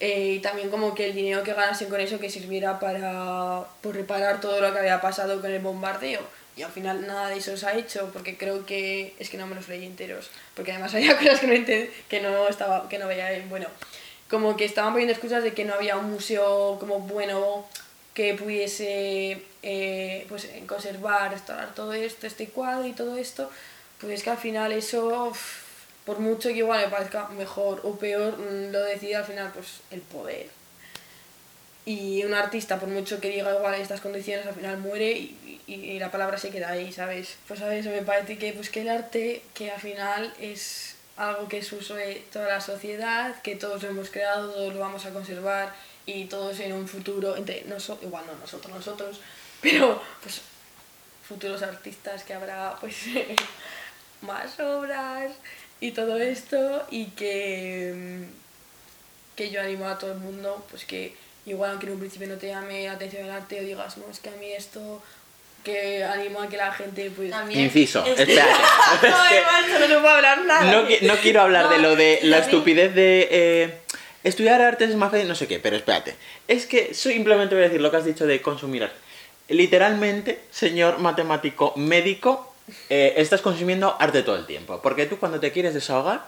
eh, 0.00 0.34
y 0.34 0.38
también 0.40 0.70
como 0.70 0.94
que 0.94 1.06
el 1.06 1.14
dinero 1.14 1.42
que 1.42 1.54
ganasen 1.54 1.88
con 1.88 2.00
eso 2.00 2.18
que 2.18 2.30
sirviera 2.30 2.78
para 2.78 3.64
por 3.82 3.94
reparar 3.94 4.40
todo 4.40 4.60
lo 4.60 4.72
que 4.72 4.78
había 4.78 5.00
pasado 5.00 5.40
con 5.40 5.50
el 5.50 5.60
bombardeo. 5.60 6.20
Y 6.56 6.62
al 6.62 6.72
final 6.72 7.06
nada 7.06 7.28
de 7.28 7.36
eso 7.36 7.54
se 7.56 7.66
ha 7.66 7.74
hecho, 7.76 8.10
porque 8.12 8.36
creo 8.38 8.64
que 8.64 9.14
es 9.18 9.28
que 9.28 9.36
no 9.36 9.46
me 9.46 9.54
los 9.54 9.68
leí 9.68 9.84
enteros, 9.84 10.30
porque 10.54 10.72
además 10.72 10.94
había 10.96 11.16
cosas 11.18 11.40
que 11.40 11.46
no, 11.46 11.52
enten- 11.54 11.90
que 12.08 12.20
no, 12.20 12.48
estaba, 12.48 12.88
que 12.88 12.98
no 12.98 13.06
veía 13.08 13.30
bien. 13.30 13.48
Bueno, 13.50 13.66
como 14.30 14.56
que 14.56 14.64
estaban 14.64 14.92
poniendo 14.92 15.12
excusas 15.12 15.42
de 15.42 15.52
que 15.54 15.64
no 15.64 15.74
había 15.74 15.96
un 15.96 16.10
museo 16.10 16.78
como 16.80 17.00
bueno 17.00 17.66
que 18.14 18.34
pudiese 18.34 19.42
eh, 19.62 20.24
pues, 20.28 20.48
conservar, 20.66 21.30
restaurar 21.32 21.74
todo 21.74 21.92
esto, 21.92 22.26
este 22.26 22.48
cuadro 22.48 22.86
y 22.86 22.92
todo 22.92 23.16
esto, 23.18 23.50
pues 24.00 24.12
es 24.14 24.22
que 24.22 24.30
al 24.30 24.38
final 24.38 24.72
eso, 24.72 25.28
uf, 25.30 25.62
por 26.06 26.18
mucho 26.20 26.48
que 26.48 26.56
igual 26.58 26.80
me 26.84 26.88
parezca 26.90 27.28
mejor 27.28 27.80
o 27.84 27.96
peor, 27.98 28.38
mm, 28.38 28.70
lo 28.72 28.80
decide 28.82 29.16
al 29.16 29.24
final 29.24 29.50
pues 29.52 29.80
el 29.90 30.00
poder. 30.00 30.48
Y 31.84 32.24
un 32.24 32.34
artista, 32.34 32.80
por 32.80 32.88
mucho 32.88 33.20
que 33.20 33.28
diga 33.28 33.54
igual 33.54 33.74
estas 33.74 34.00
condiciones, 34.00 34.46
al 34.46 34.54
final 34.54 34.78
muere 34.78 35.12
y, 35.12 35.60
y- 35.68 35.98
la 36.00 36.10
palabra 36.10 36.36
se 36.36 36.50
queda 36.50 36.70
ahí, 36.70 36.92
¿sabes? 36.92 37.36
Pues 37.46 37.60
a 37.60 37.72
eso 37.74 37.90
me 37.90 38.02
parece 38.02 38.38
que, 38.38 38.52
pues, 38.52 38.70
que 38.70 38.80
el 38.80 38.88
arte, 38.88 39.42
que 39.54 39.70
al 39.70 39.80
final 39.80 40.32
es 40.40 40.96
algo 41.16 41.46
que 41.48 41.58
es 41.58 41.72
uso 41.72 41.94
de 41.94 42.24
toda 42.32 42.48
la 42.48 42.60
sociedad, 42.60 43.40
que 43.42 43.54
todos 43.56 43.82
lo 43.84 43.88
hemos 43.90 44.10
creado, 44.10 44.50
todos 44.52 44.74
lo 44.74 44.80
vamos 44.80 45.06
a 45.06 45.10
conservar 45.10 45.72
y 46.06 46.24
todos 46.26 46.58
en 46.60 46.72
un 46.72 46.88
futuro, 46.88 47.36
entre 47.36 47.62
nosotros, 47.64 48.04
igual 48.06 48.24
no 48.26 48.34
nosotros, 48.34 48.74
nosotros, 48.74 49.20
pero 49.62 50.02
pues 50.22 50.40
futuros 51.26 51.62
artistas 51.62 52.22
que 52.24 52.34
habrá 52.34 52.76
pues 52.80 52.96
más 54.22 54.58
obras 54.60 55.32
y 55.80 55.90
todo 55.92 56.16
esto 56.18 56.84
y 56.90 57.06
que, 57.06 57.92
mm, 57.94 59.36
que 59.36 59.50
yo 59.50 59.60
animo 59.60 59.86
a 59.86 59.98
todo 59.98 60.12
el 60.12 60.18
mundo 60.18 60.64
pues 60.70 60.84
que 60.84 61.14
igual 61.44 61.72
aunque 61.72 61.86
en 61.86 61.92
un 61.92 61.98
principio 62.00 62.28
no 62.28 62.36
te 62.36 62.48
llame 62.48 62.84
la 62.86 62.92
atención 62.92 63.24
el 63.24 63.30
arte 63.30 63.60
o 63.60 63.62
digas 63.64 63.96
no 63.98 64.04
es 64.10 64.18
que 64.20 64.30
a 64.30 64.32
mí 64.32 64.50
esto 64.52 65.02
que 65.62 66.02
animo 66.04 66.40
a 66.42 66.48
que 66.48 66.56
la 66.56 66.72
gente 66.72 67.10
pues 67.14 67.30
También 67.30 67.60
Inciso, 67.64 68.04
es- 68.04 68.18
espérate. 68.20 68.50
Es 69.02 69.10
no, 69.10 69.28
que- 69.28 69.42
macho, 69.42 69.88
no 69.94 70.00
puedo 70.00 70.14
hablar 70.14 70.44
nada 70.44 70.72
No, 70.72 70.82
no 70.82 71.14
quiero 71.20 71.42
hablar 71.42 71.68
de 71.68 71.78
lo 71.78 71.96
de 71.96 72.20
la 72.22 72.38
también- 72.38 72.42
estupidez 72.42 72.94
de 72.94 73.28
eh, 73.30 73.74
estudiar 74.24 74.60
artes 74.62 74.90
es 74.90 74.96
más 74.96 75.10
fácil, 75.10 75.26
no 75.28 75.34
sé 75.34 75.46
qué, 75.48 75.58
pero 75.58 75.76
espérate. 75.76 76.14
Es 76.48 76.66
que 76.66 76.94
simplemente 76.94 77.54
voy 77.54 77.64
a 77.64 77.66
decir 77.68 77.80
lo 77.80 77.90
que 77.90 77.96
has 77.98 78.04
dicho 78.04 78.26
de 78.26 78.40
consumir 78.42 78.84
arte. 78.84 78.96
Literalmente, 79.48 80.40
señor 80.50 80.98
matemático 80.98 81.72
médico, 81.76 82.52
eh, 82.88 83.14
estás 83.16 83.40
consumiendo 83.42 83.96
arte 83.98 84.22
todo 84.22 84.36
el 84.36 84.46
tiempo. 84.46 84.80
Porque 84.82 85.06
tú 85.06 85.18
cuando 85.18 85.40
te 85.40 85.52
quieres 85.52 85.74
desahogar, 85.74 86.24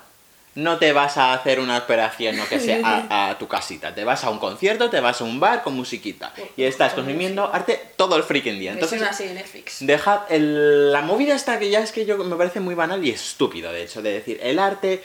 no 0.54 0.78
te 0.78 0.92
vas 0.92 1.16
a 1.18 1.34
hacer 1.34 1.60
una 1.60 1.78
operación, 1.78 2.36
no 2.36 2.48
que 2.48 2.58
sea, 2.58 2.80
a, 2.82 3.30
a 3.30 3.38
tu 3.38 3.46
casita. 3.46 3.94
Te 3.94 4.02
vas 4.04 4.24
a 4.24 4.30
un 4.30 4.38
concierto, 4.38 4.90
te 4.90 4.98
vas 4.98 5.20
a 5.20 5.24
un 5.24 5.38
bar 5.38 5.62
con 5.62 5.74
musiquita. 5.76 6.32
Y 6.56 6.64
estás 6.64 6.94
Con 6.94 7.04
consumiendo 7.04 7.48
arte 7.52 7.80
todo 7.96 8.16
el 8.16 8.24
freaking 8.24 8.58
día. 8.58 8.70
es 8.72 8.76
Entonces, 8.82 9.16
serie 9.16 9.34
de 9.34 9.40
Netflix 9.40 9.76
Dejad 9.86 10.20
el- 10.30 10.90
la 10.90 11.02
movida 11.02 11.34
esta 11.36 11.58
que 11.60 11.70
ya 11.70 11.80
es 11.80 11.92
que 11.92 12.06
yo 12.06 12.18
me 12.18 12.34
parece 12.34 12.58
muy 12.60 12.74
banal 12.74 13.04
y 13.04 13.10
estúpido, 13.10 13.70
de 13.72 13.84
hecho, 13.84 14.02
de 14.02 14.12
decir, 14.12 14.40
el 14.42 14.58
arte 14.58 15.00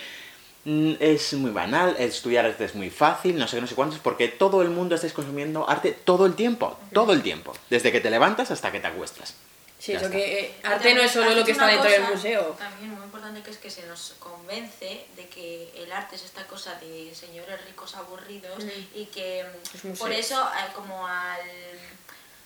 mm, 0.65 0.93
es 0.99 1.33
muy 1.33 1.51
banal, 1.51 1.95
estudiar 1.99 2.45
arte 2.45 2.63
es 2.65 2.73
muy 2.73 2.89
fácil, 2.89 3.37
no 3.37 3.47
sé 3.47 3.57
qué, 3.57 3.61
no 3.61 3.67
sé 3.67 3.75
cuántos, 3.75 3.99
porque 3.99 4.29
todo 4.29 4.61
el 4.63 4.69
mundo 4.69 4.95
estáis 4.95 5.13
consumiendo 5.13 5.69
arte 5.69 5.91
todo 5.91 6.25
el 6.25 6.33
tiempo, 6.35 6.79
todo 6.93 7.13
el 7.13 7.21
tiempo, 7.21 7.53
desde 7.69 7.91
que 7.91 7.99
te 7.99 8.09
levantas 8.09 8.49
hasta 8.49 8.71
que 8.71 8.79
te 8.79 8.87
acuestas. 8.87 9.35
Sí 9.83 9.93
eso 9.93 10.09
que 10.09 10.39
eh, 10.39 10.55
arte 10.63 10.93
no 10.93 11.01
es 11.01 11.11
solo 11.11 11.31
lo 11.35 11.43
que 11.43 11.51
está 11.51 11.67
dentro 11.67 11.89
del 11.89 12.03
museo 12.03 12.55
También 12.57 12.91
muy 12.91 13.03
importante 13.03 13.41
que 13.43 13.51
es 13.51 13.57
que 13.57 13.69
se 13.69 13.85
nos 13.87 14.15
convence 14.19 15.05
de 15.17 15.27
que 15.27 15.71
el 15.75 15.91
arte 15.91 16.15
es 16.15 16.23
esta 16.23 16.45
cosa 16.47 16.75
de 16.75 17.13
señores 17.13 17.57
ricos 17.65 17.95
aburridos 17.95 18.63
Mm. 18.63 18.69
y 19.01 19.05
que 19.07 19.43
mm, 19.43 19.87
museos. 19.89 19.99
por 19.99 20.11
eso 20.11 20.37
eh, 20.59 20.71
como 20.73 21.05
al, 21.07 21.41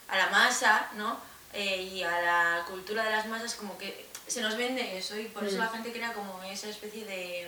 a 0.07 0.17
la 0.17 0.27
masa, 0.29 0.89
¿no? 0.95 1.19
Eh, 1.53 1.81
y 1.93 2.03
a 2.03 2.21
la 2.21 2.65
cultura 2.67 3.03
de 3.03 3.11
las 3.11 3.25
masas 3.27 3.55
como 3.55 3.77
que 3.77 4.05
se 4.27 4.41
nos 4.41 4.57
vende 4.57 4.97
eso 4.97 5.15
y 5.17 5.25
por 5.25 5.43
eso 5.45 5.57
Mm. 5.57 5.59
la 5.59 5.67
gente 5.69 5.91
crea 5.93 6.13
como 6.13 6.41
esa 6.43 6.67
especie 6.69 7.05
de 7.05 7.47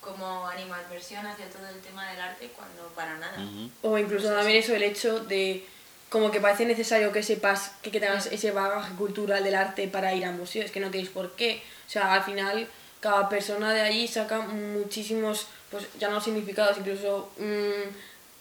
como 0.00 0.48
animadversión 0.48 1.24
hacia 1.26 1.48
todo 1.48 1.66
el 1.68 1.80
tema 1.80 2.10
del 2.10 2.20
arte 2.20 2.48
cuando 2.56 2.88
para 2.88 3.14
nada. 3.18 3.38
O 3.82 3.96
incluso 3.96 4.26
Pues 4.26 4.36
también 4.36 4.58
eso, 4.58 4.74
el 4.74 4.82
hecho 4.82 5.20
de 5.20 5.64
como 6.12 6.30
que 6.30 6.40
parece 6.40 6.66
necesario 6.66 7.10
que 7.10 7.22
sepas, 7.22 7.72
que, 7.80 7.90
que 7.90 7.98
tengas 7.98 8.26
ese 8.26 8.50
bagaje 8.50 8.94
cultural 8.96 9.42
del 9.42 9.54
arte 9.54 9.88
para 9.88 10.12
ir 10.12 10.26
a 10.26 10.30
museos, 10.30 10.70
que 10.70 10.78
no 10.78 10.90
tenéis 10.90 11.08
por 11.08 11.34
qué. 11.36 11.62
O 11.88 11.90
sea, 11.90 12.12
al 12.12 12.22
final 12.22 12.68
cada 13.00 13.30
persona 13.30 13.72
de 13.72 13.80
allí 13.80 14.06
saca 14.06 14.40
muchísimos, 14.40 15.46
pues 15.70 15.88
ya 15.98 16.10
no 16.10 16.20
significados, 16.20 16.76
incluso 16.76 17.30
mm, 17.38 17.88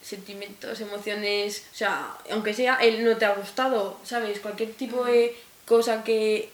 sentimientos, 0.04 0.82
emociones, 0.82 1.64
o 1.72 1.76
sea, 1.76 2.18
aunque 2.30 2.54
sea 2.54 2.76
él 2.76 3.06
no 3.06 3.16
te 3.16 3.24
ha 3.24 3.36
gustado, 3.36 3.98
¿sabes? 4.04 4.42
Cualquier 4.42 4.74
tipo 4.74 5.06
de 5.06 5.34
cosa 5.66 6.04
que 6.04 6.52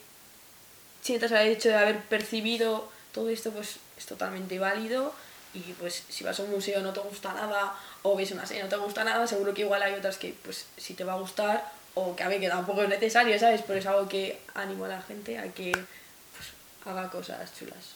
sientas 1.02 1.32
haber 1.32 1.48
hecho 1.48 1.70
de 1.70 1.76
haber 1.78 2.00
percibido 2.04 2.88
todo 3.12 3.30
esto, 3.30 3.50
pues 3.52 3.78
es 3.98 4.06
totalmente 4.06 4.60
válido. 4.60 5.16
Y 5.58 5.74
pues 5.80 6.04
si 6.08 6.24
vas 6.24 6.40
a 6.40 6.44
un 6.44 6.52
museo 6.52 6.82
no 6.82 6.94
te 6.94 7.00
gusta 7.00 7.34
nada, 7.34 7.74
o 8.04 8.16
ves 8.16 8.30
una 8.32 8.46
serie 8.46 8.62
no 8.64 8.70
te 8.70 8.76
gusta 8.78 9.04
nada, 9.04 9.26
seguro 9.26 9.54
que 9.56 9.62
igual 9.62 9.82
hay 9.82 9.94
otras 9.94 10.18
que 10.18 10.36
pues 10.44 10.66
sí 10.78 10.94
te 10.94 11.04
va 11.04 11.14
a 11.14 11.18
gustar, 11.18 11.72
o 11.96 12.16
que 12.16 12.22
a 12.24 12.28
ver, 12.28 12.40
que 12.40 12.48
tampoco 12.50 12.84
es 12.84 12.90
necesario, 12.90 13.40
¿sabes? 13.40 13.62
Pero 13.66 13.80
es 13.80 13.86
algo 13.88 14.08
que 14.08 14.40
animo 14.54 14.86
a 14.86 14.90
la 14.90 15.02
gente 15.02 15.40
a 15.40 15.52
que 15.52 15.72
pues, 15.72 16.50
haga 16.86 17.10
cosas 17.10 17.52
chulas, 17.58 17.96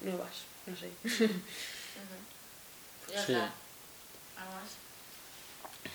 nuevas, 0.00 0.30
no 0.66 0.74
sé. 0.76 0.90
Ya 3.10 3.26
Sí. 3.26 3.32
está. 3.32 3.50
¿Algo 4.40 4.52
más? 4.54 4.70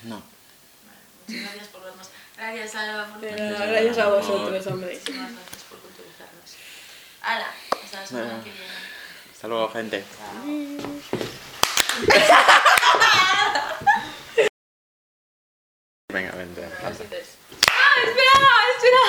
No. 0.04 0.16
Vale, 0.16 1.02
muchas 1.26 1.42
gracias 1.42 1.68
por 1.68 1.82
vernos. 1.82 2.08
Gracias, 2.36 2.74
Alba, 2.76 3.06
por 3.08 3.20
Pero 3.20 3.36
venir. 3.36 3.68
gracias 3.72 3.98
a 3.98 4.08
vosotros, 4.08 4.66
hombre. 4.68 4.92
Muchísimas 4.94 5.32
gracias 5.32 5.62
por 5.68 5.78
culturizarnos. 5.80 6.50
Hala, 7.22 7.50
hasta 7.82 8.00
la 8.02 8.06
semana 8.06 8.26
Bueno. 8.26 8.44
que 8.44 8.50
viene. 8.50 8.97
Hasta 9.38 9.46
luego, 9.46 9.68
gente. 9.68 10.02
Chao. 12.26 12.42
Venga, 16.12 16.32
vente. 16.32 16.68
¡Ah, 16.82 16.90
espera! 16.90 17.22
¡Espera! 18.74 19.02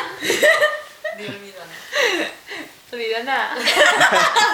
Mío. 1.17 1.33
Olvidana. 2.93 3.57